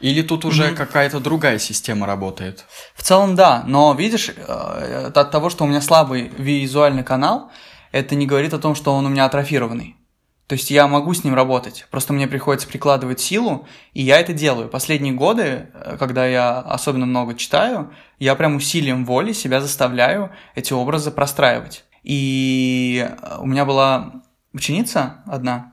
Или 0.00 0.22
тут 0.22 0.44
уже 0.46 0.68
Мгм. 0.68 0.76
какая-то 0.76 1.20
другая 1.20 1.58
система 1.58 2.06
работает? 2.06 2.64
В 2.94 3.02
целом, 3.02 3.36
да, 3.36 3.62
но 3.66 3.92
видишь, 3.94 4.30
э, 4.34 5.10
от 5.14 5.30
того, 5.30 5.50
что 5.50 5.64
у 5.64 5.66
меня 5.66 5.82
слабый 5.82 6.32
визуальный 6.38 7.04
канал, 7.04 7.52
это 7.92 8.14
не 8.14 8.26
говорит 8.26 8.54
о 8.54 8.58
том, 8.58 8.74
что 8.74 8.94
он 8.94 9.04
у 9.04 9.10
меня 9.10 9.26
атрофированный. 9.26 9.96
То 10.46 10.54
есть 10.54 10.70
я 10.70 10.86
могу 10.86 11.14
с 11.14 11.24
ним 11.24 11.34
работать, 11.34 11.86
просто 11.90 12.12
мне 12.12 12.26
приходится 12.26 12.68
прикладывать 12.68 13.20
силу, 13.20 13.66
и 13.94 14.02
я 14.02 14.20
это 14.20 14.32
делаю. 14.32 14.68
Последние 14.68 15.14
годы, 15.14 15.70
э, 15.72 15.96
когда 15.98 16.26
я 16.26 16.58
особенно 16.58 17.06
много 17.06 17.34
читаю, 17.34 17.92
я 18.18 18.34
прям 18.34 18.56
усилием 18.56 19.04
воли 19.06 19.32
себя 19.32 19.60
заставляю 19.60 20.30
эти 20.54 20.72
образы 20.72 21.10
простраивать. 21.10 21.84
И 22.02 23.08
э, 23.08 23.36
у 23.38 23.46
меня 23.46 23.64
была 23.64 24.22
ученица 24.52 25.22
одна, 25.26 25.72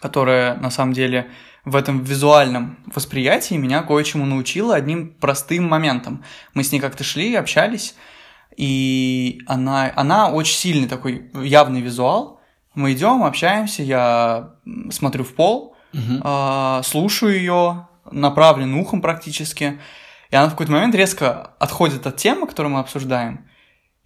которая 0.00 0.56
на 0.56 0.70
самом 0.70 0.92
деле 0.92 1.30
в 1.64 1.76
этом 1.76 2.02
визуальном 2.02 2.78
восприятии 2.94 3.54
меня 3.54 3.82
кое-чему 3.82 4.24
научила 4.24 4.74
одним 4.74 5.14
простым 5.14 5.68
моментом. 5.68 6.24
Мы 6.54 6.64
с 6.64 6.72
ней 6.72 6.80
как-то 6.80 7.04
шли, 7.04 7.34
общались, 7.34 7.94
и 8.56 9.40
она, 9.46 9.92
она 9.94 10.30
очень 10.30 10.56
сильный 10.56 10.88
такой 10.88 11.30
явный 11.34 11.80
визуал. 11.80 12.39
Мы 12.80 12.92
идем, 12.94 13.22
общаемся, 13.24 13.82
я 13.82 14.54
смотрю 14.90 15.24
в 15.24 15.34
пол, 15.34 15.76
Мгм. 15.92 16.20
а, 16.24 16.80
слушаю 16.82 17.34
ее, 17.34 17.88
направлен 18.10 18.74
ухом 18.74 19.02
практически, 19.02 19.78
и 20.30 20.36
она 20.36 20.46
в 20.46 20.52
какой-то 20.52 20.72
момент 20.72 20.94
резко 20.94 21.50
отходит 21.58 22.06
от 22.06 22.16
темы, 22.16 22.46
которую 22.46 22.72
мы 22.72 22.80
обсуждаем, 22.80 23.46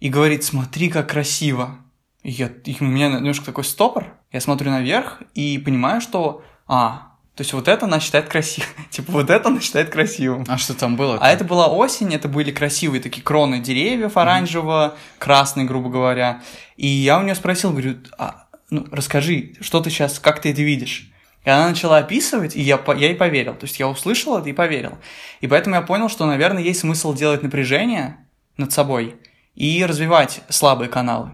и 0.01 0.09
говорит, 0.09 0.43
смотри, 0.43 0.89
как 0.89 1.09
красиво. 1.09 1.77
И, 2.21 2.31
я, 2.31 2.49
и 2.65 2.75
у 2.81 2.83
меня 2.85 3.07
немножко 3.09 3.45
такой 3.45 3.63
стопор, 3.63 4.07
я 4.31 4.41
смотрю 4.41 4.71
наверх 4.71 5.21
и 5.35 5.57
понимаю, 5.57 6.01
что, 6.01 6.43
а, 6.67 7.13
то 7.35 7.41
есть 7.41 7.53
вот 7.53 7.67
это 7.67 7.85
она 7.85 7.99
считает 7.99 8.27
красивым, 8.27 8.69
типа 8.89 9.11
вот 9.11 9.29
это 9.29 9.47
она 9.49 9.61
считает 9.61 9.89
красивым. 9.89 10.43
А 10.47 10.57
что 10.57 10.73
там 10.73 10.95
было? 10.95 11.17
А 11.21 11.29
это 11.31 11.45
была 11.45 11.67
осень, 11.67 12.13
это 12.13 12.27
были 12.27 12.51
красивые 12.51 12.99
такие 13.01 13.21
кроны 13.23 13.59
деревьев 13.59 14.17
оранжево-красные, 14.17 15.65
грубо 15.65 15.89
говоря. 15.89 16.41
И 16.77 16.87
я 16.87 17.19
у 17.19 17.23
нее 17.23 17.35
спросил, 17.35 17.71
говорю, 17.71 17.97
а, 18.17 18.44
ну, 18.69 18.87
расскажи, 18.91 19.53
что 19.61 19.81
ты 19.81 19.89
сейчас, 19.89 20.19
как 20.19 20.41
ты 20.41 20.51
это 20.51 20.61
видишь? 20.61 21.11
И 21.43 21.49
она 21.49 21.69
начала 21.69 21.97
описывать, 21.97 22.55
и 22.55 22.61
я, 22.61 22.81
я 22.87 23.07
ей 23.07 23.15
поверил. 23.15 23.53
То 23.53 23.65
есть 23.65 23.79
я 23.79 23.87
услышал 23.87 24.37
это 24.37 24.49
и 24.49 24.53
поверил. 24.53 24.97
И 25.41 25.47
поэтому 25.47 25.75
я 25.75 25.81
понял, 25.83 26.09
что, 26.09 26.25
наверное, 26.25 26.63
есть 26.63 26.79
смысл 26.79 27.13
делать 27.13 27.43
напряжение 27.43 28.17
над 28.57 28.71
собой 28.71 29.15
и 29.53 29.85
развивать 29.85 30.41
слабые 30.49 30.89
каналы. 30.89 31.31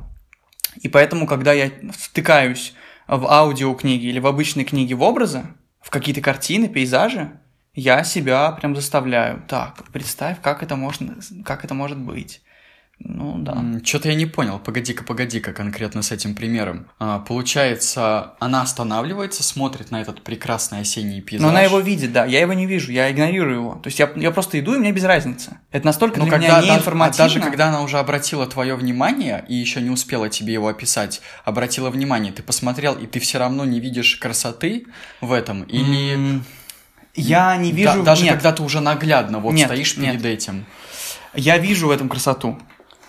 И 0.82 0.90
поэтому, 0.90 1.26
когда 1.28 1.54
я 1.54 1.72
втыкаюсь 1.98 2.74
в 3.08 3.26
аудиокниги 3.26 4.08
или 4.08 4.20
в 4.20 4.28
обычные 4.28 4.66
книги 4.66 4.94
в 4.94 5.02
образы, 5.02 5.44
в 5.82 5.90
какие-то 5.90 6.22
картины, 6.22 6.68
пейзажи, 6.68 7.32
я 7.74 8.04
себя 8.04 8.52
прям 8.52 8.76
заставляю. 8.76 9.44
Так, 9.48 9.84
представь, 9.92 10.42
как 10.42 10.62
это 10.62 10.76
можно, 10.76 11.16
как 11.46 11.64
это 11.64 11.74
может 11.74 11.98
быть. 11.98 12.42
Ну 13.04 13.38
да. 13.40 13.58
Что-то 13.84 14.10
я 14.10 14.16
не 14.16 14.26
понял. 14.28 14.60
Погоди-ка, 14.60 15.04
погоди-ка 15.04 15.54
конкретно 15.54 16.02
с 16.04 16.12
этим 16.12 16.36
примером. 16.36 16.86
А, 17.00 17.20
получается, 17.20 18.34
она 18.40 18.62
останавливается, 18.62 19.44
смотрит 19.44 19.92
на 19.92 20.02
этот 20.02 20.22
прекрасный 20.22 20.82
осенний 20.82 21.20
пейзаж. 21.22 21.44
Но 21.44 21.50
она 21.50 21.62
его 21.62 21.80
видит, 21.80 22.12
да. 22.14 22.26
Я 22.26 22.42
его 22.42 22.54
не 22.54 22.66
вижу, 22.68 22.92
я 22.92 23.12
игнорирую 23.12 23.56
его. 23.56 23.72
То 23.82 23.88
есть 23.88 24.00
я, 24.00 24.12
я 24.16 24.32
просто 24.32 24.60
иду, 24.60 24.76
и 24.76 24.78
мне 24.78 24.92
без 24.92 25.04
разницы. 25.04 25.58
Это 25.72 25.86
настолько 25.86 26.20
Ну, 26.20 26.26
для 26.26 26.32
когда 26.32 26.48
меня 26.48 26.56
даже, 26.62 26.72
неинформативно. 26.74 27.24
даже 27.26 27.40
когда 27.42 27.68
она 27.70 27.82
уже 27.82 27.98
обратила 27.98 28.46
твое 28.48 28.76
внимание 28.76 29.44
и 29.48 29.56
еще 29.56 29.82
не 29.82 29.90
успела 29.90 30.30
тебе 30.30 30.54
его 30.54 30.68
описать, 30.68 31.22
обратила 31.44 31.90
внимание, 31.90 32.32
ты 32.32 32.44
посмотрел, 32.44 32.94
и 32.96 33.08
ты 33.08 33.20
все 33.20 33.40
равно 33.40 33.66
не 33.66 33.80
видишь 33.80 34.16
красоты 34.18 34.86
в 35.22 35.32
этом? 35.32 35.64
Или 35.64 36.14
М, 36.14 36.46
Я 37.16 37.58
не 37.58 37.72
да- 37.72 37.78
вижу... 37.94 38.04
даже 38.04 38.24
нет. 38.24 38.34
когда 38.34 38.52
ты 38.52 38.64
уже 38.64 38.80
наглядно 38.80 39.40
вот 39.40 39.54
Нет, 39.54 39.68
стоишь 39.68 39.98
нет. 39.98 40.12
перед 40.14 40.26
этим? 40.26 40.66
Я 41.34 41.58
вижу 41.58 41.88
в 41.88 41.92
этом 41.92 42.08
красоту. 42.10 42.60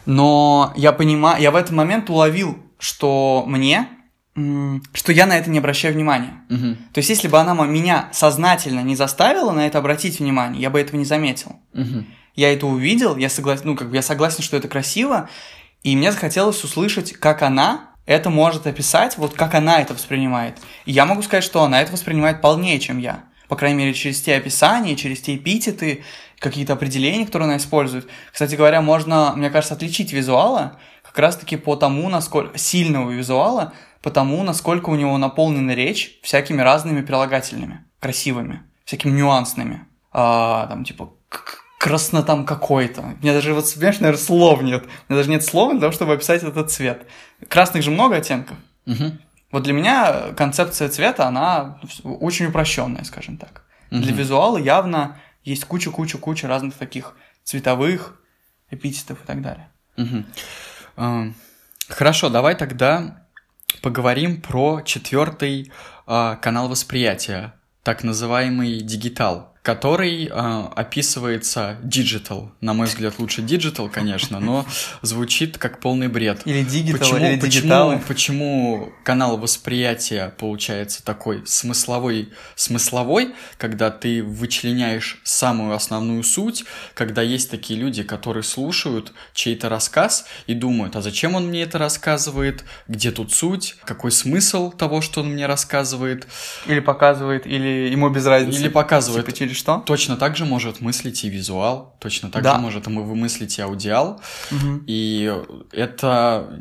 Но 0.07 0.73
я 0.77 0.93
понимаю, 0.93 1.41
я 1.41 1.51
в 1.51 1.57
этот 1.57 1.73
момент 1.73 2.11
уловил, 2.11 2.59
что 2.79 3.45
мне, 3.47 3.89
что 4.93 5.13
я 5.13 5.27
на 5.27 5.39
это 5.39 5.51
не 5.51 5.59
обращаю 5.59 5.95
внимания. 5.95 6.43
Мгм, 6.49 6.77
То 6.93 6.99
есть, 6.99 7.11
если 7.11 7.29
бы 7.29 7.39
она 7.39 7.55
меня 7.67 8.09
сознательно 8.13 8.81
не 8.81 8.97
заставила 8.97 9.53
на 9.53 9.67
это 9.67 9.79
обратить 9.79 10.19
внимание, 10.21 10.61
я 10.63 10.71
бы 10.71 10.81
этого 10.81 10.97
не 10.97 11.05
заметил. 11.05 11.57
мгм. 11.73 12.07
Я 12.35 12.51
это 12.51 12.67
увидел, 12.67 13.17
я 13.19 13.29
согласен, 13.29 13.65
ну, 13.67 13.77
как 13.77 13.91
бы 13.91 13.97
я 13.97 14.01
согласен, 14.01 14.43
что 14.43 14.57
это 14.57 14.67
красиво, 14.67 15.29
и 15.83 15.95
мне 15.95 16.13
захотелось 16.13 16.65
услышать, 16.65 17.13
как 17.13 17.43
она 17.43 17.91
это 18.07 18.31
может 18.31 18.67
описать, 18.67 19.19
вот 19.19 19.35
как 19.35 19.55
она 19.55 19.83
это 19.83 19.93
воспринимает. 19.93 20.57
И 20.87 20.93
я 20.93 21.05
могу 21.05 21.21
сказать, 21.21 21.45
что 21.45 21.63
она 21.63 21.83
это 21.83 21.93
воспринимает 21.93 22.41
полнее, 22.41 22.81
чем 22.81 22.99
я. 22.99 23.25
По 23.49 23.57
крайней 23.57 23.77
мере, 23.79 23.93
через 23.93 24.23
те 24.23 24.37
описания, 24.37 24.97
через 24.97 25.21
те 25.21 25.37
эпитеты, 25.37 26.05
какие-то 26.43 26.73
определения, 26.73 27.25
которые 27.25 27.47
она 27.47 27.57
использует. 27.57 28.09
Кстати 28.33 28.57
говоря, 28.57 28.83
можно, 28.83 29.33
мне 29.37 29.49
кажется, 29.49 29.75
отличить 29.75 30.13
визуала 30.13 30.77
как 31.05 31.19
раз-таки 31.19 31.57
по 31.57 31.77
тому, 31.77 32.09
насколько 32.09 32.59
сильного 32.59 33.11
визуала, 33.11 33.73
по 34.03 34.11
тому, 34.11 34.43
насколько 34.43 34.91
у 34.91 34.97
него 34.97 35.17
наполнена 35.19 35.71
речь 35.73 36.19
всякими 36.23 36.61
разными 36.61 37.03
прилагательными, 37.03 37.85
красивыми, 38.01 38.63
всякими 38.85 39.13
нюансными. 39.13 39.87
А, 40.13 40.67
там, 40.67 40.85
типа, 40.85 41.11
красно 41.79 42.23
там 42.23 42.45
какой-то. 42.45 43.03
У 43.03 43.23
меня 43.23 43.33
даже, 43.35 43.55
вот, 43.55 43.73
понимаешь, 43.75 44.01
наверное, 44.01 44.23
слов 44.23 44.63
нет. 44.63 44.85
У 45.09 45.13
меня 45.13 45.21
даже 45.21 45.31
нет 45.31 45.45
слов 45.45 45.73
для 45.73 45.81
того, 45.81 45.93
чтобы 45.93 46.15
описать 46.15 46.43
этот 46.43 46.71
цвет. 46.71 47.07
Красных 47.49 47.83
же 47.83 47.91
много 47.91 48.17
оттенков. 48.17 48.57
Мгм. 48.87 49.21
Вот 49.53 49.63
для 49.63 49.73
меня 49.75 50.33
концепция 50.37 50.89
цвета, 50.89 51.27
она 51.29 51.79
очень 52.05 52.47
упрощенная, 52.47 53.05
скажем 53.05 53.37
так. 53.37 53.63
Для 53.91 54.13
Мгм. 54.13 54.17
визуала 54.17 54.57
явно 54.59 55.19
есть 55.45 55.65
куча-куча-куча 55.65 56.49
разных 56.49 56.75
таких 56.75 57.17
цветовых 57.45 58.21
эпитетов 58.71 59.23
и 59.23 59.27
так 59.27 59.43
далее. 59.43 59.71
А, 60.97 61.27
Хорошо, 61.89 62.31
давай 62.31 62.55
тогда 62.55 63.27
поговорим 63.83 64.41
про 64.41 64.81
четвертый 64.83 65.71
а, 66.07 66.37
канал 66.37 66.69
восприятия, 66.69 67.55
так 67.83 68.03
называемый 68.03 68.81
дигитал. 68.81 69.52
Который 69.63 70.27
э, 70.27 70.31
описывается 70.75 71.79
digital. 71.85 72.51
На 72.61 72.75
мой 72.75 72.89
взгляд, 72.89 73.15
лучше 73.19 73.43
digital, 73.43 73.89
конечно, 73.89 74.41
но 74.41 74.67
звучит 75.03 75.57
как 75.57 75.79
полный 75.79 76.09
бред. 76.09 76.43
Или 76.45 76.67
digital, 76.67 76.99
почему, 76.99 77.19
или 77.19 77.41
почему, 77.41 77.63
дигиталы. 77.63 78.03
почему 78.09 78.93
канал 79.05 79.39
восприятия 79.39 80.35
получается 80.37 81.05
такой 81.05 81.47
смысловой, 81.47 82.31
смысловой, 82.57 83.35
когда 83.57 83.91
ты 83.91 84.25
вычленяешь 84.25 85.21
самую 85.23 85.75
основную 85.75 86.25
суть, 86.25 86.65
когда 86.95 87.23
есть 87.23 87.49
такие 87.49 87.79
люди, 87.79 88.03
которые 88.03 88.43
слушают 88.43 89.13
чей-то 89.33 89.69
рассказ 89.69 90.27
и 90.49 90.55
думают, 90.55 90.97
а 90.97 91.03
зачем 91.03 91.37
он 91.37 91.47
мне 91.47 91.63
это 91.63 91.79
рассказывает, 91.79 92.65
где 92.89 93.13
тут 93.13 93.33
суть, 93.33 93.77
какой 93.85 94.11
смысл 94.11 94.73
того, 94.73 95.01
что 95.03 95.21
он 95.21 95.35
мне 95.35 95.47
рассказывает. 95.47 96.27
Или 96.67 96.81
показывает, 96.81 97.47
или 97.47 97.89
ему 97.93 98.09
без 98.09 98.27
разницы. 98.27 98.59
Или 98.59 98.69
показывает. 98.69 99.27
Типа, 99.27 99.37
через 99.53 99.63
что? 99.63 99.83
Точно 99.87 100.17
так 100.17 100.37
же 100.37 100.45
может 100.45 100.81
мыслить 100.81 101.25
и 101.25 101.29
визуал, 101.29 101.97
точно 102.01 102.31
так 102.31 102.43
Да. 102.43 102.55
же 102.55 102.61
может 102.61 102.87
вымыслить 103.03 103.59
и 103.59 103.63
аудиал. 103.63 104.21
Мгм. 104.51 104.85
И 104.87 105.33
это, 105.73 106.59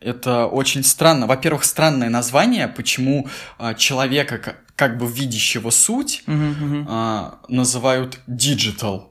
это 0.00 0.46
очень 0.46 0.84
странно. 0.84 1.26
Во-первых, 1.26 1.64
странное 1.64 2.10
название, 2.10 2.68
почему 2.68 3.26
а, 3.58 3.74
человека, 3.74 4.38
ка- 4.38 4.56
как 4.74 4.98
бы 4.98 5.06
видящего 5.06 5.70
суть, 5.70 6.22
мгм. 6.26 6.86
а, 6.88 7.40
называют 7.48 8.20
digital. 8.28 9.08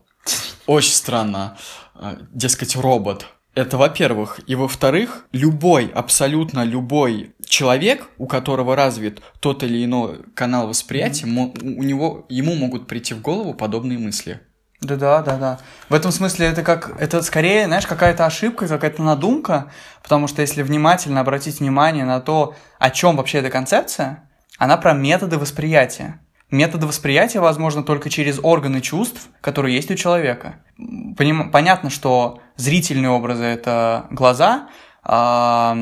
Очень 0.68 0.94
странно. 0.94 1.58
А, 1.96 2.18
Дескать, 2.34 2.76
робот. 2.76 3.28
Это 3.56 3.78
во-первых. 3.78 4.42
И 4.48 4.56
во-вторых, 4.56 5.26
любой, 5.32 5.88
абсолютно 5.88 6.66
любой 6.66 7.34
человек, 7.46 8.10
у 8.18 8.28
которого 8.28 8.76
развит 8.76 9.22
тот 9.40 9.64
или 9.64 9.86
иной 9.86 10.24
канал 10.36 10.68
восприятия, 10.68 11.26
мо- 11.26 11.54
у 11.62 11.84
него, 11.84 12.26
ему 12.28 12.56
могут 12.56 12.88
прийти 12.88 13.14
в 13.14 13.22
голову 13.22 13.54
подобные 13.54 13.98
мысли. 13.98 14.42
Да, 14.82 14.98
да, 14.98 15.22
да, 15.22 15.38
да. 15.38 15.60
В 15.88 15.94
этом 15.94 16.12
смысле 16.12 16.48
это 16.48 16.64
как 16.64 17.02
это 17.02 17.22
скорее, 17.22 17.66
знаешь, 17.66 17.88
какая-то 17.88 18.26
ошибка, 18.26 18.68
какая-то 18.68 19.02
надумка, 19.02 19.72
потому 20.04 20.28
что 20.28 20.42
если 20.42 20.62
внимательно 20.62 21.22
обратить 21.22 21.62
внимание 21.62 22.04
на 22.04 22.20
то, 22.20 22.56
о 22.78 22.90
чем 22.90 23.16
вообще 23.16 23.38
эта 23.38 23.50
концепция, 23.50 24.30
она 24.58 24.76
про 24.76 24.94
методы 24.94 25.38
восприятия. 25.38 26.20
Методы 26.52 26.86
восприятия 26.88 27.40
возможно 27.40 27.84
только 27.84 28.10
через 28.10 28.40
органы 28.42 28.80
чувств, 28.82 29.30
которые 29.42 29.76
есть 29.76 29.90
у 29.92 29.96
человека. 29.96 30.56
Поним- 30.78 31.50
Понятно, 31.52 31.90
что 31.90 32.40
зрительные 32.56 33.10
образы 33.10 33.44
это 33.44 34.06
глаза, 34.12 34.70
а, 35.04 35.76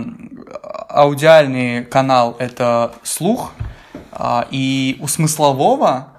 аудиальный 0.90 1.84
канал 1.86 2.36
это 2.40 2.94
слух, 3.04 3.54
а, 4.12 4.48
и 4.52 4.98
у 5.02 5.08
смыслового 5.08 6.10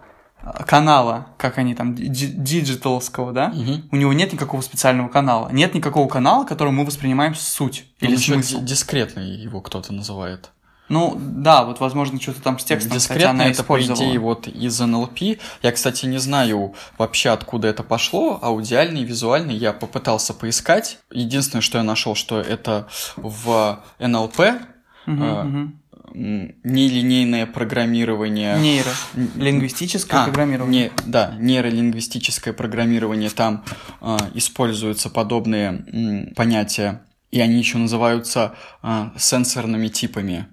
а, 0.46 0.62
канала, 0.64 1.28
как 1.38 1.57
они 1.57 1.74
там, 1.74 1.94
ди- 1.94 2.07
digital 2.09 2.75
ского, 2.75 3.33
да, 3.33 3.48
Мгм. 3.48 3.88
у 3.92 3.96
него 3.96 4.12
нет 4.12 4.30
никакого 4.33 4.61
специального 4.61 5.09
канала. 5.09 5.48
Нет 5.50 5.72
никакого 5.74 6.07
канала, 6.07 6.44
который 6.44 6.70
мы 6.70 6.85
воспринимаем 6.85 7.35
суть 7.35 7.87
Он 8.02 8.09
или 8.09 8.16
еще 8.16 8.35
смысл. 8.35 8.61
ди- 8.61 8.66
дискретный 8.66 9.26
его 9.30 9.62
кто-то 9.62 9.94
называет. 9.94 10.50
Ну, 10.90 11.18
да, 11.18 11.64
вот, 11.64 11.81
возможно, 11.81 12.20
что-то 12.20 12.42
там 12.42 12.59
с 12.59 12.64
текстом, 12.64 12.99
кстати, 12.99 13.03
Дискретно 13.18 13.31
она 13.31 13.47
это, 13.51 13.64
по 13.64 13.81
идее, 13.81 14.18
вот 14.18 14.47
из 14.49 14.79
НЛП. 14.79 15.18
Я, 15.62 15.73
кстати, 15.73 16.05
не 16.05 16.18
знаю 16.18 16.75
вообще, 16.99 17.31
откуда 17.31 17.68
это 17.68 17.83
пошло. 17.83 18.38
Аудиальный, 18.42 19.03
визуальный 19.03 19.57
я 19.57 19.73
попытался 19.73 20.35
поискать. 20.35 20.99
Единственное, 21.11 21.62
что 21.62 21.79
я 21.79 21.85
нашел, 21.85 22.14
что 22.14 22.38
это 22.38 22.87
в 23.16 23.81
НЛП, 23.99 24.40
а, 24.40 24.61
мгм. 25.07 25.81
м, 26.14 26.55
нелинейное 26.64 27.47
программирование. 27.47 28.59
Нейро. 28.59 28.90
Лингвистическое 29.37 30.20
А, 30.20 30.25
программирование. 30.25 30.92
не- 31.07 31.11
да, 31.11 31.35
нейролингвистическое 31.38 32.53
программирование, 32.53 33.31
там 33.31 33.64
а, 34.01 34.18
используются 34.35 35.09
подобные 35.11 35.85
м, 35.92 36.35
понятия, 36.35 37.03
и 37.31 37.40
они 37.40 37.57
еще 37.59 37.79
называются 37.79 38.55
а, 38.83 39.12
сенсорными 39.18 39.88
типами. 39.88 40.47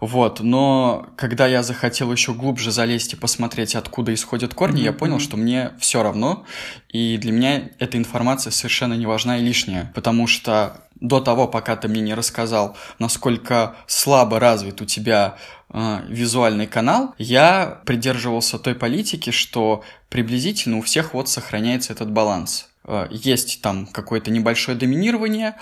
Вот, 0.00 0.40
но 0.40 1.08
когда 1.16 1.46
я 1.46 1.62
захотел 1.62 2.12
еще 2.12 2.32
глубже 2.32 2.70
залезть 2.70 3.14
и 3.14 3.16
посмотреть, 3.16 3.74
откуда 3.74 4.14
исходят 4.14 4.54
корни, 4.54 4.80
я 4.80 4.90
Мгм, 4.90 4.98
понял, 4.98 5.18
что 5.20 5.36
мне 5.36 5.72
все 5.80 6.02
равно, 6.02 6.44
и 6.88 7.16
для 7.18 7.32
меня 7.32 7.70
эта 7.78 7.98
информация 7.98 8.50
совершенно 8.50 8.94
не 8.94 9.06
важна 9.06 9.38
и 9.38 9.42
лишняя, 9.42 9.90
потому 9.94 10.26
что 10.26 10.84
до 11.00 11.20
того, 11.20 11.46
пока 11.46 11.76
ты 11.76 11.88
мне 11.88 12.00
не 12.00 12.14
рассказал, 12.14 12.76
насколько 12.98 13.76
слабо 13.86 14.40
развит 14.40 14.80
у 14.80 14.84
тебя 14.84 15.36
э, 15.70 16.00
визуальный 16.08 16.66
канал, 16.66 17.14
я 17.18 17.80
придерживался 17.84 18.58
той 18.58 18.74
политики, 18.74 19.30
что 19.30 19.84
приблизительно 20.08 20.78
у 20.78 20.82
всех 20.82 21.14
вот 21.14 21.28
сохраняется 21.28 21.92
этот 21.92 22.10
баланс. 22.10 22.68
Э, 22.90 23.06
Есть 23.10 23.60
там 23.60 23.86
какое-то 23.86 24.30
небольшое 24.30 24.76
доминирование, 24.76 25.56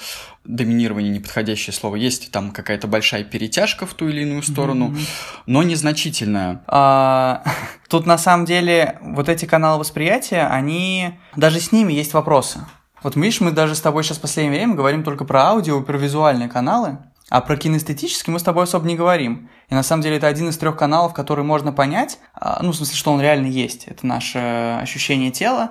доминирование 0.45 1.11
неподходящее 1.11 1.75
слово, 1.75 1.97
есть 1.97 2.31
там 2.31 2.53
какая-то 2.53 2.87
большая 2.87 3.25
перетяжка 3.25 3.85
в 3.85 3.95
ту 3.95 4.09
или 4.09 4.23
иную 4.23 4.43
сторону, 4.45 4.87
Мгм. 4.89 5.01
но 5.47 5.63
незначительная. 5.65 6.63
А, 6.69 7.43
Тут 7.89 8.07
на 8.07 8.17
самом 8.17 8.47
деле 8.47 8.99
вот 9.03 9.29
эти 9.29 9.45
каналы 9.45 9.81
восприятия, 9.81 10.47
они 10.47 11.19
даже 11.35 11.59
с 11.61 11.73
ними 11.73 11.93
есть 11.93 12.15
вопросы. 12.15 12.61
Вот 13.03 13.17
видишь, 13.17 13.41
мы 13.41 13.51
даже 13.51 13.75
с 13.75 13.81
тобой 13.81 14.05
сейчас 14.05 14.19
в 14.19 14.21
последнее 14.21 14.59
время 14.59 14.75
говорим 14.75 15.03
только 15.03 15.25
про 15.25 15.47
аудио 15.47 15.81
и 15.81 15.85
про 15.85 15.97
визуальные 15.99 16.49
каналы, 16.49 16.99
а 17.29 17.41
про 17.41 17.57
кинестетические 17.57 18.33
мы 18.33 18.39
с 18.39 18.43
тобой 18.45 18.65
особо 18.65 18.87
не 18.87 18.95
говорим. 18.97 19.49
И 19.69 19.75
на 19.75 19.83
самом 19.83 20.03
деле 20.03 20.17
это 20.17 20.29
один 20.29 20.49
из 20.49 20.57
трех 20.59 20.77
каналов, 20.77 21.13
который 21.13 21.45
можно 21.45 21.73
понять, 21.73 22.19
а, 22.35 22.61
ну, 22.63 22.71
в 22.71 22.77
смысле, 22.77 22.97
что 22.97 23.13
он 23.13 23.21
реально 23.21 23.47
есть. 23.47 23.85
Это 23.87 24.07
наше 24.07 24.39
ощущение 24.81 25.33
тела. 25.33 25.71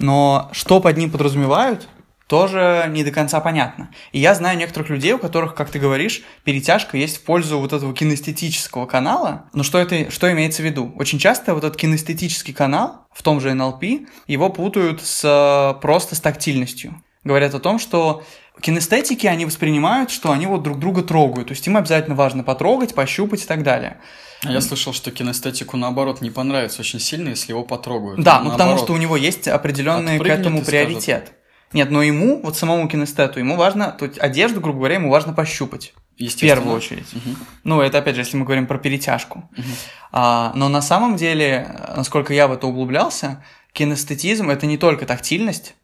Но 0.00 0.48
что 0.52 0.80
под 0.80 0.96
ним 0.96 1.10
подразумевают, 1.10 1.88
тоже 2.26 2.86
не 2.90 3.02
до 3.02 3.10
конца 3.10 3.40
понятно. 3.40 3.90
И 4.12 4.20
я 4.20 4.34
знаю 4.34 4.56
некоторых 4.56 4.88
людей, 4.88 5.12
у 5.12 5.18
которых, 5.18 5.54
как 5.54 5.68
ты 5.68 5.80
говоришь, 5.80 6.22
перетяжка 6.44 6.96
есть 6.96 7.18
в 7.18 7.24
пользу 7.24 7.58
вот 7.58 7.72
этого 7.72 7.92
кинестетического 7.92 8.86
канала. 8.86 9.46
Но 9.52 9.64
что 9.64 9.78
это, 9.78 10.10
что 10.12 10.30
имеется 10.30 10.62
в 10.62 10.64
виду? 10.64 10.92
Очень 10.96 11.18
часто 11.18 11.54
вот 11.54 11.64
этот 11.64 11.76
кинестетический 11.76 12.54
канал 12.54 13.06
в 13.12 13.24
том 13.24 13.40
же 13.40 13.52
НЛП, 13.52 13.84
его 14.28 14.48
путают 14.48 15.02
с 15.02 15.78
просто 15.82 16.14
с 16.14 16.20
тактильностью. 16.20 17.02
Говорят 17.24 17.54
о 17.54 17.58
том, 17.58 17.80
что 17.80 18.22
кинестетики, 18.60 19.26
они 19.26 19.44
воспринимают, 19.44 20.12
что 20.12 20.30
они 20.30 20.46
вот 20.46 20.62
друг 20.62 20.78
друга 20.78 21.02
трогают. 21.02 21.48
То 21.48 21.52
есть 21.52 21.66
им 21.66 21.76
обязательно 21.76 22.14
важно 22.14 22.44
потрогать, 22.44 22.94
пощупать 22.94 23.42
и 23.42 23.46
так 23.46 23.64
далее. 23.64 24.00
А 24.44 24.52
Я 24.52 24.60
слышал, 24.60 24.92
что 24.92 25.10
кинестетику, 25.10 25.76
наоборот, 25.76 26.20
не 26.22 26.30
понравится 26.30 26.80
очень 26.80 26.98
сильно, 27.00 27.30
если 27.30 27.52
его 27.52 27.62
потрогают. 27.62 28.20
Да, 28.22 28.40
ну 28.40 28.50
потому 28.50 28.70
Наоборот. 28.70 28.84
что 28.86 28.92
у 28.94 28.96
него 28.96 29.16
есть 29.16 29.48
определенный 29.48 30.18
к 30.18 30.26
этому 30.26 30.60
и 30.60 30.62
скажет. 30.62 30.86
приоритет. 30.86 31.32
Нет, 31.72 31.90
но 31.90 32.02
ему, 32.02 32.40
вот 32.42 32.56
самому 32.56 32.88
кинестету, 32.88 33.38
ему 33.38 33.56
важно, 33.56 33.94
тут 33.96 34.18
одежду, 34.18 34.60
грубо 34.60 34.78
говоря, 34.78 34.94
ему 34.96 35.10
важно 35.10 35.32
пощупать. 35.32 35.92
В 36.18 36.36
первую 36.36 36.76
очередь. 36.76 37.06
Мгм. 37.14 37.36
Ну, 37.64 37.80
это 37.80 37.98
опять 37.98 38.14
же, 38.14 38.22
если 38.22 38.36
мы 38.36 38.44
говорим 38.44 38.66
про 38.66 38.78
перетяжку. 38.78 39.48
Мгм. 39.56 39.66
А, 40.12 40.52
но 40.54 40.68
на 40.68 40.82
самом 40.82 41.16
деле, 41.16 41.80
насколько 41.96 42.34
я 42.34 42.46
в 42.46 42.52
это 42.52 42.66
углублялся, 42.66 43.42
кинестетизм 43.72 44.50
это 44.50 44.66
не 44.66 44.76
только 44.76 45.06
тактильность, 45.06 45.74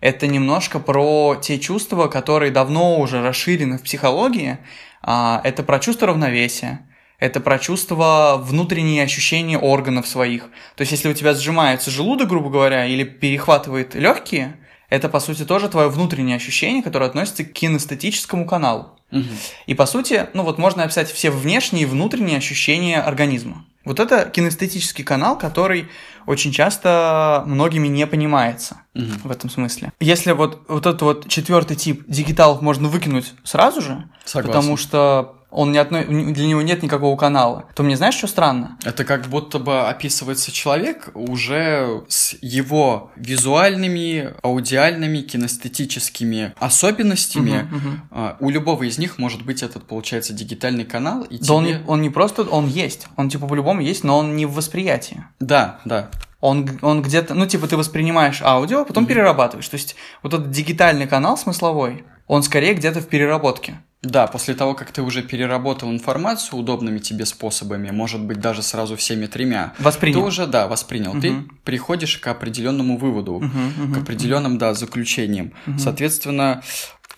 это 0.00 0.26
немножко 0.26 0.78
про 0.78 1.36
те 1.40 1.58
чувства, 1.58 2.06
которые 2.08 2.52
давно 2.52 3.00
уже 3.00 3.22
расширены 3.22 3.78
в 3.78 3.82
психологии. 3.82 4.58
А, 5.02 5.40
это 5.44 5.62
про 5.62 5.80
чувство 5.80 6.08
равновесия, 6.08 6.86
это 7.20 7.40
про 7.40 7.58
чувство 7.58 8.40
внутренние 8.42 9.04
ощущения 9.04 9.58
органов 9.58 10.08
своих. 10.08 10.44
То 10.74 10.80
есть, 10.80 10.92
если 10.92 11.08
у 11.08 11.14
тебя 11.14 11.34
сжимается 11.34 11.90
желудок, 11.90 12.28
грубо 12.28 12.50
говоря, 12.50 12.86
или 12.86 13.04
перехватывает 13.04 13.94
легкие, 13.94 14.56
это, 14.88 15.08
по 15.08 15.20
сути, 15.20 15.44
тоже 15.44 15.68
твое 15.68 15.88
внутреннее 15.88 16.36
ощущение, 16.36 16.82
которое 16.82 17.06
относится 17.06 17.44
к 17.44 17.52
кинестетическому 17.52 18.46
каналу. 18.46 18.98
Мгм. 19.12 19.28
И 19.66 19.74
по 19.74 19.86
сути, 19.86 20.28
ну 20.34 20.42
вот 20.42 20.58
можно 20.58 20.82
описать 20.82 21.10
все 21.10 21.30
внешние 21.30 21.82
и 21.82 21.86
внутренние 21.86 22.38
ощущения 22.38 23.00
организма. 23.00 23.64
Вот 23.84 23.98
это 23.98 24.28
кинестетический 24.28 25.04
канал, 25.04 25.38
который 25.38 25.88
очень 26.26 26.52
часто 26.52 27.42
многими 27.46 27.88
не 27.88 28.06
понимается 28.06 28.82
Мгм. 28.94 29.20
в 29.24 29.30
этом 29.30 29.50
смысле. 29.50 29.92
Если 30.00 30.32
вот, 30.32 30.62
вот 30.68 30.86
этот 30.86 31.02
вот 31.02 31.28
четвертый 31.28 31.76
тип 31.76 32.04
дигиталов 32.06 32.60
можно 32.60 32.88
выкинуть 32.88 33.32
сразу 33.42 33.80
же, 33.80 34.08
Согласен. 34.24 34.52
потому 34.60 34.76
что 34.76 35.36
он 35.50 35.72
не 35.72 35.78
отно... 35.78 36.04
для 36.04 36.46
него 36.46 36.62
нет 36.62 36.82
никакого 36.82 37.16
канала, 37.16 37.64
то 37.74 37.82
мне 37.82 37.96
знаешь, 37.96 38.14
что 38.14 38.26
странно? 38.26 38.78
Это 38.84 39.04
как 39.04 39.26
будто 39.26 39.58
бы 39.58 39.88
описывается 39.88 40.52
человек 40.52 41.10
уже 41.14 42.02
с 42.08 42.36
его 42.40 43.10
визуальными, 43.16 44.34
аудиальными, 44.42 45.20
кинестетическими 45.20 46.54
особенностями. 46.58 47.68
Мгм. 47.70 48.00
А, 48.10 48.36
У 48.40 48.50
любого 48.50 48.84
из 48.84 48.98
них 48.98 49.18
может 49.18 49.44
быть 49.44 49.62
этот, 49.62 49.86
получается, 49.86 50.32
дигитальный 50.32 50.84
канал. 50.84 51.22
И 51.22 51.38
Да 51.38 51.54
он, 51.54 51.64
тебе- 51.64 51.74
не, 51.78 51.84
он 51.86 52.02
не 52.02 52.10
просто, 52.10 52.42
он 52.42 52.66
есть, 52.66 53.06
он 53.16 53.28
типа 53.28 53.46
по-любому 53.46 53.80
есть, 53.80 54.04
но 54.04 54.18
он 54.18 54.36
не 54.36 54.46
в 54.46 54.52
восприятии. 54.54 55.24
Да, 55.40 55.80
да. 55.84 56.10
Он, 56.40 56.66
он 56.80 57.02
где-то, 57.02 57.34
ну, 57.34 57.44
типа, 57.46 57.66
ты 57.68 57.76
воспринимаешь 57.76 58.40
аудио, 58.42 58.80
а 58.80 58.84
потом 58.86 59.04
перерабатываешь. 59.04 59.68
То 59.68 59.76
есть, 59.76 59.94
вот 60.22 60.32
этот 60.32 60.50
дигитальный 60.50 61.06
канал 61.06 61.36
смысловой, 61.36 62.04
он 62.26 62.42
скорее 62.42 62.72
где-то 62.72 63.00
в 63.00 63.08
переработке. 63.08 63.82
Да, 64.02 64.26
после 64.26 64.54
того, 64.54 64.74
как 64.74 64.92
ты 64.92 65.02
уже 65.02 65.22
переработал 65.22 65.90
информацию 65.90 66.58
удобными 66.58 66.98
тебе 67.00 67.26
способами, 67.26 67.90
может 67.90 68.22
быть, 68.22 68.40
даже 68.40 68.62
сразу 68.62 68.96
всеми 68.96 69.26
тремя, 69.26 69.74
Воспринял. 69.78 70.20
ты 70.20 70.26
уже, 70.26 70.46
да, 70.46 70.68
воспринял. 70.68 71.20
Ты 71.20 71.32
Мгм. 71.32 71.58
приходишь 71.64 72.16
к 72.16 72.26
определенному 72.26 72.96
выводу, 72.96 73.34
Мгм, 73.40 73.72
мгм, 73.76 73.94
к 73.94 73.98
определенным, 73.98 74.56
да, 74.56 74.72
заключениям. 74.72 75.52
Мгм. 75.66 75.78
Соответственно, 75.78 76.62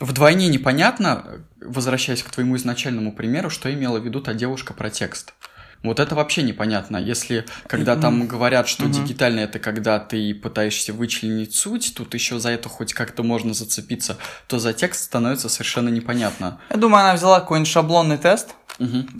вдвойне 0.00 0.48
непонятно, 0.48 1.44
возвращаясь 1.60 2.24
к 2.24 2.30
твоему 2.30 2.56
изначальному 2.56 3.12
примеру, 3.12 3.48
что 3.48 3.72
имела 3.72 4.00
в 4.00 4.04
виду 4.04 4.20
та 4.20 4.34
девушка 4.34 4.74
про 4.74 4.90
текст. 4.90 5.34
Вот 5.82 5.98
это 5.98 6.14
вообще 6.14 6.42
непонятно. 6.42 6.96
Если, 6.96 7.44
когда 7.66 7.96
там 7.96 8.26
говорят, 8.28 8.68
что 8.68 8.84
Мгм. 8.84 8.92
дигитально 8.92 9.40
это 9.40 9.58
когда 9.58 9.98
ты 9.98 10.34
пытаешься 10.34 10.92
вычленить 10.92 11.54
суть, 11.54 11.94
тут 11.96 12.14
еще 12.14 12.38
за 12.38 12.50
это 12.50 12.68
хоть 12.68 12.92
как-то 12.94 13.22
можно 13.22 13.52
зацепиться, 13.52 14.16
то 14.46 14.58
за 14.58 14.72
текст 14.72 15.04
становится 15.04 15.48
совершенно 15.48 15.88
непонятно. 15.88 16.60
Я 16.70 16.76
думаю, 16.76 17.02
она 17.04 17.14
взяла 17.14 17.40
какой-нибудь 17.40 17.70
шаблонный 17.72 18.18
тест, 18.18 18.54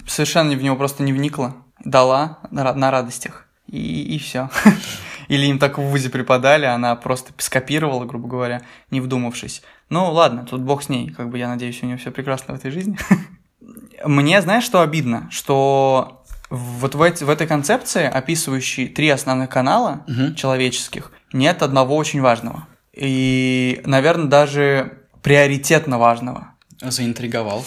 совершенно 0.07 0.55
в 0.55 0.62
него 0.62 0.77
просто 0.77 1.03
не 1.03 1.12
вникла, 1.12 1.57
дала 1.85 2.38
на, 2.51 2.72
на 2.75 2.90
радостях, 2.90 3.46
и, 3.66 4.14
и 4.14 4.18
все. 4.18 4.48
Или 5.29 5.46
им 5.46 5.59
так 5.59 5.79
в 5.79 5.83
ВУЗе 5.83 6.11
преподали, 6.11 6.66
она 6.66 6.94
просто 6.94 7.33
скопировала, 7.38 8.05
грубо 8.05 8.29
говоря, 8.29 8.62
не 8.90 9.01
вдумавшись. 9.01 9.62
Ну, 9.88 10.11
ладно, 10.12 10.44
тут 10.48 10.61
бог 10.61 10.83
с 10.83 10.88
ней, 10.88 11.11
как 11.11 11.31
бы 11.31 11.38
я 11.38 11.48
надеюсь, 11.48 11.83
у 11.83 11.87
нее 11.87 11.96
все 11.96 12.11
прекрасно 12.11 12.55
в 12.55 12.59
этой 12.59 12.70
жизни. 12.70 12.98
Мне, 14.05 14.42
знаешь, 14.42 14.64
что 14.64 14.81
обидно? 14.81 15.29
Что 15.31 16.22
вот 16.55 16.95
в, 16.95 17.01
эти- 17.03 17.25
в 17.25 17.31
этой 17.31 17.47
концепции, 17.47 18.05
описывающей 18.05 18.87
три 18.88 19.09
основных 19.09 19.49
канала 19.49 20.05
Мгм. 20.07 20.35
человеческих, 20.35 21.11
нет 21.33 21.62
одного 21.62 21.97
очень 21.97 22.21
важного. 22.21 22.67
И, 22.93 23.81
наверное, 23.87 24.27
даже 24.27 24.99
приоритетно 25.23 25.99
важного. 25.99 26.49
Заинтриговал. 26.81 27.65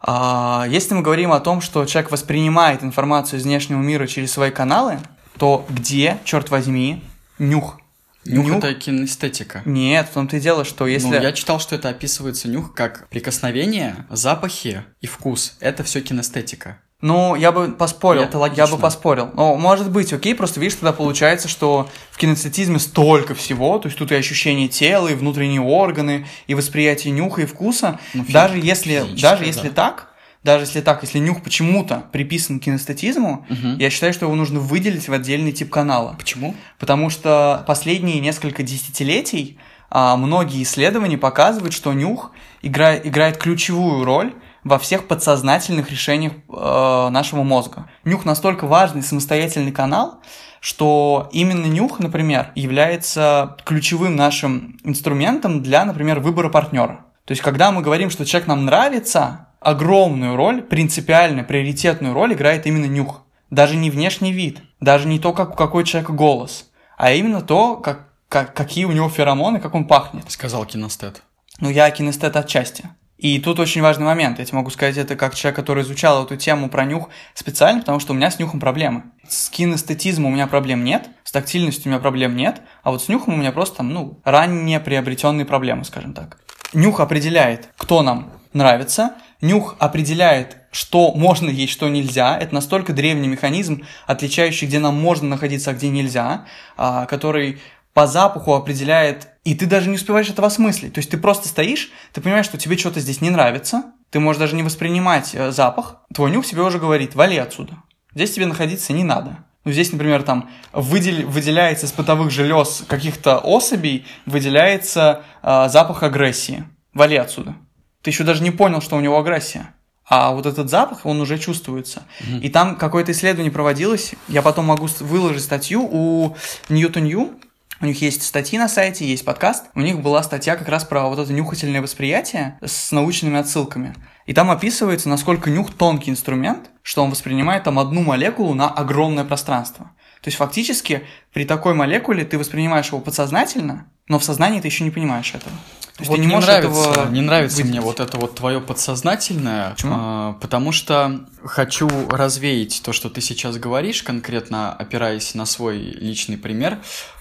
А, 0.00 0.66
Если 0.68 0.94
мы 0.94 1.02
говорим 1.02 1.32
о 1.32 1.40
том, 1.40 1.60
что 1.60 1.84
человек 1.84 2.12
воспринимает 2.12 2.84
информацию 2.84 3.40
из 3.40 3.44
внешнего 3.44 3.80
мира 3.80 4.06
через 4.06 4.30
свои 4.32 4.50
каналы, 4.52 5.00
то 5.38 5.66
где, 5.68 6.18
черт 6.24 6.50
возьми, 6.50 7.02
нюх? 7.40 7.80
Нюх, 8.24 8.48
это 8.58 8.74
кинестетика. 8.74 9.62
Нет, 9.64 10.06
в 10.08 10.12
том-то 10.12 10.36
и 10.36 10.40
дело, 10.40 10.64
что 10.64 10.86
если... 10.86 11.08
Ну, 11.08 11.20
я 11.22 11.32
читал, 11.32 11.58
что 11.58 11.74
это 11.74 11.88
описывается 11.88 12.46
нюх 12.48 12.74
как 12.74 13.08
прикосновение, 13.08 14.06
запахи 14.10 14.84
и 15.00 15.06
вкус. 15.06 15.56
Это 15.60 15.82
все 15.82 16.00
кинестетика. 16.02 16.78
Ну, 17.00 17.36
я 17.36 17.52
бы 17.52 17.68
поспорил. 17.68 18.22
Это 18.22 18.38
логично. 18.38 18.62
Я 18.62 18.66
бы 18.66 18.76
поспорил. 18.76 19.30
Ну, 19.34 19.54
может 19.56 19.88
быть, 19.90 20.12
окей, 20.12 20.34
просто 20.34 20.58
видишь, 20.58 20.74
тогда 20.76 20.92
получается, 20.92 21.46
что 21.46 21.88
в 22.10 22.16
кинестетизме 22.18 22.80
столько 22.80 23.36
всего, 23.36 23.78
то 23.78 23.86
есть 23.86 23.96
тут 23.96 24.10
и 24.10 24.16
ощущение 24.16 24.66
тела, 24.66 25.06
и 25.06 25.14
внутренние 25.14 25.60
органы, 25.60 26.26
и 26.48 26.54
восприятие 26.54 27.12
нюха 27.12 27.42
и 27.42 27.46
вкуса. 27.46 28.00
Ну, 28.14 28.24
фи- 28.24 28.32
даже 28.32 28.58
если, 28.58 29.04
даже 29.20 29.42
да. 29.42 29.46
если 29.46 29.68
так, 29.68 30.08
даже 30.42 30.64
если 30.64 30.80
так, 30.80 31.00
если 31.02 31.20
нюх 31.20 31.40
почему-то 31.44 32.04
приписан 32.10 32.58
к 32.58 32.64
кинестетизму, 32.64 33.46
Мгм. 33.48 33.78
я 33.78 33.90
считаю, 33.90 34.12
что 34.12 34.26
его 34.26 34.34
нужно 34.34 34.58
выделить 34.58 35.06
в 35.08 35.12
отдельный 35.12 35.52
тип 35.52 35.70
канала. 35.70 36.16
Почему? 36.18 36.56
Потому 36.80 37.10
что 37.10 37.62
последние 37.68 38.18
несколько 38.18 38.64
десятилетий 38.64 39.56
а, 39.90 40.16
многие 40.16 40.64
исследования 40.64 41.16
показывают, 41.16 41.74
что 41.74 41.92
нюх 41.92 42.32
игра- 42.62 42.98
играет 42.98 43.36
ключевую 43.38 44.04
роль 44.04 44.34
во 44.64 44.78
всех 44.78 45.06
подсознательных 45.08 45.90
решениях 45.90 46.32
э, 46.48 47.08
нашего 47.10 47.42
мозга. 47.42 47.88
Нюх 48.04 48.24
настолько 48.24 48.66
важный 48.66 49.02
самостоятельный 49.02 49.72
канал, 49.72 50.20
что 50.60 51.28
именно 51.32 51.66
нюх, 51.66 52.00
например, 52.00 52.50
является 52.54 53.56
ключевым 53.64 54.16
нашим 54.16 54.78
инструментом 54.84 55.62
для, 55.62 55.84
например, 55.84 56.20
выбора 56.20 56.48
партнера. 56.48 57.06
То 57.24 57.32
есть, 57.32 57.42
когда 57.42 57.70
мы 57.72 57.82
говорим, 57.82 58.10
что 58.10 58.24
человек 58.24 58.48
нам 58.48 58.64
нравится, 58.64 59.48
огромную 59.60 60.36
роль, 60.36 60.62
принципиально 60.62 61.44
приоритетную 61.44 62.14
роль 62.14 62.32
играет 62.32 62.66
именно 62.66 62.86
нюх. 62.86 63.22
Даже 63.50 63.76
не 63.76 63.90
внешний 63.90 64.32
вид, 64.32 64.62
даже 64.80 65.08
не 65.08 65.18
то, 65.18 65.32
как 65.32 65.52
у 65.52 65.56
какой 65.56 65.84
человека 65.84 66.12
голос, 66.12 66.70
а 66.96 67.12
именно 67.12 67.40
то, 67.40 67.76
как, 67.76 68.08
как- 68.28 68.54
какие 68.54 68.84
у 68.84 68.92
него 68.92 69.08
феромоны, 69.08 69.58
как 69.60 69.74
он 69.74 69.86
пахнет. 69.86 70.30
Сказал 70.30 70.64
кинестет. 70.66 71.22
Ну, 71.60 71.70
я 71.70 71.90
кинестет 71.90 72.36
отчасти. 72.36 72.90
И 73.18 73.40
тут 73.40 73.58
очень 73.58 73.82
важный 73.82 74.06
момент. 74.06 74.38
Я 74.38 74.44
тебе 74.44 74.58
могу 74.58 74.70
сказать 74.70 74.96
это 74.96 75.16
как 75.16 75.34
человек, 75.34 75.56
который 75.56 75.82
изучал 75.82 76.24
эту 76.24 76.36
тему 76.36 76.68
про 76.68 76.84
нюх 76.84 77.08
специально, 77.34 77.80
потому 77.80 77.98
что 77.98 78.12
у 78.12 78.16
меня 78.16 78.30
с 78.30 78.38
нюхом 78.38 78.60
проблемы. 78.60 79.04
С 79.28 79.50
кинестетизмом 79.50 80.30
у 80.30 80.34
меня 80.34 80.46
проблем 80.46 80.84
нет, 80.84 81.08
с 81.24 81.32
тактильностью 81.32 81.86
у 81.86 81.88
меня 81.88 81.98
проблем 82.00 82.36
нет, 82.36 82.62
а 82.84 82.92
вот 82.92 83.02
с 83.02 83.08
нюхом 83.08 83.34
у 83.34 83.36
меня 83.36 83.50
просто, 83.50 83.82
ну, 83.82 84.20
ранее 84.24 84.78
приобретенные 84.78 85.44
проблемы, 85.44 85.84
скажем 85.84 86.14
так. 86.14 86.38
Нюх 86.72 87.00
определяет, 87.00 87.70
кто 87.76 88.02
нам 88.02 88.30
нравится, 88.52 89.14
нюх 89.40 89.76
определяет, 89.80 90.58
что 90.70 91.12
можно 91.12 91.50
есть, 91.50 91.72
что 91.72 91.88
нельзя. 91.88 92.38
Это 92.38 92.54
настолько 92.54 92.92
древний 92.92 93.28
механизм, 93.28 93.84
отличающий, 94.06 94.66
где 94.66 94.78
нам 94.78 94.94
можно 95.00 95.28
находиться, 95.28 95.70
а 95.70 95.74
где 95.74 95.88
нельзя, 95.88 96.44
а, 96.76 97.06
который 97.06 97.58
по 97.98 98.06
запаху 98.06 98.54
определяет, 98.54 99.26
и 99.42 99.56
ты 99.56 99.66
даже 99.66 99.88
не 99.88 99.96
успеваешь 99.96 100.30
этого 100.30 100.46
осмыслить. 100.46 100.92
То 100.94 101.00
есть 101.00 101.10
ты 101.10 101.18
просто 101.18 101.48
стоишь, 101.48 101.90
ты 102.12 102.20
понимаешь, 102.20 102.44
что 102.44 102.56
тебе 102.56 102.78
что-то 102.78 103.00
здесь 103.00 103.20
не 103.20 103.30
нравится, 103.30 103.86
ты 104.10 104.20
можешь 104.20 104.38
даже 104.38 104.54
не 104.54 104.62
воспринимать 104.62 105.34
э, 105.34 105.50
запах, 105.50 105.96
твой 106.14 106.30
нюх 106.30 106.46
тебе 106.46 106.62
уже 106.62 106.78
говорит, 106.78 107.16
вали 107.16 107.36
отсюда. 107.38 107.72
Здесь 108.14 108.30
тебе 108.30 108.46
находиться 108.46 108.92
не 108.92 109.02
надо. 109.02 109.38
Ну, 109.64 109.72
здесь, 109.72 109.90
например, 109.90 110.22
там 110.22 110.48
выдел- 110.72 111.26
выделяется 111.26 111.86
из 111.86 111.90
потовых 111.90 112.30
желез 112.30 112.84
каких-то 112.86 113.38
особей, 113.38 114.06
выделяется 114.26 115.22
э, 115.42 115.68
запах 115.68 116.04
агрессии. 116.04 116.62
Вали 116.94 117.16
отсюда. 117.16 117.56
Ты 118.02 118.10
еще 118.10 118.22
даже 118.22 118.44
не 118.44 118.52
понял, 118.52 118.80
что 118.80 118.94
у 118.96 119.00
него 119.00 119.18
агрессия. 119.18 119.74
А 120.08 120.30
вот 120.30 120.46
этот 120.46 120.70
запах, 120.70 121.04
он 121.04 121.20
уже 121.20 121.36
чувствуется. 121.36 122.04
И 122.40 122.48
там 122.48 122.76
какое-то 122.76 123.10
исследование 123.10 123.50
проводилось. 123.50 124.14
Я 124.28 124.42
потом 124.42 124.66
могу 124.66 124.88
выложить 125.00 125.42
статью 125.42 125.82
у 125.82 126.36
Newton 126.68 127.00
New. 127.00 127.40
У 127.80 127.86
них 127.86 128.00
есть 128.02 128.22
статьи 128.24 128.58
на 128.58 128.68
сайте, 128.68 129.06
есть 129.06 129.24
подкаст. 129.24 129.66
У 129.74 129.80
них 129.80 130.00
была 130.00 130.22
статья 130.22 130.56
как 130.56 130.68
раз 130.68 130.84
про 130.84 131.08
вот 131.08 131.18
это 131.18 131.32
нюхательное 131.32 131.80
восприятие 131.80 132.58
с 132.64 132.90
научными 132.90 133.38
отсылками. 133.38 133.94
И 134.26 134.34
там 134.34 134.50
описывается, 134.50 135.08
насколько 135.08 135.48
нюх 135.48 135.72
тонкий 135.72 136.10
инструмент, 136.10 136.70
что 136.82 137.04
он 137.04 137.10
воспринимает 137.10 137.64
там 137.64 137.78
одну 137.78 138.02
молекулу 138.02 138.54
на 138.54 138.68
огромное 138.68 139.24
пространство. 139.24 139.92
То 140.20 140.28
есть 140.28 140.36
фактически 140.36 141.02
при 141.32 141.44
такой 141.44 141.74
молекуле 141.74 142.24
ты 142.24 142.36
воспринимаешь 142.36 142.86
его 142.88 142.98
подсознательно, 143.00 143.86
но 144.08 144.18
в 144.18 144.24
сознании 144.24 144.60
ты 144.60 144.66
еще 144.66 144.82
не 144.82 144.90
понимаешь 144.90 145.28
этого. 145.28 145.54
То 145.96 146.02
есть 146.02 146.08
Вот 146.10 146.16
ты 146.16 146.20
не 146.20 146.26
не 146.26 146.32
можешь 146.34 146.48
нравится, 146.48 146.90
этого 146.90 147.10
не 147.10 147.20
нравится 147.20 147.56
выделить. 147.58 147.70
мне 147.72 147.80
вот 147.80 148.00
это 148.00 148.16
вот 148.18 148.34
твое 148.34 148.60
подсознательное, 148.60 149.70
Почему? 149.70 149.94
а, 149.96 150.32
потому 150.40 150.72
что 150.72 151.26
хочу 151.44 151.88
развеять 152.08 152.82
то, 152.84 152.92
что 152.92 153.08
ты 153.10 153.20
сейчас 153.20 153.56
говоришь, 153.56 154.02
конкретно 154.02 154.72
опираясь 154.72 155.34
на 155.34 155.44
свой 155.46 155.78
личный 155.78 156.36
пример. 156.36 156.78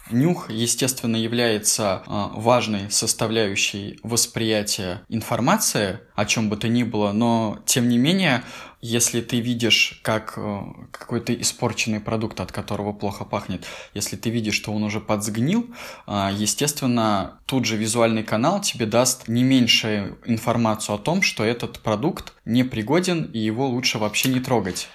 Нюх, 0.09 0.49
естественно, 0.49 1.15
является 1.15 2.03
а, 2.05 2.31
важной 2.33 2.89
составляющей 2.91 3.99
восприятия 4.03 5.01
информации, 5.09 5.99
о 6.15 6.25
чем 6.25 6.49
бы 6.49 6.57
то 6.57 6.67
ни 6.67 6.83
было, 6.83 7.11
но 7.11 7.59
тем 7.65 7.89
не 7.89 7.97
менее, 7.97 8.43
если 8.81 9.21
ты 9.21 9.39
видишь, 9.39 9.99
как 10.03 10.33
э, 10.37 10.61
какой-то 10.91 11.33
испорченный 11.33 11.99
продукт, 11.99 12.39
от 12.39 12.51
которого 12.51 12.93
плохо 12.93 13.25
пахнет, 13.25 13.65
если 13.93 14.15
ты 14.15 14.29
видишь, 14.29 14.53
что 14.53 14.71
он 14.71 14.83
уже 14.83 14.99
подсгнил, 14.99 15.67
а, 16.05 16.31
естественно, 16.31 17.39
тут 17.45 17.65
же 17.65 17.75
визуальный 17.75 18.23
канал 18.23 18.61
тебе 18.61 18.85
даст 18.85 19.27
не 19.27 19.43
меньшую 19.43 20.19
информацию 20.25 20.95
о 20.95 20.99
том, 20.99 21.21
что 21.21 21.43
этот 21.43 21.79
продукт 21.79 22.33
непригоден 22.45 23.23
и 23.23 23.39
его 23.39 23.67
лучше 23.67 23.97
вообще 23.97 24.29
не 24.29 24.39
трогать. 24.39 24.89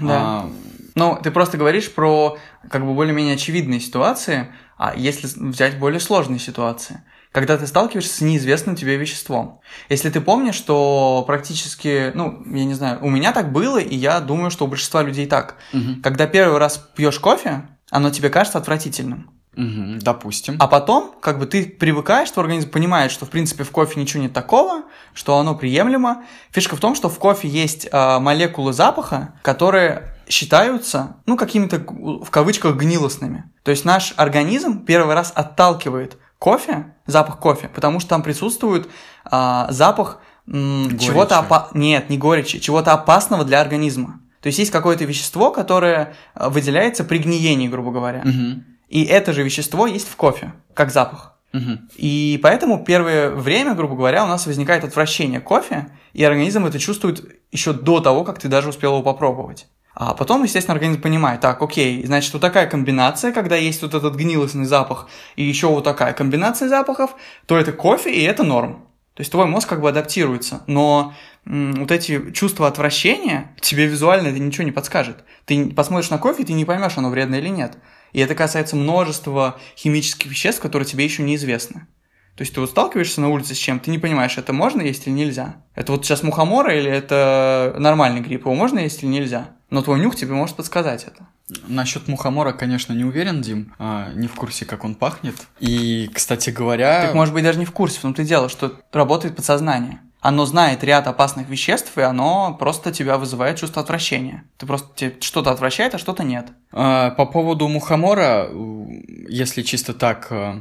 Да. 0.00 0.44
А, 0.44 0.52
Ну, 0.94 1.18
ты 1.22 1.30
просто 1.30 1.56
говоришь 1.58 1.92
про 1.92 2.38
как 2.70 2.84
бы 2.84 2.94
более-менее 2.94 3.34
очевидные 3.34 3.80
ситуации, 3.80 4.52
а 4.76 4.94
если 4.96 5.26
взять 5.48 5.78
более 5.78 6.00
сложные 6.00 6.38
ситуации, 6.38 7.02
когда 7.32 7.56
ты 7.56 7.66
сталкиваешься 7.66 8.14
с 8.14 8.20
неизвестным 8.20 8.74
тебе 8.74 8.96
веществом. 8.96 9.60
Если 9.88 10.10
ты 10.10 10.20
помнишь, 10.20 10.56
что 10.56 11.22
практически, 11.26 12.10
ну, 12.14 12.42
я 12.46 12.64
не 12.64 12.74
знаю, 12.74 12.98
у 13.02 13.08
меня 13.10 13.32
так 13.32 13.52
было, 13.52 13.78
и 13.78 13.94
я 13.94 14.20
думаю, 14.20 14.50
что 14.50 14.64
у 14.64 14.68
большинства 14.68 15.02
людей 15.02 15.26
так. 15.26 15.56
мгм, 15.72 16.02
Когда 16.02 16.26
первый 16.26 16.58
раз 16.58 16.78
пьешь 16.96 17.18
кофе, 17.20 17.68
оно 17.90 18.10
тебе 18.10 18.30
кажется 18.30 18.58
отвратительным. 18.58 19.30
мгм, 19.54 19.98
допустим. 20.00 20.56
А 20.58 20.66
потом, 20.68 21.14
как 21.20 21.38
бы 21.38 21.46
ты 21.46 21.64
привыкаешь, 21.66 22.30
твой 22.30 22.44
организм 22.44 22.70
понимает, 22.70 23.10
что 23.12 23.26
в 23.26 23.30
принципе 23.30 23.64
в 23.64 23.70
кофе 23.70 24.00
ничего 24.00 24.22
нет 24.22 24.32
такого, 24.32 24.82
что 25.12 25.38
оно 25.38 25.54
приемлемо. 25.54 26.24
Фишка 26.52 26.76
в 26.76 26.80
том, 26.80 26.94
что 26.94 27.08
в 27.08 27.18
кофе 27.18 27.48
есть 27.48 27.88
а, 27.92 28.18
молекулы 28.20 28.72
запаха, 28.72 29.34
которые 29.42 30.14
считаются, 30.30 31.16
ну, 31.26 31.36
какими-то 31.36 31.78
в 31.78 32.30
кавычках 32.30 32.76
гнилостными. 32.76 33.50
То 33.62 33.70
есть 33.70 33.84
наш 33.84 34.14
организм 34.16 34.84
первый 34.84 35.14
раз 35.14 35.32
отталкивает 35.34 36.18
кофе, 36.38 36.94
запах 37.06 37.38
кофе, 37.38 37.68
потому 37.68 38.00
что 38.00 38.10
там 38.10 38.22
присутствует 38.22 38.88
а, 39.24 39.66
запах 39.70 40.20
м, 40.46 40.98
чего-то 40.98 41.34
опа- 41.36 41.68
нет, 41.74 42.08
не 42.08 42.16
горечи, 42.16 42.58
чего-то 42.60 42.92
опасного 42.92 43.44
для 43.44 43.60
организма. 43.60 44.20
То 44.40 44.46
есть 44.46 44.58
есть 44.58 44.70
какое-то 44.70 45.04
вещество, 45.04 45.50
которое 45.50 46.14
а, 46.34 46.48
выделяется 46.48 47.04
при 47.04 47.18
гниении, 47.18 47.68
грубо 47.68 47.90
говоря. 47.90 48.22
Мгм. 48.24 48.64
И 48.88 49.04
это 49.04 49.32
же 49.32 49.42
вещество 49.42 49.86
есть 49.86 50.08
в 50.08 50.16
кофе, 50.16 50.54
как 50.74 50.90
запах. 50.90 51.36
Мгм. 51.52 51.88
И 51.96 52.38
поэтому 52.42 52.84
первое 52.84 53.30
время, 53.30 53.74
грубо 53.74 53.96
говоря, 53.96 54.24
у 54.24 54.28
нас 54.28 54.46
возникает 54.46 54.84
отвращение 54.84 55.40
к 55.40 55.44
кофе, 55.44 55.88
и 56.12 56.24
организм 56.24 56.66
это 56.66 56.78
чувствует 56.78 57.40
еще 57.50 57.72
до 57.72 58.00
того, 58.00 58.24
как 58.24 58.38
ты 58.38 58.48
даже 58.48 58.68
успел 58.68 58.92
его 58.92 59.02
попробовать. 59.02 59.66
А 60.02 60.14
потом, 60.14 60.44
естественно, 60.44 60.74
организм 60.74 61.02
понимает, 61.02 61.42
так, 61.42 61.60
окей, 61.60 62.02
значит, 62.06 62.32
вот 62.32 62.40
такая 62.40 62.66
комбинация, 62.66 63.32
когда 63.32 63.56
есть 63.56 63.82
вот 63.82 63.92
этот 63.92 64.14
гнилостный 64.14 64.64
запах, 64.64 65.10
и 65.36 65.44
еще 65.44 65.66
вот 65.66 65.84
такая 65.84 66.14
комбинация 66.14 66.70
запахов, 66.70 67.14
то 67.44 67.58
это 67.58 67.72
кофе, 67.72 68.10
и 68.10 68.22
это 68.22 68.42
норм. 68.42 68.86
То 69.12 69.20
есть 69.20 69.30
твой 69.30 69.44
мозг 69.44 69.68
как 69.68 69.82
бы 69.82 69.90
адаптируется, 69.90 70.62
но 70.66 71.12
м, 71.44 71.74
вот 71.74 71.90
эти 71.90 72.32
чувства 72.32 72.66
отвращения 72.66 73.54
тебе 73.60 73.84
визуально 73.84 74.28
это 74.28 74.38
ничего 74.38 74.64
не 74.64 74.72
подскажет. 74.72 75.22
Ты 75.44 75.66
посмотришь 75.66 76.08
на 76.08 76.16
кофе, 76.16 76.44
и 76.44 76.46
ты 76.46 76.54
не 76.54 76.64
поймешь, 76.64 76.96
оно 76.96 77.10
вредно 77.10 77.34
или 77.34 77.48
нет. 77.48 77.76
И 78.14 78.20
это 78.20 78.34
касается 78.34 78.76
множества 78.76 79.58
химических 79.76 80.30
веществ, 80.30 80.62
которые 80.62 80.86
тебе 80.86 81.04
еще 81.04 81.22
неизвестны. 81.22 81.88
То 82.36 82.40
есть 82.40 82.54
ты 82.54 82.60
вот 82.60 82.70
сталкиваешься 82.70 83.20
на 83.20 83.28
улице 83.28 83.54
с 83.54 83.58
чем, 83.58 83.78
ты 83.78 83.90
не 83.90 83.98
понимаешь, 83.98 84.38
это 84.38 84.54
можно 84.54 84.80
есть 84.80 85.06
или 85.06 85.12
нельзя. 85.12 85.62
Это 85.74 85.92
вот 85.92 86.06
сейчас 86.06 86.22
мухомора 86.22 86.74
или 86.74 86.90
это 86.90 87.74
нормальный 87.78 88.22
гриб, 88.22 88.46
его 88.46 88.54
можно 88.54 88.78
есть 88.78 89.02
или 89.02 89.10
нельзя. 89.10 89.59
Но 89.70 89.82
твой 89.82 90.00
нюх 90.00 90.16
тебе 90.16 90.32
может 90.32 90.56
подсказать 90.56 91.04
это. 91.04 91.26
Насчет 91.68 92.08
мухомора, 92.08 92.52
конечно, 92.52 92.92
не 92.92 93.04
уверен, 93.04 93.40
Дим. 93.40 93.72
А, 93.78 94.12
не 94.14 94.26
в 94.26 94.34
курсе, 94.34 94.64
как 94.64 94.84
он 94.84 94.94
пахнет. 94.94 95.36
И, 95.60 96.10
кстати 96.12 96.50
говоря... 96.50 97.08
Ты, 97.08 97.14
может 97.14 97.32
быть, 97.32 97.44
даже 97.44 97.58
не 97.58 97.64
в 97.64 97.72
курсе, 97.72 98.00
том-то 98.00 98.22
и 98.22 98.24
дело, 98.24 98.48
что 98.48 98.80
работает 98.92 99.36
подсознание. 99.36 100.00
Оно 100.20 100.44
знает 100.44 100.84
ряд 100.84 101.06
опасных 101.06 101.48
веществ, 101.48 101.96
и 101.96 102.02
оно 102.02 102.54
просто 102.58 102.92
тебя 102.92 103.16
вызывает 103.16 103.56
чувство 103.58 103.80
отвращения. 103.82 104.44
Ты 104.58 104.66
просто 104.66 104.88
тебе 104.94 105.14
что-то 105.20 105.50
отвращает, 105.50 105.94
а 105.94 105.98
что-то 105.98 106.24
нет. 106.24 106.48
А, 106.72 107.10
По 107.12 107.24
поводу 107.24 107.66
мухомора, 107.68 108.48
у, 108.52 108.86
если 109.28 109.62
чисто 109.62 109.94
так 109.94 110.26
э, 110.30 110.60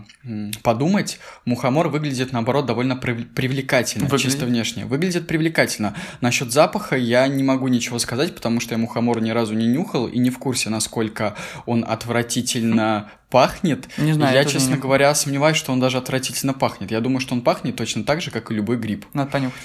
подумать, 0.64 1.20
мухомор 1.44 1.90
выглядит, 1.90 2.32
наоборот, 2.32 2.66
довольно 2.68 2.94
прив- 2.94 3.26
привлекательно, 3.34 4.06
Выглядит? 4.06 4.32
чисто 4.32 4.46
внешне. 4.46 4.86
Выглядит 4.86 5.28
привлекательно. 5.28 5.94
Насчет 6.22 6.52
запаха 6.54 6.96
я 6.96 7.28
не 7.28 7.44
могу 7.44 7.68
ничего 7.68 8.00
сказать, 8.00 8.34
потому 8.34 8.62
что 8.62 8.74
я 8.76 8.78
мухомор 8.78 9.22
ни 9.22 9.32
разу 9.32 9.56
не 9.56 9.68
нюхал 9.68 10.08
и 10.08 10.20
не 10.20 10.30
в 10.30 10.40
курсе, 10.40 10.70
насколько 10.70 11.36
он 11.66 11.84
отвратительно 11.88 13.10
пахнет. 13.30 13.88
Не 13.98 14.14
знаю, 14.14 14.34
я, 14.36 14.46
честно 14.46 14.74
не- 14.76 14.80
говоря, 14.80 15.14
сомневаюсь, 15.16 15.58
что 15.58 15.72
он 15.72 15.80
даже 15.80 15.98
отвратительно 15.98 16.54
пахнет. 16.54 16.92
Я 16.92 17.00
думаю, 17.02 17.20
что 17.20 17.34
он 17.36 17.42
пахнет 17.42 17.76
точно 17.76 18.04
так 18.04 18.22
же, 18.22 18.32
как 18.32 18.52
и 18.52 18.54
любой 18.56 18.78
гриб. 18.78 19.06
Надо 19.14 19.32
понюхать. 19.32 19.60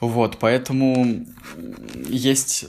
Вот, 0.00 0.38
поэтому 0.38 1.24
есть 2.08 2.66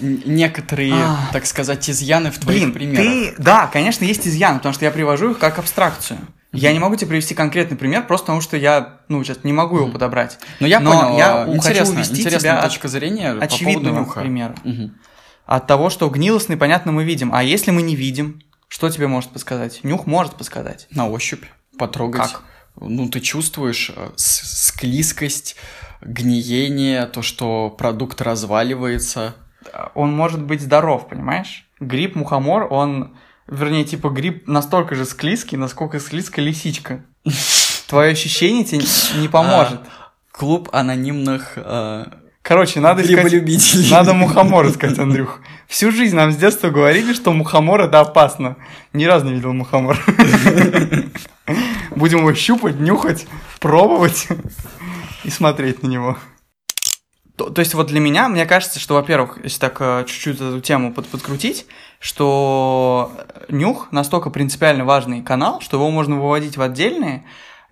некоторые, 0.00 0.92
А. 0.94 1.28
так 1.32 1.46
сказать, 1.46 1.88
изъяны 1.88 2.30
в 2.30 2.38
твоих 2.38 2.62
Блин, 2.62 2.72
примерах. 2.72 3.36
ты... 3.36 3.42
Да, 3.42 3.66
конечно, 3.66 4.04
есть 4.04 4.26
изъян, 4.26 4.56
потому 4.58 4.74
что 4.74 4.84
я 4.84 4.90
привожу 4.90 5.30
их 5.32 5.38
как 5.38 5.58
абстракцию. 5.58 6.18
Я 6.52 6.72
не 6.72 6.78
могу 6.78 6.96
тебе 6.96 7.08
привести 7.08 7.34
конкретный 7.34 7.76
пример, 7.76 8.06
просто 8.06 8.26
потому 8.26 8.40
что 8.40 8.56
я, 8.56 9.00
ну, 9.08 9.22
сейчас 9.22 9.44
не 9.44 9.52
могу 9.52 9.76
его 9.76 9.88
подобрать. 9.88 10.38
Но 10.60 10.66
я 10.66 10.80
Но 10.80 10.90
понял, 10.92 11.18
я 11.18 11.42
а, 11.42 11.44
хочу 11.44 11.56
интересно, 11.58 11.94
увести 11.94 12.14
интересная 12.20 12.38
тебя 12.40 12.58
от 12.58 12.64
точка 12.70 12.88
зрения 12.88 13.34
по 13.34 13.46
поводу 13.46 13.90
нюха. 13.90 14.20
примера. 14.22 14.54
Мгм. 14.64 14.94
От 15.44 15.66
того, 15.66 15.90
что 15.90 16.08
гнилостный, 16.08 16.56
понятно, 16.56 16.90
мы 16.92 17.04
видим. 17.04 17.34
А 17.34 17.42
если 17.42 17.70
мы 17.70 17.82
не 17.82 17.94
видим, 17.96 18.40
что 18.68 18.90
тебе 18.90 19.06
может 19.08 19.30
подсказать? 19.30 19.82
Нюх 19.82 20.06
может 20.06 20.36
подсказать. 20.36 20.86
На 20.90 21.08
ощупь, 21.08 21.44
потрогать. 21.78 22.32
Как? 22.32 22.42
Ну, 22.80 23.08
ты 23.08 23.20
чувствуешь 23.20 23.90
э, 23.94 24.10
склизкость, 24.16 25.56
гниение, 26.00 27.06
то, 27.06 27.22
что 27.22 27.70
продукт 27.70 28.20
разваливается. 28.20 29.34
Он 29.94 30.12
может 30.12 30.42
быть 30.42 30.60
здоров, 30.60 31.08
понимаешь? 31.08 31.68
Гриб, 31.80 32.14
мухомор, 32.14 32.72
он... 32.72 33.16
Вернее, 33.46 33.84
типа 33.84 34.10
гриб 34.10 34.46
настолько 34.46 34.94
же 34.94 35.06
склизкий, 35.06 35.56
насколько 35.56 35.98
склизкая 35.98 36.44
лисичка. 36.44 37.04
Твое 37.88 38.12
ощущение 38.12 38.64
тебе 38.64 38.84
не 39.20 39.28
поможет. 39.28 39.80
Клуб 40.30 40.68
анонимных 40.72 41.54
э, 41.56 42.04
Короче, 42.48 42.80
надо 42.80 43.02
искать... 43.02 43.24
Надо 43.90 44.14
мухомор 44.14 44.66
искать, 44.68 44.98
Андрюх. 44.98 45.40
Всю 45.66 45.92
жизнь 45.92 46.16
нам 46.16 46.32
с 46.32 46.36
детства 46.36 46.70
говорили, 46.70 47.12
что 47.12 47.30
мухомор 47.34 47.82
это 47.82 48.00
опасно. 48.00 48.56
Ни 48.94 49.04
разу 49.04 49.26
не 49.26 49.34
видел 49.34 49.52
мухомор. 49.52 49.98
Будем 51.90 52.20
его 52.20 52.32
щупать, 52.32 52.80
нюхать, 52.80 53.26
пробовать 53.60 54.28
и 55.24 55.30
смотреть 55.30 55.82
на 55.82 55.88
него. 55.88 56.16
То, 57.36 57.50
то 57.50 57.60
есть 57.60 57.74
вот 57.74 57.88
для 57.88 58.00
меня, 58.00 58.30
мне 58.30 58.46
кажется, 58.46 58.80
что, 58.80 58.94
во-первых, 58.94 59.38
если 59.44 59.60
так 59.60 59.76
э, 59.80 60.04
чуть-чуть 60.08 60.36
эту 60.36 60.62
тему 60.62 60.94
под- 60.94 61.06
подкрутить, 61.06 61.66
что 62.00 63.12
нюх 63.50 63.92
настолько 63.92 64.30
принципиально 64.30 64.86
важный 64.86 65.20
канал, 65.20 65.60
что 65.60 65.76
его 65.76 65.90
можно 65.90 66.16
выводить 66.16 66.56
в 66.56 66.62
отдельные, 66.62 67.24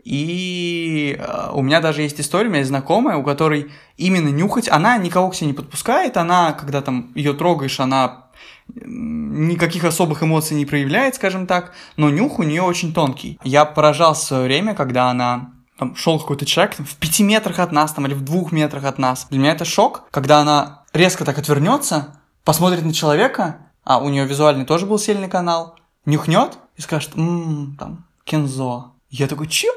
и 0.07 1.17
э, 1.19 1.51
у 1.53 1.63
меня 1.63 1.81
даже 1.81 2.03
есть 2.03 2.21
история, 2.21 2.47
у 2.47 2.51
меня 2.51 2.61
есть 2.61 2.69
знакомая, 2.69 3.17
у 3.17 3.25
которой 3.25 3.73
именно 3.97 4.29
нюхать, 4.29 4.69
она 4.69 4.97
никого 4.99 5.31
к 5.31 5.35
себе 5.35 5.49
не 5.49 5.53
подпускает, 5.53 6.17
она, 6.17 6.53
когда 6.53 6.81
там 6.81 7.11
ее 7.17 7.33
трогаешь, 7.33 7.81
она 7.81 8.27
никаких 8.69 9.83
особых 9.83 10.23
эмоций 10.23 10.57
не 10.57 10.65
проявляет, 10.65 11.17
скажем 11.17 11.49
так, 11.49 11.73
но 11.97 12.09
нюх 12.09 12.39
у 12.39 12.45
нее 12.45 12.63
очень 12.63 12.95
тонкий. 12.95 13.41
Я 13.43 13.65
поражался 13.65 14.23
в 14.23 14.29
свое 14.29 14.45
время, 14.45 14.77
когда 14.77 15.11
она 15.11 15.51
там 15.77 15.97
шел 15.97 16.21
какой-то 16.21 16.47
человек 16.47 16.77
там, 16.77 16.87
в 16.87 16.95
пяти 16.95 17.25
метрах 17.25 17.59
от 17.59 17.73
нас, 17.73 17.93
там, 17.93 18.07
или 18.07 18.15
в 18.15 18.23
двух 18.23 18.53
метрах 18.53 18.85
от 18.85 18.99
нас. 18.99 19.27
Для 19.29 19.41
меня 19.41 19.53
это 19.53 19.65
шок, 19.65 20.05
когда 20.13 20.39
она 20.39 20.85
резко 20.93 21.25
так 21.25 21.37
отвернется, 21.37 22.21
посмотрит 22.45 22.85
на 22.85 22.95
человека, 22.95 23.57
а 23.83 23.99
у 23.99 24.09
нее 24.09 24.25
визуальный 24.25 24.67
тоже 24.67 24.87
был 24.87 25.01
сильный 25.01 25.29
канал, 25.29 25.75
нюхнет 26.05 26.59
и 26.77 26.83
скажет, 26.83 27.17
«М, 27.17 27.77
там, 27.77 28.07
кензо. 28.23 28.93
Я 29.11 29.27
такой, 29.29 29.47
чё? 29.49 29.71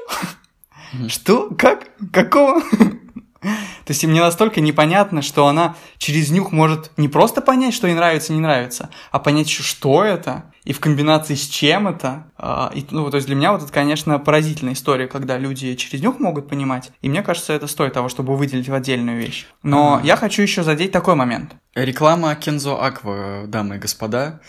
Что? 1.08 1.50
Как? 1.56 1.88
Какого? 2.12 2.60
То 3.40 3.92
есть 3.92 4.04
мне 4.04 4.20
настолько 4.20 4.60
непонятно, 4.60 5.22
что 5.22 5.46
она 5.46 5.74
через 5.96 6.30
нюх 6.30 6.52
может 6.52 6.90
не 6.98 7.08
просто 7.08 7.40
понять, 7.40 7.72
что 7.72 7.86
ей 7.86 7.94
нравится, 7.94 8.34
не 8.34 8.40
нравится, 8.40 8.90
а 9.10 9.18
понять, 9.18 9.48
еще, 9.48 9.62
что 9.62 10.04
это, 10.04 10.52
и 10.64 10.74
в 10.74 10.80
комбинации 10.80 11.34
с 11.34 11.48
чем 11.48 11.88
это. 11.88 12.30
А, 12.36 12.70
И, 12.74 12.84
ну, 12.90 13.08
то 13.10 13.16
есть 13.16 13.26
для 13.26 13.34
меня 13.36 13.52
вот 13.52 13.62
это, 13.62 13.72
конечно, 13.72 14.18
поразительная 14.18 14.74
история, 14.74 15.06
когда 15.06 15.38
люди 15.38 15.74
через 15.76 16.02
нюх 16.02 16.18
могут 16.20 16.48
понимать, 16.50 16.92
и 17.00 17.08
мне 17.08 17.22
кажется, 17.22 17.54
это 17.54 17.66
стоит 17.66 17.94
того, 17.94 18.10
чтобы 18.10 18.36
выделить 18.36 18.68
в 18.68 18.74
отдельную 18.74 19.18
вещь. 19.18 19.46
Но 19.62 19.94
Ага. 19.94 20.06
я 20.06 20.16
хочу 20.16 20.42
еще 20.42 20.62
задеть 20.62 20.92
такой 20.92 21.14
момент. 21.14 21.54
Реклама 21.74 22.34
Кензо 22.34 22.76
Аква, 22.84 23.44
дамы 23.46 23.76
и 23.76 23.78
господа. 23.78 24.40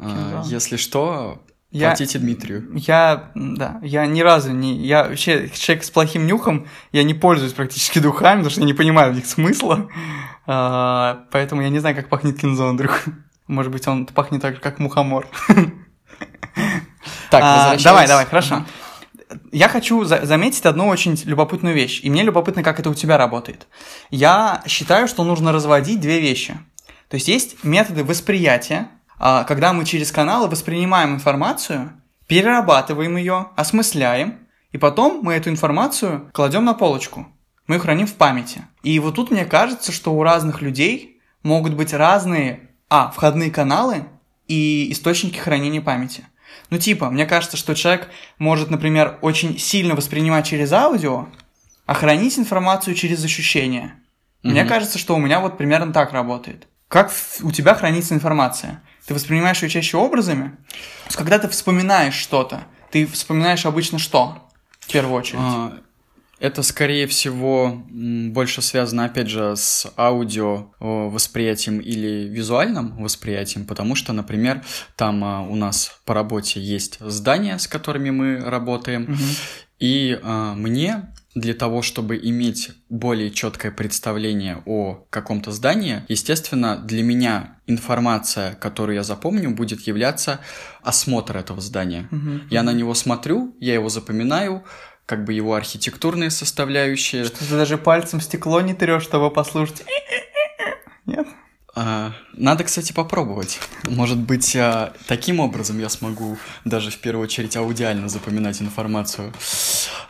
Э, 0.00 0.08
Кензо. 0.08 0.50
Если 0.50 0.76
что, 0.78 1.40
Я- 1.72 1.88
платите 1.88 2.18
Дмитрию. 2.18 2.68
Я, 2.74 3.30
да, 3.34 3.78
я 3.82 4.06
ни 4.06 4.20
разу 4.20 4.52
не... 4.52 4.76
Я 4.86 5.04
вообще 5.04 5.48
человек 5.48 5.84
с 5.84 5.90
плохим 5.90 6.26
нюхом, 6.26 6.66
я 6.92 7.02
не 7.02 7.14
пользуюсь 7.14 7.52
практически 7.54 7.98
духами, 7.98 8.38
потому 8.38 8.50
что 8.50 8.60
я 8.60 8.66
не 8.66 8.74
понимаю 8.74 9.12
в 9.12 9.16
них 9.16 9.26
смысла. 9.26 9.88
А, 10.46 11.24
поэтому 11.30 11.62
я 11.62 11.68
не 11.70 11.78
знаю, 11.78 11.96
как 11.96 12.08
пахнет 12.08 12.38
кинзо, 12.40 12.68
Андрюх. 12.68 13.04
Может 13.46 13.72
быть, 13.72 13.86
он 13.88 14.06
пахнет 14.06 14.42
так 14.42 14.54
же, 14.56 14.60
как 14.60 14.78
мухомор. 14.78 15.26
Так, 17.30 17.42
А, 17.42 17.76
давай, 17.82 18.06
давай, 18.06 18.26
хорошо. 18.26 18.56
Ага. 18.56 18.66
Я 19.50 19.68
хочу 19.68 20.04
за- 20.04 20.26
заметить 20.26 20.66
одну 20.66 20.88
очень 20.88 21.18
любопытную 21.24 21.74
вещь. 21.74 22.00
И 22.02 22.10
мне 22.10 22.22
любопытно, 22.22 22.62
как 22.62 22.78
это 22.78 22.90
у 22.90 22.94
тебя 22.94 23.16
работает. 23.16 23.66
Я 24.10 24.62
считаю, 24.66 25.08
что 25.08 25.24
нужно 25.24 25.52
разводить 25.52 26.00
две 26.00 26.20
вещи. 26.20 26.54
То 27.08 27.14
есть 27.16 27.28
есть 27.28 27.64
методы 27.64 28.04
восприятия, 28.04 28.88
когда 29.44 29.72
мы 29.72 29.84
через 29.84 30.10
каналы 30.10 30.48
воспринимаем 30.48 31.14
информацию, 31.14 31.92
перерабатываем 32.26 33.16
ее, 33.16 33.50
осмысляем, 33.54 34.40
и 34.72 34.78
потом 34.78 35.20
мы 35.22 35.34
эту 35.34 35.48
информацию 35.48 36.28
кладем 36.32 36.64
на 36.64 36.74
полочку. 36.74 37.28
Мы 37.68 37.76
ее 37.76 37.80
храним 37.80 38.08
в 38.08 38.14
памяти. 38.14 38.62
И 38.82 38.98
вот 38.98 39.14
тут 39.14 39.30
мне 39.30 39.44
кажется, 39.44 39.92
что 39.92 40.12
у 40.12 40.22
разных 40.24 40.60
людей 40.60 41.20
могут 41.44 41.74
быть 41.74 41.92
разные, 41.92 42.70
а, 42.88 43.12
входные 43.12 43.52
каналы 43.52 44.06
и 44.48 44.90
источники 44.90 45.38
хранения 45.38 45.80
памяти. 45.80 46.24
Ну, 46.70 46.78
типа, 46.78 47.08
мне 47.08 47.24
кажется, 47.24 47.56
что 47.56 47.74
человек 47.74 48.08
может, 48.38 48.70
например, 48.70 49.18
очень 49.20 49.56
сильно 49.58 49.94
воспринимать 49.94 50.46
через 50.46 50.72
аудио, 50.72 51.28
а 51.86 51.94
хранить 51.94 52.38
информацию 52.38 52.96
через 52.96 53.24
ощущения. 53.24 53.94
Мне 54.42 54.62
Мгм. 54.62 54.68
кажется, 54.68 54.98
что 54.98 55.14
у 55.14 55.18
меня 55.18 55.38
вот 55.38 55.56
примерно 55.58 55.92
так 55.92 56.12
работает. 56.12 56.66
Как 56.88 57.12
у 57.42 57.52
тебя 57.52 57.74
хранится 57.74 58.14
информация? 58.14 58.82
Ты 59.06 59.14
воспринимаешь 59.14 59.62
ее 59.62 59.68
чаще 59.68 59.96
образами? 59.96 60.56
Когда 61.14 61.38
ты 61.38 61.48
вспоминаешь 61.48 62.14
что-то, 62.14 62.64
ты 62.90 63.06
вспоминаешь 63.06 63.66
обычно 63.66 63.98
что? 63.98 64.48
В 64.80 64.86
первую 64.92 65.16
очередь. 65.18 65.40
А, 65.40 65.78
Это, 66.40 66.62
скорее 66.64 67.06
всего, 67.06 67.82
больше 67.88 68.62
связано, 68.62 69.04
опять 69.04 69.28
же, 69.28 69.54
с 69.56 69.86
аудио 69.96 70.66
восприятием 70.80 71.78
или 71.78 72.26
визуальным 72.28 72.96
восприятием, 73.02 73.64
потому 73.64 73.94
что, 73.94 74.12
например, 74.12 74.62
там 74.96 75.22
а, 75.24 75.42
у 75.42 75.54
нас 75.54 76.00
по 76.04 76.14
работе 76.14 76.60
есть 76.60 76.98
здания, 77.00 77.58
с 77.58 77.68
которыми 77.68 78.10
мы 78.10 78.38
работаем, 78.40 79.02
Мгм. 79.02 79.18
и 79.78 80.18
а, 80.22 80.54
мне 80.54 81.12
Для 81.34 81.54
того, 81.54 81.80
чтобы 81.80 82.18
иметь 82.22 82.72
более 82.90 83.30
четкое 83.30 83.72
представление 83.72 84.62
о 84.66 85.06
каком-то 85.08 85.50
здании, 85.50 86.04
естественно, 86.08 86.76
для 86.76 87.02
меня 87.02 87.56
информация, 87.66 88.54
которую 88.54 88.96
я 88.96 89.02
запомню, 89.02 89.50
будет 89.50 89.80
являться 89.86 90.40
осмотр 90.82 91.38
этого 91.38 91.62
здания. 91.62 92.06
Мгм. 92.10 92.48
Я 92.50 92.62
на 92.62 92.72
него 92.72 92.94
смотрю, 92.94 93.56
я 93.60 93.72
его 93.72 93.88
запоминаю, 93.88 94.64
как 95.06 95.24
бы 95.24 95.32
его 95.32 95.54
архитектурные 95.54 96.30
составляющие. 96.30 97.24
Что 97.24 97.38
ты 97.38 97.56
даже 97.56 97.78
пальцем 97.78 98.20
стекло 98.20 98.60
не 98.60 98.74
трешь, 98.74 99.02
чтобы 99.02 99.30
послушать. 99.30 99.84
Нет? 101.06 101.26
А, 101.74 102.12
надо, 102.34 102.64
кстати, 102.64 102.92
попробовать. 102.92 103.60
Может 103.88 104.18
быть, 104.18 104.54
а, 104.56 104.92
таким 105.06 105.40
образом 105.40 105.78
я 105.78 105.88
смогу 105.88 106.38
даже 106.64 106.90
в 106.90 106.98
первую 106.98 107.24
очередь 107.24 107.56
аудиально 107.56 108.08
запоминать 108.08 108.60
информацию. 108.62 109.32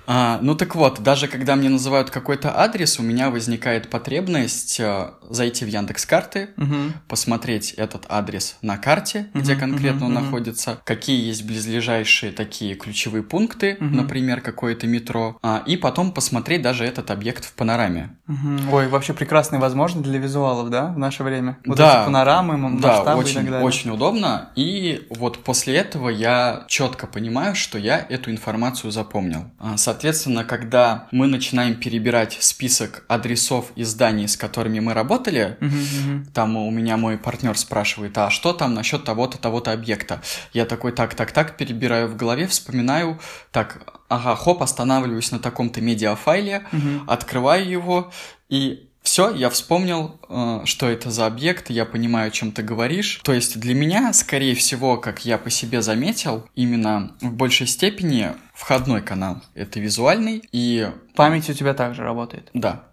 А, 0.06 0.38
ну 0.42 0.54
так 0.54 0.74
вот, 0.74 1.00
даже 1.02 1.28
когда 1.28 1.54
мне 1.56 1.68
называют 1.68 2.10
какой-то 2.10 2.58
адрес, 2.58 2.98
у 2.98 3.02
меня 3.02 3.30
возникает 3.30 3.88
потребность 3.88 4.80
а, 4.80 5.14
зайти 5.30 5.64
в 5.64 5.68
Яндекс 5.68 6.06
карты, 6.06 6.50
Мгм. 6.56 6.94
посмотреть 7.08 7.72
этот 7.72 8.06
адрес 8.08 8.56
на 8.62 8.76
карте, 8.78 9.28
где 9.34 9.52
Мгм, 9.52 9.60
конкретно 9.60 10.06
мгм, 10.06 10.06
он 10.06 10.12
мгм. 10.14 10.24
находится, 10.24 10.78
какие 10.84 11.24
есть 11.26 11.44
близлежащие 11.44 12.32
такие 12.32 12.74
ключевые 12.74 13.22
пункты, 13.22 13.76
Мгм. 13.80 13.96
например, 13.96 14.40
какое-то 14.40 14.86
метро, 14.86 15.38
а, 15.42 15.62
и 15.66 15.76
потом 15.76 16.12
посмотреть 16.12 16.62
даже 16.62 16.84
этот 16.84 17.10
объект 17.10 17.44
в 17.44 17.52
панораме. 17.54 18.16
Мгм. 18.26 18.72
Ой, 18.72 18.88
вообще 18.88 19.12
прекрасные 19.14 19.60
возможности 19.60 20.08
для 20.08 20.18
визуалов, 20.18 20.70
да, 20.70 20.86
в 20.86 20.98
наше 20.98 21.22
время? 21.22 21.58
Вот 21.64 21.76
Да. 21.76 22.04
Панорамы, 22.12 22.54
м- 22.54 22.80
Да, 22.80 22.88
масштабы 22.88 23.22
и 23.22 23.24
очень, 23.24 23.34
так 23.36 23.44
далее. 23.50 23.62
очень 23.66 23.90
удобно. 23.90 24.50
И 24.56 25.06
вот 25.10 25.42
после 25.44 25.76
этого 25.76 26.08
я 26.08 26.64
четко 26.68 27.06
понимаю, 27.06 27.54
что 27.54 27.78
я 27.78 27.98
эту 28.08 28.30
информацию 28.30 28.90
запомнил. 28.90 29.44
А, 29.58 29.76
Соответственно, 29.76 30.44
когда 30.44 31.06
мы 31.12 31.26
начинаем 31.26 31.74
перебирать 31.74 32.36
список 32.40 33.04
адресов 33.08 33.72
и 33.76 33.84
зданий, 33.84 34.28
с 34.28 34.36
которыми 34.36 34.80
мы 34.80 34.94
работали, 34.94 35.56
мгм. 35.60 36.26
там 36.34 36.56
у 36.56 36.70
меня 36.70 36.96
мой 36.96 37.16
партнер 37.18 37.56
спрашивает, 37.58 38.16
а 38.18 38.30
что 38.30 38.52
там 38.52 38.74
насчет 38.74 39.04
того-то, 39.04 39.38
того-то 39.38 39.72
объекта? 39.72 40.22
Я 40.52 40.64
такой, 40.66 40.92
так, 40.92 41.14
так, 41.14 41.32
так, 41.32 41.56
перебираю 41.56 42.08
в 42.08 42.16
голове, 42.16 42.46
вспоминаю, 42.46 43.18
так, 43.50 43.82
ага, 44.08 44.36
хоп, 44.36 44.62
останавливаюсь 44.62 45.30
на 45.32 45.38
таком-то 45.38 45.80
медиафайле, 45.80 46.66
Мгм. 46.72 47.04
открываю 47.08 47.68
его, 47.68 48.10
и 48.48 48.88
все, 49.02 49.34
я 49.34 49.50
вспомнил, 49.50 50.20
э, 50.28 50.60
что 50.64 50.88
это 50.88 51.10
за 51.10 51.26
объект, 51.26 51.70
я 51.70 51.84
понимаю, 51.84 52.28
о 52.28 52.30
чем 52.30 52.52
ты 52.52 52.62
говоришь. 52.62 53.20
То 53.24 53.32
есть 53.32 53.58
для 53.58 53.74
меня, 53.74 54.12
скорее 54.12 54.54
всего, 54.54 54.96
как 54.96 55.24
я 55.24 55.38
по 55.38 55.50
себе 55.50 55.82
заметил, 55.82 56.46
именно 56.54 57.14
в 57.20 57.32
большей 57.32 57.66
степени 57.66 58.32
входной 58.54 59.02
канал— 59.02 59.42
это 59.54 59.80
визуальный, 59.80 60.42
и 60.52 60.90
Память 61.14 61.50
у 61.50 61.52
тебя 61.52 61.74
также 61.74 62.02
работает. 62.02 62.48
да. 62.54 62.84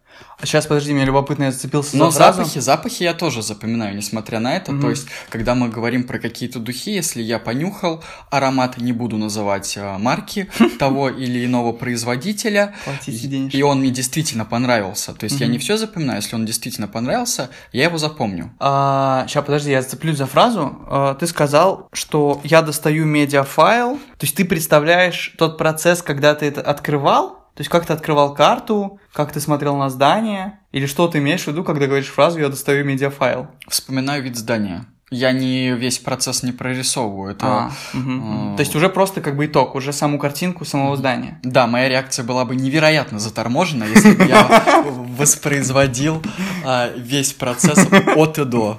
А 0.41 0.45
сейчас, 0.45 0.67
подожди, 0.67 0.93
мне 0.93 1.03
любопытно, 1.03 1.45
я 1.45 1.51
зацепился 1.51 1.97
Но 1.97 2.11
за 2.11 2.17
фразу. 2.17 2.37
запахи, 2.39 2.59
запахи 2.59 3.03
я 3.03 3.13
тоже 3.13 3.41
запоминаю, 3.41 3.95
несмотря 3.95 4.39
на 4.39 4.55
это. 4.55 4.71
Мгм. 4.71 4.81
То 4.81 4.89
есть, 4.89 5.07
когда 5.29 5.53
мы 5.53 5.67
говорим 5.67 6.05
про 6.05 6.17
какие-то 6.17 6.59
духи, 6.59 6.91
если 6.91 7.21
я 7.21 7.39
понюхал 7.39 8.03
аромат, 8.29 8.77
не 8.77 8.93
буду 8.93 9.17
называть 9.17 9.75
э, 9.75 9.97
марки 9.97 10.49
того 10.79 11.09
или 11.09 11.45
иного 11.45 11.73
производителя, 11.73 12.73
и 13.05 13.61
он 13.61 13.79
мне 13.79 13.91
действительно 13.91 14.45
понравился. 14.45 15.13
То 15.13 15.25
есть 15.25 15.39
я 15.41 15.47
не 15.47 15.57
все 15.57 15.75
запоминаю, 15.75 16.21
если 16.21 16.35
он 16.35 16.45
действительно 16.45 16.87
понравился, 16.87 17.49
я 17.73 17.83
его 17.83 17.97
запомню. 17.97 18.51
сейчас, 18.59 19.43
подожди, 19.45 19.71
я 19.71 19.81
зацеплюсь 19.81 20.17
за 20.17 20.25
фразу. 20.25 20.77
А, 20.87 21.15
ты 21.15 21.27
сказал, 21.27 21.89
что 21.91 22.39
я 22.43 22.61
достаю 22.61 23.05
медиафайл. 23.05 23.95
То 24.17 24.25
есть 24.25 24.35
ты 24.35 24.45
представляешь 24.45 25.33
тот 25.37 25.57
процесс, 25.57 26.01
когда 26.01 26.33
ты 26.35 26.45
это 26.45 26.61
открывал? 26.61 27.38
То 27.55 27.61
есть 27.61 27.69
как 27.69 27.85
ты 27.85 27.93
открывал 27.93 28.33
карту, 28.33 28.99
как 29.13 29.31
ты 29.31 29.39
смотрел 29.39 29.75
на 29.75 29.89
здание? 29.89 30.59
Или 30.71 30.85
что 30.85 31.07
ты 31.07 31.17
имеешь 31.17 31.43
в 31.43 31.47
виду, 31.47 31.63
когда 31.63 31.87
говоришь 31.87 32.07
фразу 32.07 32.39
«я 32.39 32.49
достаю 32.49 32.85
медиафайл»? 32.85 33.47
Вспоминаю 33.67 34.23
вид 34.23 34.37
здания. 34.37 34.85
Я 35.11 35.31
не 35.31 35.71
весь 35.71 35.97
процесс 35.97 36.43
не 36.43 36.51
прорисовываю. 36.51 37.31
Это 37.31 37.45
А, 37.47 37.71
мгм. 37.93 38.53
э, 38.53 38.57
То 38.57 38.61
есть 38.61 38.75
уже 38.75 38.89
просто 38.89 39.21
как 39.21 39.35
бы 39.37 39.47
итог, 39.47 39.73
уже 39.73 39.91
саму 39.91 40.19
картинку 40.19 40.65
самого 40.65 40.95
здания. 40.97 41.39
Да, 41.41 41.65
моя 41.65 41.89
реакция 41.89 42.23
была 42.23 42.45
бы 42.45 42.55
невероятно 42.55 43.17
заторможена, 43.17 43.85
если 43.85 44.13
бы 44.13 44.25
я 44.25 44.47
воспроизводил 45.17 46.21
а, 46.63 46.91
весь 46.95 47.33
процесс 47.33 47.87
от 48.15 48.37
и 48.37 48.45
до. 48.45 48.77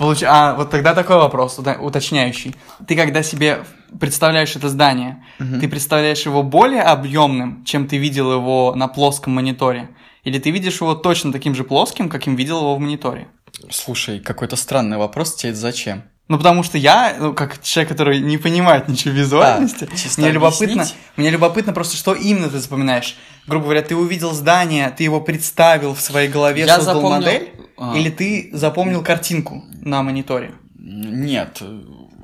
Получ- 0.00 0.24
А, 0.26 0.54
вот 0.54 0.70
тогда 0.70 0.94
такой 0.94 1.16
вопрос 1.16 1.58
уточняющий. 1.58 2.54
Ты 2.88 2.96
когда 2.96 3.22
себе 3.22 3.64
представляешь 4.00 4.56
это 4.56 4.68
здание, 4.70 5.22
ты 5.38 5.68
представляешь 5.68 6.24
его 6.26 6.42
более 6.42 6.82
объемным, 6.82 7.64
чем 7.66 7.86
ты 7.86 7.98
видел 7.98 8.32
его 8.32 8.74
на 8.74 8.88
плоском 8.88 9.34
мониторе? 9.34 9.90
Или 10.24 10.38
ты 10.38 10.50
видишь 10.50 10.80
его 10.80 10.94
точно 10.94 11.32
таким 11.32 11.54
же 11.54 11.64
плоским, 11.64 12.08
каким 12.08 12.34
видел 12.34 12.58
его 12.60 12.74
в 12.76 12.80
мониторе? 12.80 13.28
Слушай, 13.70 14.20
какой-то 14.20 14.56
странный 14.56 14.96
вопрос, 14.96 15.34
тебе 15.34 15.50
это 15.50 15.58
зачем? 15.60 16.02
Ну, 16.28 16.38
потому 16.38 16.62
что 16.62 16.78
я, 16.78 17.16
ну, 17.18 17.34
как 17.34 17.60
человек, 17.62 17.88
который 17.88 18.20
не 18.20 18.38
понимает 18.38 18.86
ничего 18.88 19.12
визуальности, 19.12 19.88
А, 19.92 19.96
чисто 19.96 20.20
мне 20.20 20.30
любопытно, 20.30 20.82
объяснить? 20.82 20.94
мне 21.16 21.28
любопытно 21.30 21.72
просто, 21.72 21.96
что 21.96 22.14
именно 22.14 22.48
ты 22.48 22.58
запоминаешь. 22.60 23.16
Грубо 23.48 23.64
говоря, 23.64 23.82
ты 23.82 23.96
увидел 23.96 24.32
здание, 24.32 24.94
ты 24.96 25.02
его 25.02 25.20
представил 25.20 25.92
в 25.94 26.00
своей 26.00 26.28
голове, 26.28 26.60
Я 26.64 26.76
создал 26.76 26.94
запомнил, 26.96 27.16
модель, 27.26 27.52
а. 27.80 27.96
или 27.96 28.10
ты 28.10 28.50
запомнил 28.52 29.02
картинку 29.02 29.64
на 29.80 30.02
мониторе? 30.02 30.52
Нет, 30.76 31.62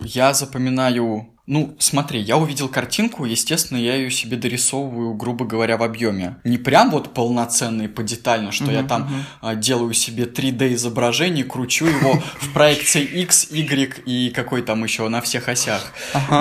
я 0.03 0.35
запоминаю... 0.35 1.31
Ну, 1.47 1.77
смотри, 1.79 2.21
я 2.21 2.39
увидел 2.39 2.69
картинку, 2.69 3.25
естественно, 3.25 3.79
я 3.79 3.95
ее 3.95 4.11
себе 4.11 4.37
дорисовываю, 4.37 5.15
грубо 5.15 5.45
говоря, 5.45 5.77
в 5.77 5.85
объеме. 5.85 6.39
Не 6.43 6.59
прям 6.59 6.91
вот 6.91 7.15
полноценно 7.15 7.83
и 7.83 7.89
подетально, 7.89 8.51
что 8.51 8.73
я 8.73 8.81
Мгм, 8.81 8.89
там 8.89 9.25
а, 9.41 9.55
делаю 9.55 9.95
себе 9.95 10.25
3D 10.25 10.75
изображение, 10.75 11.45
кручу 11.45 11.87
его 11.87 12.21
в 12.41 12.53
проекции 12.53 13.03
X, 13.03 13.49
Y 13.53 14.03
и 14.07 14.31
какой 14.31 14.63
там 14.63 14.83
еще 14.83 15.09
на 15.09 15.21
всех 15.21 15.49
осях. 15.49 15.93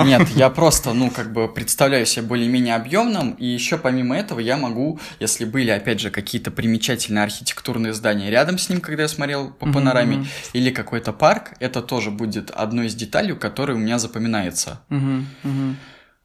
Нет, 0.04 0.28
я 0.30 0.50
просто, 0.50 0.92
ну, 0.92 1.10
как 1.10 1.32
бы 1.32 1.46
представляю 1.46 2.04
себе 2.04 2.26
более-менее 2.26 2.74
объемным, 2.74 3.30
и 3.30 3.46
еще 3.46 3.78
помимо 3.78 4.16
этого 4.16 4.40
я 4.40 4.56
могу, 4.56 4.98
если 5.20 5.44
были, 5.44 5.70
опять 5.70 6.00
же, 6.00 6.10
какие-то 6.10 6.50
примечательные 6.50 7.22
архитектурные 7.22 7.92
здания 7.92 8.28
рядом 8.28 8.58
с 8.58 8.68
ним, 8.68 8.80
когда 8.80 9.04
я 9.04 9.08
смотрел 9.08 9.50
по 9.52 9.66
панораме, 9.72 10.26
или 10.52 10.70
какой-то 10.70 11.12
парк, 11.12 11.52
это 11.60 11.80
тоже 11.80 12.10
будет 12.10 12.50
одной 12.50 12.86
из 12.86 12.96
деталей, 12.96 13.36
которая 13.36 13.76
у 13.76 13.80
меня 13.80 14.00
запоминается. 14.00 14.80
Мгм, 14.96 15.26
мгм. 15.42 15.76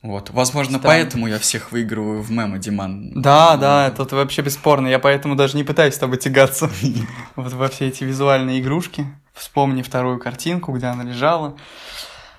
Вот, 0.01 0.31
возможно, 0.31 0.79
Странно. 0.79 0.87
поэтому 0.87 1.27
я 1.27 1.37
всех 1.37 1.71
выигрываю 1.71 2.23
в 2.23 2.31
мемо, 2.31 2.57
Диман. 2.57 3.21
Да, 3.21 3.55
да, 3.55 3.87
это 3.87 4.03
вообще 4.15 4.41
бесспорно. 4.41 4.87
Я 4.87 4.97
поэтому 4.97 5.35
даже 5.35 5.57
не 5.57 5.63
пытаюсь 5.63 5.93
с 5.93 5.99
тобой 5.99 6.17
тягаться 6.17 6.71
вот 7.35 7.53
во 7.53 7.67
все 7.67 7.87
эти 7.87 8.03
визуальные 8.03 8.61
игрушки. 8.61 9.05
Вспомни 9.33 9.83
вторую 9.83 10.19
картинку, 10.19 10.71
где 10.71 10.87
она 10.87 11.03
лежала. 11.03 11.55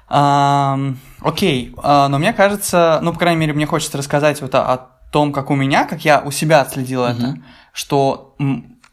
Окей, 0.08 1.72
а, 1.78 2.08
но 2.08 2.18
мне 2.18 2.32
кажется, 2.32 2.98
ну, 3.00 3.12
по 3.12 3.18
крайней 3.18 3.40
мере, 3.40 3.52
мне 3.54 3.66
хочется 3.66 3.96
рассказать 3.96 4.42
вот 4.42 4.54
о, 4.54 4.90
том, 5.10 5.32
как 5.32 5.50
у 5.50 5.54
меня, 5.54 5.84
как 5.84 6.04
я 6.04 6.20
у 6.20 6.30
себя 6.30 6.62
отследил 6.62 7.04
это, 7.04 7.36
что 7.72 8.34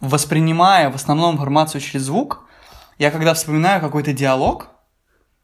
воспринимая 0.02 0.90
в 0.90 0.96
основном 0.96 1.36
информацию 1.36 1.82
через 1.82 2.04
звук, 2.04 2.46
я 2.98 3.10
когда 3.10 3.34
вспоминаю 3.34 3.82
какой-то 3.82 4.14
диалог 4.14 4.68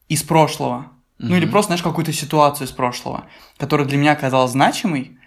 из 0.09 0.21
прошлого, 0.23 0.87
ну 1.17 1.35
или 1.35 1.45
просто, 1.45 1.69
знаешь, 1.69 1.83
какую-то 1.83 2.11
ситуацию 2.11 2.67
из 2.67 2.71
прошлого, 2.71 3.25
которая 3.57 3.87
для 3.87 3.97
меня 3.97 4.11
оказалась 4.11 4.51
значимой, 4.51 5.17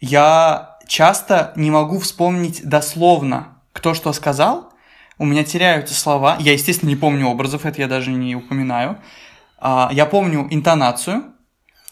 я 0.00 0.78
часто 0.86 1.52
не 1.56 1.70
могу 1.70 1.98
вспомнить 2.00 2.62
дословно, 2.64 3.58
кто 3.72 3.94
что 3.94 4.12
сказал. 4.12 4.72
У 5.18 5.24
меня 5.24 5.44
теряются 5.44 5.94
слова. 5.94 6.36
Я, 6.40 6.52
естественно, 6.52 6.88
не 6.88 6.96
помню 6.96 7.28
образов, 7.28 7.64
это 7.64 7.80
я 7.80 7.86
даже 7.86 8.10
не 8.10 8.34
упоминаю. 8.34 8.98
А, 9.58 9.90
Я 9.92 10.06
помню 10.06 10.48
интонацию, 10.50 11.22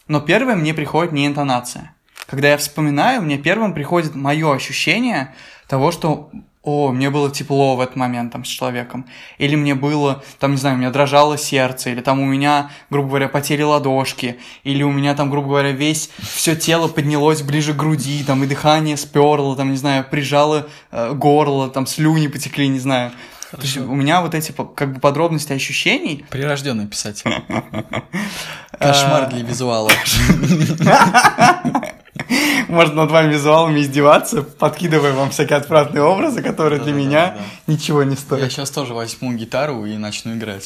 но 0.07 0.19
первое 0.19 0.55
мне 0.55 0.73
приходит 0.73 1.13
не 1.13 1.25
интонация. 1.25 1.95
Когда 2.27 2.49
я 2.49 2.57
вспоминаю, 2.57 3.21
мне 3.21 3.37
первым 3.37 3.73
приходит 3.73 4.13
мое 4.13 4.53
ощущение 4.53 5.33
того, 5.67 5.91
что 5.91 6.31
о, 6.63 6.91
мне 6.91 7.09
было 7.09 7.31
тепло 7.31 7.75
в 7.75 7.81
этот 7.81 7.95
момент 7.95 8.33
там 8.33 8.45
с 8.45 8.47
человеком. 8.47 9.07
Или 9.39 9.55
мне 9.55 9.73
было, 9.73 10.23
там, 10.39 10.51
не 10.51 10.57
знаю, 10.57 10.75
у 10.75 10.79
меня 10.79 10.91
дрожало 10.91 11.35
сердце, 11.37 11.89
или 11.89 12.01
там 12.01 12.19
у 12.19 12.25
меня, 12.25 12.69
грубо 12.91 13.09
говоря, 13.09 13.29
потели 13.29 13.63
ладошки, 13.63 14.39
или 14.63 14.83
у 14.83 14.91
меня 14.91 15.15
там, 15.15 15.31
грубо 15.31 15.47
говоря, 15.49 15.71
весь, 15.71 16.11
все 16.19 16.55
тело 16.55 16.87
поднялось 16.87 17.41
ближе 17.41 17.73
к 17.73 17.77
груди, 17.77 18.23
там, 18.23 18.43
и 18.43 18.47
дыхание 18.47 18.95
сперло, 18.95 19.55
там, 19.55 19.71
не 19.71 19.77
знаю, 19.77 20.05
прижало 20.07 20.67
э, 20.91 21.13
горло, 21.13 21.69
там, 21.69 21.87
слюни 21.87 22.27
потекли, 22.27 22.67
не 22.67 22.79
знаю. 22.79 23.11
То 23.49 23.61
есть 23.61 23.77
у 23.77 23.95
меня 23.95 24.21
вот 24.21 24.35
эти 24.35 24.53
как 24.75 24.93
бы 24.93 24.99
подробности 24.99 25.51
ощущений, 25.53 26.25
Прирожденный 26.29 26.87
писатель. 26.87 27.31
Кошмар 28.79 29.29
для 29.29 29.41
визуала. 29.41 29.91
можно 32.67 32.95
над 33.03 33.11
вами 33.11 33.33
визуалами 33.33 33.81
издеваться, 33.81 34.43
подкидывая 34.43 35.13
вам 35.13 35.29
всякие 35.31 35.57
отвратные 35.57 36.03
образы, 36.03 36.41
которые 36.41 36.81
для 36.81 36.93
меня 36.93 37.27
Да-да-да-да. 37.27 37.73
ничего 37.73 38.03
не 38.03 38.11
Я 38.11 38.17
стоят. 38.17 38.51
сейчас 38.51 38.69
тоже 38.71 38.93
возьму 38.93 39.33
гитару 39.33 39.85
и 39.85 39.97
начну 39.97 40.33
играть. 40.35 40.65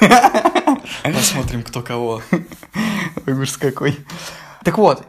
Посмотрим, 1.02 1.62
кто 1.62 1.82
кого. 1.82 2.22
Ой, 3.26 3.32
ужас 3.34 3.56
какой. 3.56 3.98
Так 4.64 4.78
вот, 4.78 5.04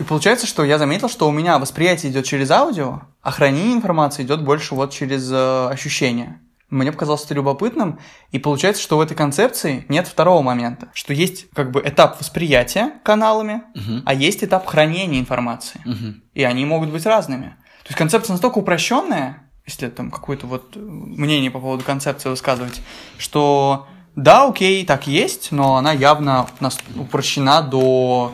И 0.00 0.04
получается, 0.04 0.46
что 0.46 0.64
я 0.64 0.78
заметил, 0.78 1.08
что 1.08 1.28
у 1.28 1.32
меня 1.32 1.58
восприятие 1.58 2.12
идет 2.12 2.24
через 2.24 2.50
аудио, 2.50 3.00
а 3.22 3.30
хранение 3.32 3.74
информации 3.74 4.22
идет 4.22 4.42
больше 4.44 4.74
вот 4.74 4.92
через 4.92 5.28
э, 5.32 5.68
ощущения. 5.70 6.40
Мне 6.70 6.92
показалось 6.92 7.24
это 7.24 7.32
любопытным, 7.34 7.98
и 8.30 8.38
получается, 8.38 8.82
что 8.82 8.98
в 8.98 9.00
этой 9.00 9.16
концепции 9.16 9.86
нет 9.88 10.06
второго 10.06 10.42
момента, 10.42 10.88
что 10.92 11.14
есть 11.14 11.48
как 11.54 11.70
бы 11.70 11.80
этап 11.80 12.20
восприятия 12.20 12.92
каналами, 13.04 13.62
Мгм. 13.74 14.02
а 14.04 14.12
есть 14.12 14.44
этап 14.44 14.66
хранения 14.66 15.18
информации, 15.18 15.80
Мгм. 15.86 16.22
и 16.34 16.42
они 16.42 16.66
могут 16.66 16.90
быть 16.90 17.06
разными. 17.06 17.56
То 17.84 17.88
есть 17.88 17.98
концепция 17.98 18.34
настолько 18.34 18.58
упрощенная, 18.58 19.44
если 19.66 19.88
там 19.88 20.10
какое-то 20.10 20.46
вот 20.46 20.76
мнение 20.76 21.50
по 21.50 21.58
поводу 21.58 21.84
концепции 21.84 22.28
высказывать, 22.28 22.82
что 23.16 23.86
да, 24.14 24.46
окей, 24.46 24.84
так 24.84 25.06
есть, 25.06 25.52
но 25.52 25.76
она 25.76 25.92
явно 25.92 26.46
нас 26.60 26.78
упрощена 26.96 27.62
до 27.62 28.32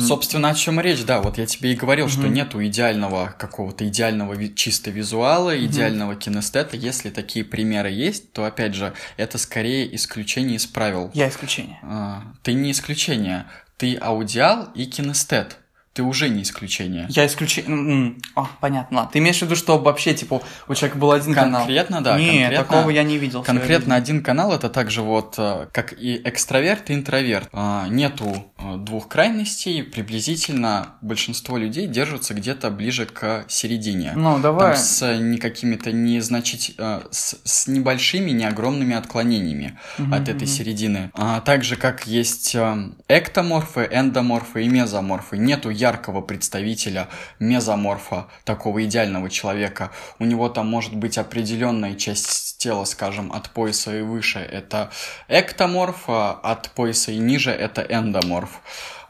Собственно, 0.00 0.50
о 0.50 0.54
чем 0.54 0.80
речь, 0.80 1.04
да, 1.04 1.20
вот 1.20 1.38
я 1.38 1.46
тебе 1.46 1.72
и 1.72 1.76
говорил, 1.76 2.08
что 2.08 2.22
Мгм. 2.22 2.32
нету 2.34 2.64
идеального 2.64 3.34
какого-то 3.38 3.86
идеального 3.88 4.34
ви- 4.34 4.54
чисто 4.54 4.90
визуала, 4.90 5.58
идеального 5.64 6.14
кинестета. 6.16 6.76
Если 6.76 7.10
такие 7.10 7.44
примеры 7.44 7.90
есть, 7.90 8.32
то, 8.32 8.44
опять 8.44 8.74
же, 8.74 8.92
это 9.16 9.38
скорее 9.38 9.94
исключение 9.94 10.56
из 10.56 10.66
правил. 10.66 11.10
я 11.14 11.28
исключение. 11.28 11.78
А, 11.82 12.22
Ты 12.42 12.52
не 12.52 12.70
исключение, 12.72 13.46
ты 13.76 13.96
аудиал 13.96 14.68
и 14.74 14.86
кинестет. 14.86 15.58
Ты 15.94 16.02
уже 16.02 16.28
не 16.28 16.42
исключение. 16.42 17.06
Я 17.08 17.24
исключение. 17.24 18.16
О, 18.34 18.48
понятно, 18.60 18.96
ладно. 18.98 19.12
Ты 19.12 19.20
имеешь 19.20 19.38
в 19.38 19.42
виду, 19.42 19.54
что 19.54 19.78
вообще, 19.78 20.12
типа, 20.12 20.42
у 20.66 20.74
человека 20.74 20.98
был 20.98 21.12
один 21.12 21.32
канал? 21.34 21.60
Конкретно, 21.60 22.00
да, 22.02 22.18
Нет, 22.18 22.50
конкретно- 22.50 22.64
такого 22.64 22.90
я 22.90 23.02
не 23.04 23.16
видел. 23.16 23.44
Конкретно 23.44 23.94
один 23.94 24.20
канал 24.22 24.52
это 24.52 24.68
также 24.68 25.02
вот 25.02 25.36
э, 25.38 25.68
как 25.72 25.92
и 25.92 26.20
экстраверт 26.24 26.90
и 26.90 26.94
интроверт. 26.94 27.48
А, 27.52 27.86
Нету 27.88 28.44
э, 28.58 28.76
двух 28.78 29.06
крайностей, 29.06 29.84
приблизительно 29.84 30.94
большинство 31.00 31.58
людей 31.58 31.86
держатся 31.86 32.34
где-то 32.34 32.70
ближе 32.70 33.06
к 33.06 33.44
середине. 33.48 34.14
Ну, 34.16 34.40
давай. 34.40 34.72
Там 34.74 34.82
с 34.82 35.00
э, 35.02 35.16
не 35.18 35.38
какими-то 35.38 35.92
незначить... 35.92 36.74
с, 37.12 37.36
с 37.44 37.68
небольшими, 37.68 38.32
не 38.32 38.44
огромными 38.44 38.96
отклонениями 38.96 39.78
Мгм, 39.98 40.12
от 40.14 40.22
этой 40.28 40.34
мгм. 40.44 40.46
середины. 40.46 41.10
А 41.14 41.40
также 41.40 41.76
как 41.76 42.06
есть 42.08 42.56
э, 42.56 42.90
эктоморфы, 43.08 43.88
эндоморфы 43.92 44.64
и 44.64 44.68
мезоморфы. 44.68 45.38
Нету 45.38 45.70
яркого 45.84 46.20
представителя 46.22 47.08
мезоморфа, 47.40 48.26
такого 48.44 48.84
идеального 48.84 49.28
человека. 49.28 49.90
У 50.18 50.24
него 50.24 50.48
там 50.48 50.66
может 50.68 50.94
быть 50.96 51.18
определенная 51.18 51.94
часть 51.94 52.58
тела, 52.58 52.84
скажем, 52.84 53.32
от 53.32 53.50
пояса 53.50 53.96
и 53.98 54.02
выше 54.02 54.38
это 54.38 54.90
эктоморф, 55.28 56.04
а 56.08 56.40
от 56.42 56.70
пояса 56.70 57.12
и 57.12 57.18
ниже 57.18 57.50
это 57.50 57.82
эндоморф. 57.82 58.60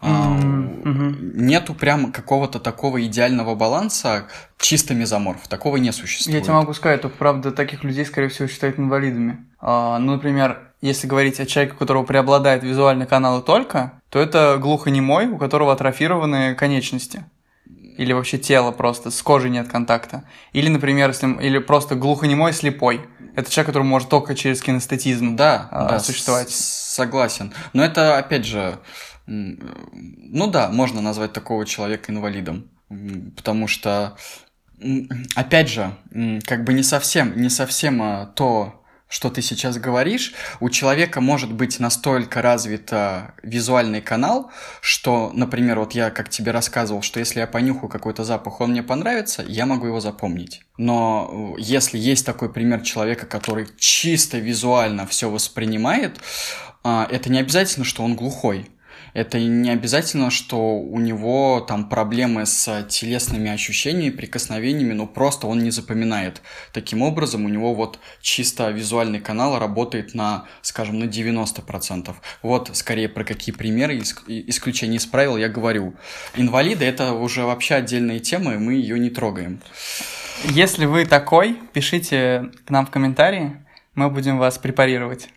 Мгм. 0.02 1.46
Нету 1.46 1.74
прям 1.74 2.12
какого-то 2.12 2.60
такого 2.60 3.02
идеального 3.06 3.54
баланса, 3.54 4.26
чисто 4.58 4.94
мезоморф. 4.94 5.48
Такого 5.48 5.78
не 5.78 5.92
существует. 5.92 6.38
Я 6.38 6.44
тебе 6.44 6.52
могу 6.54 6.74
сказать, 6.74 7.00
только 7.00 7.16
правда 7.16 7.52
таких 7.52 7.84
людей, 7.84 8.04
скорее 8.04 8.28
всего, 8.28 8.48
считают 8.48 8.78
инвалидами. 8.78 9.38
А, 9.66 9.98
ну, 9.98 10.12
например, 10.12 10.72
если 10.82 11.06
говорить 11.06 11.40
о 11.40 11.46
человеке, 11.46 11.74
у 11.74 11.78
которого 11.78 12.04
преобладает 12.04 12.62
визуальные 12.62 13.06
каналы 13.06 13.40
только, 13.40 14.02
то 14.10 14.18
это 14.18 14.58
глухонемой, 14.60 15.28
у 15.28 15.38
которого 15.38 15.72
атрофированы 15.72 16.54
конечности. 16.54 17.24
Или 17.96 18.12
вообще 18.12 18.36
тело 18.36 18.72
просто, 18.72 19.10
с 19.10 19.22
кожей 19.22 19.50
нет 19.50 19.68
контакта. 19.68 20.24
Или, 20.52 20.68
например, 20.68 21.08
если, 21.08 21.28
или 21.42 21.58
просто 21.58 21.94
глухонемой 21.94 22.52
слепой. 22.52 23.00
Это 23.36 23.50
человек, 23.50 23.68
который 23.68 23.84
может 23.84 24.10
только 24.10 24.34
через 24.34 24.60
кинестетизм 24.60 25.34
Да, 25.34 25.68
а, 25.70 25.88
да, 25.88 25.98
существовать. 25.98 26.50
согласен. 26.50 27.54
Но 27.72 27.82
это, 27.82 28.18
опять 28.18 28.44
же, 28.44 28.78
ну 29.26 30.46
да, 30.48 30.68
можно 30.68 31.00
назвать 31.00 31.32
такого 31.32 31.64
человека 31.64 32.12
инвалидом, 32.12 32.68
потому 33.34 33.66
что, 33.66 34.18
опять 35.34 35.70
же, 35.70 35.96
как 36.44 36.64
бы 36.64 36.74
не 36.74 36.82
совсем, 36.82 37.40
не 37.40 37.48
совсем 37.48 38.02
а, 38.02 38.26
то, 38.26 38.83
что 39.08 39.30
ты 39.30 39.42
сейчас 39.42 39.78
говоришь, 39.78 40.34
у 40.60 40.70
человека 40.70 41.20
может 41.20 41.52
быть 41.52 41.78
настолько 41.78 42.42
развит 42.42 42.88
а, 42.92 43.34
визуальный 43.42 44.00
канал, 44.00 44.50
что, 44.80 45.30
например, 45.34 45.78
вот 45.78 45.92
я 45.92 46.10
как 46.10 46.30
тебе 46.30 46.50
рассказывал, 46.50 47.02
что 47.02 47.20
если 47.20 47.40
я 47.40 47.46
понюхаю 47.46 47.88
какой-то 47.88 48.24
запах, 48.24 48.60
он 48.60 48.70
мне 48.70 48.82
понравится, 48.82 49.44
я 49.46 49.66
могу 49.66 49.86
его 49.86 50.00
запомнить. 50.00 50.62
Но 50.78 51.54
э, 51.56 51.60
если 51.60 51.98
есть 51.98 52.26
такой 52.26 52.52
пример 52.52 52.82
человека, 52.82 53.26
который 53.26 53.68
чисто 53.78 54.38
визуально 54.38 55.06
все 55.06 55.30
воспринимает, 55.30 56.18
а, 56.82 57.06
это 57.10 57.30
не 57.30 57.38
обязательно, 57.38 57.84
что 57.84 58.02
он 58.02 58.16
глухой. 58.16 58.70
Это 59.14 59.38
не 59.38 59.70
обязательно, 59.70 60.30
что 60.30 60.76
у 60.76 60.98
него 60.98 61.60
там 61.60 61.88
проблемы 61.88 62.46
с 62.46 62.84
телесными 62.88 63.48
ощущениями, 63.48 64.10
прикосновениями, 64.10 64.92
но 64.92 65.06
просто 65.06 65.46
он 65.46 65.60
не 65.60 65.70
запоминает. 65.70 66.42
Таким 66.72 67.00
образом, 67.00 67.44
у 67.44 67.48
него 67.48 67.74
вот 67.74 68.00
чисто 68.20 68.70
визуальный 68.70 69.20
канал 69.20 69.58
работает 69.60 70.14
на, 70.14 70.46
скажем, 70.62 70.98
на 70.98 71.04
90%. 71.04 72.12
Вот 72.42 72.70
скорее 72.72 73.08
про 73.08 73.22
какие 73.22 73.54
примеры, 73.54 73.98
исключения 74.26 74.96
из 74.96 75.06
правил 75.06 75.36
я 75.36 75.48
говорю. 75.48 75.94
Инвалиды 76.34 76.84
это 76.84 77.12
уже 77.12 77.44
вообще 77.44 77.76
отдельная 77.76 78.18
тема, 78.18 78.54
и 78.54 78.58
мы 78.58 78.74
ее 78.74 78.98
не 78.98 79.10
трогаем. 79.10 79.60
Если 80.42 80.86
вы 80.86 81.06
такой, 81.06 81.56
пишите 81.72 82.50
к 82.66 82.70
нам 82.70 82.84
в 82.84 82.90
комментарии, 82.90 83.56
мы 83.94 84.10
будем 84.10 84.38
вас 84.38 84.58
препарировать. 84.58 85.28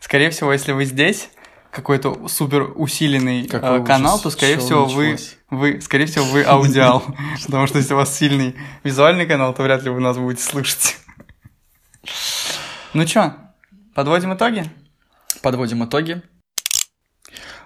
Скорее 0.00 0.30
всего, 0.30 0.52
если 0.52 0.72
вы 0.72 0.84
здесь, 0.84 1.28
какой-то 1.72 2.28
супер 2.28 2.70
усиленный 2.76 3.48
Какой 3.48 3.80
э, 3.80 3.84
канал, 3.84 4.12
ужас. 4.14 4.22
то, 4.24 4.30
скорее 4.30 4.56
Чего 4.56 4.64
всего, 4.66 4.84
вы, 4.86 5.10
началось? 5.12 5.36
вы, 5.50 5.80
скорее 5.80 6.06
всего, 6.06 6.24
вы 6.26 6.42
аудиал. 6.44 7.02
Потому 7.46 7.66
что 7.66 7.78
если 7.78 7.94
у 7.94 7.96
вас 7.96 8.16
сильный 8.16 8.54
визуальный 8.84 9.26
канал, 9.26 9.54
то 9.54 9.62
вряд 9.62 9.82
ли 9.82 9.90
вы 9.90 10.00
нас 10.00 10.18
будете 10.18 10.42
слушать. 10.42 10.98
Ну 12.92 13.06
чё, 13.06 13.34
подводим 13.94 14.34
итоги? 14.34 14.70
Подводим 15.40 15.82
итоги. 15.84 16.22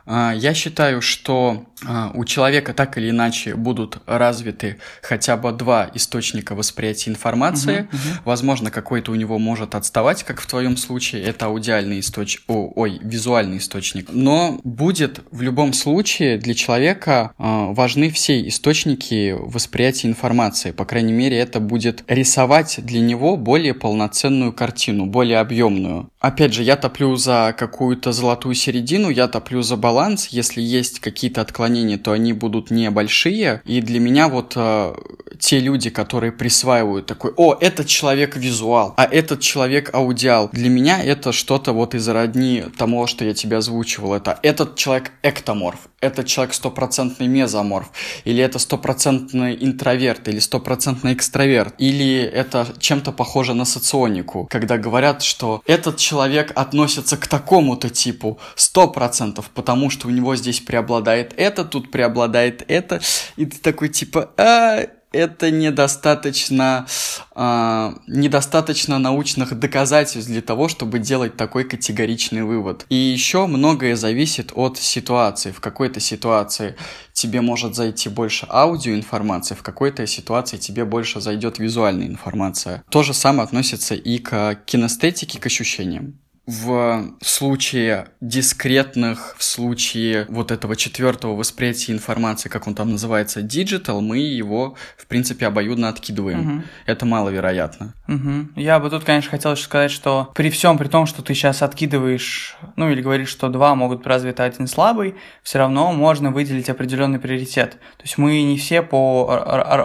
А, 0.07 0.33
Я 0.33 0.55
считаю, 0.55 1.03
что 1.03 1.67
у 2.15 2.25
человека 2.25 2.73
так 2.73 2.97
или 2.97 3.11
иначе 3.11 3.55
будут 3.55 3.99
развиты 4.07 4.79
хотя 5.03 5.37
бы 5.37 5.53
два 5.53 5.91
источника 5.93 6.55
восприятия 6.55 7.11
информации. 7.11 7.81
Мгм, 7.81 7.89
мгм. 7.93 8.21
Возможно, 8.25 8.71
какой-то 8.71 9.13
у 9.13 9.15
него 9.15 9.39
может 9.39 9.75
отставать, 9.75 10.23
как 10.23 10.41
в 10.41 10.47
твоем 10.47 10.77
случае, 10.79 11.23
это 11.25 11.47
аудиальный 11.47 12.01
источник, 12.01 12.43
ой, 12.49 12.99
визуальный 13.03 13.59
источник. 13.59 14.09
Но 14.11 14.59
будет 14.65 15.21
в 15.31 15.43
любом 15.43 15.75
случае 15.75 16.39
для 16.39 16.55
человека 16.55 17.33
а, 17.37 17.73
важны 17.73 18.11
все 18.11 18.47
источники 18.49 19.35
восприятия 19.39 20.09
информации. 20.09 20.71
По 20.71 20.87
крайней 20.87 21.13
мере, 21.13 21.37
это 21.37 21.61
будет 21.61 22.05
рисовать 22.09 22.81
для 22.83 23.01
него 23.01 23.37
более 23.37 23.75
полноценную 23.75 24.53
картину, 24.53 25.05
более 25.07 25.41
объемную. 25.41 26.11
Опять 26.21 26.55
же, 26.55 26.63
я 26.63 26.77
топлю 26.77 27.17
за 27.17 27.55
какую-то 27.57 28.13
золотую 28.13 28.55
середину, 28.55 29.11
я 29.11 29.29
топлю 29.29 29.63
за 29.63 29.77
баланс. 29.77 30.29
Если 30.29 30.61
есть 30.63 31.01
какие-то 31.01 31.43
отклонения, 31.43 31.66
то 31.97 32.13
они 32.13 32.33
будут 32.33 32.71
небольшие. 32.71 33.63
И 33.65 33.81
для 33.81 34.01
меня 34.01 34.29
вот 34.29 34.53
э, 34.57 34.95
те 35.39 35.59
люди, 35.61 35.91
которые 35.91 36.33
присваивают 36.33 37.07
такой, 37.07 37.33
о, 37.37 37.57
этот 37.61 37.87
человек 37.87 38.37
визуал, 38.37 38.95
а 38.97 39.05
этот 39.05 39.41
человек 39.41 39.95
аудиал. 39.95 40.49
Для 40.53 40.69
меня 40.69 41.03
это 41.03 41.33
что-то 41.33 41.73
вот 41.73 41.95
из 41.95 42.09
родни 42.09 42.65
того, 42.77 43.07
что 43.07 43.25
я 43.25 43.35
тебе 43.35 43.57
озвучивал. 43.59 44.15
Это 44.15 44.39
этот 44.43 44.77
человек 44.77 45.13
эктоморф, 45.23 45.89
этот 46.07 46.27
человек 46.27 46.55
стопроцентный 46.55 47.27
мезоморф, 47.27 47.91
или 48.25 48.43
это 48.43 48.59
стопроцентный 48.59 49.57
интроверт, 49.61 50.29
или 50.29 50.39
стопроцентный 50.39 51.13
экстраверт, 51.13 51.75
или 51.79 52.21
это 52.21 52.67
чем-то 52.79 53.13
похоже 53.13 53.55
на 53.55 53.65
соционику, 53.65 54.47
когда 54.51 54.79
говорят, 54.79 55.23
что 55.23 55.63
этот 55.67 55.97
человек 55.99 56.53
относится 56.55 57.17
к 57.17 57.27
такому-то 57.27 57.91
типу 57.91 58.39
сто 58.55 58.89
процентов, 58.89 59.51
потому 59.55 59.91
что 59.91 60.09
у 60.09 60.11
него 60.11 60.37
здесь 60.37 60.61
преобладает 60.61 61.35
это, 61.37 61.65
тут 61.65 61.91
преобладает 61.91 62.65
это, 62.69 63.01
и 63.37 63.47
ты 63.47 63.59
такой 63.59 63.89
типа, 63.89 64.31
а, 64.37 64.87
это 65.17 65.51
недостаточно, 65.51 66.87
а, 67.35 67.95
недостаточно 68.07 68.99
научных 68.99 69.59
доказательств 69.59 70.31
для 70.31 70.43
того, 70.43 70.69
чтобы 70.69 70.99
делать 70.99 71.37
такой 71.37 71.65
категоричный 71.65 72.43
вывод. 72.43 72.87
И 72.89 72.95
еще 72.95 73.47
многое 73.47 73.97
зависит 73.97 74.53
от 74.55 74.79
ситуации. 74.79 75.51
В 75.51 75.61
какой-то 75.61 76.01
ситуации 76.01 76.77
тебе 77.13 77.41
может 77.41 77.75
зайти 77.75 78.09
больше 78.09 78.47
аудиоинформации, 78.49 79.55
в 79.55 79.63
какой-то 79.63 80.07
ситуации 80.07 80.59
тебе 80.59 80.85
больше 80.85 81.21
зайдет 81.21 81.59
визуальная 81.59 82.07
информация. 82.07 82.85
То 82.91 83.03
же 83.03 83.15
самое 83.15 83.45
относится 83.45 83.95
и 83.95 84.19
к 84.19 84.61
кинестетике, 84.67 85.41
к 85.41 85.47
ощущениям. 85.47 86.19
В 86.47 87.15
случае 87.23 88.07
дискретных, 88.21 89.35
в 89.37 89.43
случае 89.43 90.27
вот 90.29 90.53
этого 90.53 90.77
четвертого 90.77 91.35
восприятия 91.35 91.93
информации, 91.93 92.49
как 92.49 92.69
он 92.69 92.77
там 92.77 92.93
называется, 92.93 93.41
digital, 93.41 94.01
мы 94.01 94.19
его, 94.19 94.77
в 94.97 95.07
принципе, 95.07 95.47
обоюдно 95.47 95.89
откидываем. 95.89 96.59
Угу. 96.59 96.65
Это 96.87 97.05
маловероятно. 97.05 97.95
Угу. 98.07 98.61
Я 98.61 98.79
бы 98.79 98.91
тут, 98.91 99.03
конечно, 99.03 99.31
хотел 99.31 99.53
еще 99.53 99.65
сказать, 99.65 99.91
что 99.91 100.31
при 100.35 100.51
всем 100.51 100.79
при 100.79 100.87
том, 100.87 101.07
что 101.07 101.21
ты 101.21 101.35
сейчас 101.35 101.63
откидываешь, 101.63 102.57
ну 102.77 102.91
или 102.91 103.03
говоришь, 103.03 103.29
что 103.29 103.49
два 103.49 103.75
могут 103.75 103.99
быть 103.99 104.07
развиты, 104.07 104.45
а 104.45 104.47
один 104.47 104.69
слабый, 104.69 105.17
все 105.43 105.59
равно 105.59 105.93
можно 105.93 106.31
выделить 106.31 106.71
определенный 106.71 107.19
приоритет. 107.19 107.73
То 107.73 108.03
есть 108.03 108.19
мы 108.19 108.43
не 108.43 108.57
все 108.57 108.83
по 108.83 109.27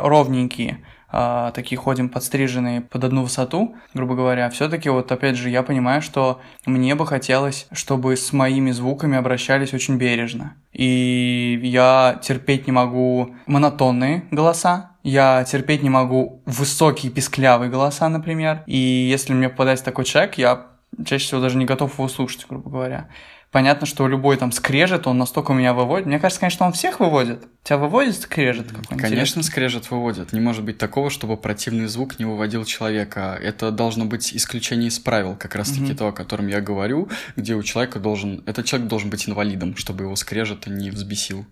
ровненькие 0.03 0.85
а, 1.11 1.51
такие 1.51 1.77
ходим 1.77 2.09
подстриженные 2.09 2.81
под 2.81 3.03
одну 3.03 3.23
высоту, 3.23 3.75
грубо 3.93 4.15
говоря, 4.15 4.49
все-таки 4.49 4.89
вот 4.89 5.11
опять 5.11 5.35
же 5.35 5.49
я 5.49 5.63
понимаю, 5.63 6.01
что 6.01 6.39
мне 6.65 6.95
бы 6.95 7.05
хотелось, 7.05 7.67
чтобы 7.71 8.15
с 8.15 8.31
моими 8.33 8.71
звуками 8.71 9.17
обращались 9.17 9.73
очень 9.73 9.97
бережно. 9.97 10.55
И 10.71 11.59
я 11.63 12.19
терпеть 12.21 12.67
не 12.67 12.71
могу 12.71 13.35
монотонные 13.45 14.25
голоса, 14.31 14.91
я 15.03 15.43
терпеть 15.43 15.83
не 15.83 15.89
могу 15.89 16.43
высокие 16.45 17.11
писклявые 17.11 17.71
голоса, 17.71 18.07
например. 18.07 18.63
И 18.67 18.77
если 18.77 19.33
мне 19.33 19.49
попадается 19.49 19.85
такой 19.85 20.05
человек, 20.05 20.35
я 20.35 20.70
чаще 21.05 21.25
всего 21.25 21.41
даже 21.41 21.57
не 21.57 21.65
готов 21.65 21.93
его 21.93 22.07
слушать, 22.07 22.45
грубо 22.47 22.69
говоря. 22.69 23.09
Понятно, 23.51 23.85
что 23.85 24.07
любой 24.07 24.37
там 24.37 24.53
скрежет, 24.53 25.07
он 25.07 25.17
настолько 25.17 25.51
меня 25.51 25.73
выводит. 25.73 26.05
Мне 26.05 26.19
кажется, 26.19 26.39
конечно, 26.39 26.65
он 26.65 26.71
всех 26.71 27.01
выводит. 27.01 27.45
Тебя 27.63 27.79
выводит 27.79 28.15
скрежет 28.15 28.67
какой-нибудь? 28.67 29.01
Конечно, 29.01 29.43
скрежет 29.43 29.91
выводит. 29.91 30.31
Не 30.31 30.39
может 30.39 30.63
быть 30.63 30.77
такого, 30.77 31.09
чтобы 31.09 31.35
противный 31.35 31.87
звук 31.87 32.17
не 32.17 32.23
выводил 32.23 32.63
человека. 32.63 33.37
Это 33.41 33.71
должно 33.71 34.05
быть 34.05 34.33
исключение 34.33 34.87
из 34.87 34.99
правил, 34.99 35.35
как 35.35 35.55
раз-таки 35.55 35.91
mm-hmm. 35.91 35.95
то, 35.95 36.07
о 36.07 36.11
котором 36.13 36.47
я 36.47 36.61
говорю, 36.61 37.09
где 37.35 37.55
у 37.55 37.63
человека 37.63 37.99
должен... 37.99 38.41
Этот 38.45 38.65
человек 38.65 38.87
должен 38.87 39.09
быть 39.09 39.27
инвалидом, 39.27 39.75
чтобы 39.75 40.05
его 40.05 40.15
скрежет 40.15 40.67
не 40.67 40.89
взбесил. 40.89 41.45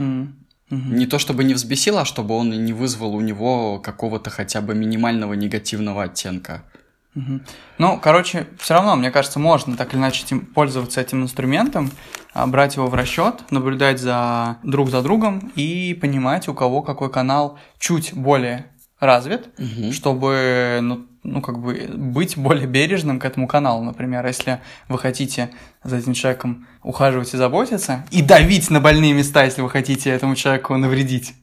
Mm-hmm. 0.00 0.32
Не 0.70 1.06
то 1.06 1.20
чтобы 1.20 1.44
не 1.44 1.54
взбесил, 1.54 1.98
а 1.98 2.04
чтобы 2.04 2.34
он 2.34 2.64
не 2.64 2.72
вызвал 2.72 3.14
у 3.14 3.20
него 3.20 3.78
какого-то 3.78 4.30
хотя 4.30 4.60
бы 4.60 4.74
минимального 4.74 5.34
негативного 5.34 6.02
оттенка. 6.02 6.64
Угу. 7.14 7.40
Ну, 7.78 8.00
короче, 8.02 8.48
все 8.58 8.74
равно, 8.74 8.96
мне 8.96 9.10
кажется, 9.10 9.38
можно 9.38 9.76
так 9.76 9.92
или 9.92 10.00
иначе 10.00 10.24
этим, 10.24 10.40
пользоваться 10.40 11.00
этим 11.00 11.22
инструментом, 11.22 11.90
а, 12.32 12.46
брать 12.46 12.76
его 12.76 12.86
в 12.88 12.94
расчет, 12.94 13.50
наблюдать 13.50 14.00
за 14.00 14.58
друг 14.62 14.90
за 14.90 15.02
другом 15.02 15.52
и 15.54 15.96
понимать, 16.00 16.48
у 16.48 16.54
кого 16.54 16.82
какой 16.82 17.10
канал 17.10 17.58
чуть 17.78 18.14
более 18.14 18.66
развит, 18.98 19.48
угу. 19.58 19.92
чтобы, 19.92 20.80
ну, 20.82 21.06
ну, 21.22 21.40
как 21.40 21.58
бы 21.58 21.90
быть 21.94 22.36
более 22.36 22.66
бережным 22.66 23.18
к 23.18 23.24
этому 23.24 23.46
каналу, 23.46 23.82
например. 23.82 24.26
Если 24.26 24.60
вы 24.88 24.98
хотите 24.98 25.50
за 25.82 25.96
этим 25.96 26.12
человеком 26.12 26.66
ухаживать 26.82 27.32
и 27.32 27.36
заботиться, 27.36 28.04
и 28.10 28.22
давить 28.22 28.70
на 28.70 28.80
больные 28.80 29.12
места, 29.12 29.44
если 29.44 29.62
вы 29.62 29.70
хотите 29.70 30.10
этому 30.10 30.34
человеку 30.36 30.76
навредить. 30.76 31.34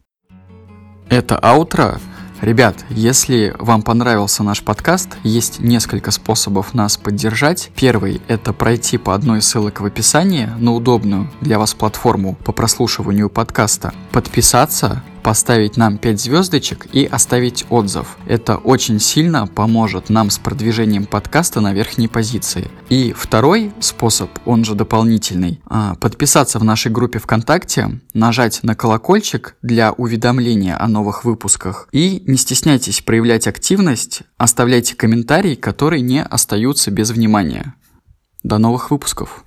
Это 1.09 1.37
аутро 1.37 1.99
Ребят, 2.41 2.83
если 2.89 3.53
вам 3.59 3.83
понравился 3.83 4.41
наш 4.41 4.63
подкаст, 4.63 5.09
есть 5.23 5.59
несколько 5.59 6.09
способов 6.09 6.73
нас 6.73 6.97
поддержать. 6.97 7.69
Первый– 7.75 8.19
это 8.27 8.51
пройти 8.51 8.97
по 8.97 9.13
одной 9.13 9.39
из 9.39 9.47
ссылок 9.47 9.79
в 9.79 9.85
описании 9.85 10.49
на 10.57 10.73
удобную 10.73 11.29
для 11.39 11.59
вас 11.59 11.75
платформу 11.75 12.35
по 12.43 12.51
прослушиванию 12.51 13.29
подкаста, 13.29 13.93
подписаться, 14.11 15.03
поставить 15.23 15.77
нам 15.77 15.97
5 15.97 16.19
звездочек 16.19 16.87
и 16.93 17.05
оставить 17.05 17.65
отзыв. 17.69 18.17
Это 18.25 18.57
очень 18.57 18.99
сильно 18.99 19.47
поможет 19.47 20.09
нам 20.09 20.29
с 20.29 20.37
продвижением 20.37 21.05
подкаста 21.05 21.61
на 21.61 21.73
верхней 21.73 22.07
позиции. 22.07 22.69
И 22.89 23.13
второй 23.13 23.71
способ, 23.79 24.29
он 24.45 24.65
же 24.65 24.75
дополнительный, 24.75 25.61
а, 25.65 25.95
подписаться 25.95 26.59
в 26.59 26.63
нашей 26.63 26.91
группе 26.91 27.19
ВКонтакте, 27.19 27.99
нажать 28.13 28.63
на 28.63 28.75
колокольчик 28.75 29.55
для 29.61 29.91
уведомления 29.93 30.81
о 30.81 30.87
новых 30.87 31.23
выпусках 31.23 31.87
и 31.91 32.23
не 32.25 32.37
стесняйтесь 32.37 33.01
проявлять 33.01 33.47
активность, 33.47 34.21
оставляйте 34.37 34.95
комментарии, 34.95 35.55
которые 35.55 36.01
не 36.01 36.23
остаются 36.23 36.91
без 36.91 37.11
внимания. 37.11 37.75
До 38.43 38.57
новых 38.57 38.89
выпусков! 38.89 39.43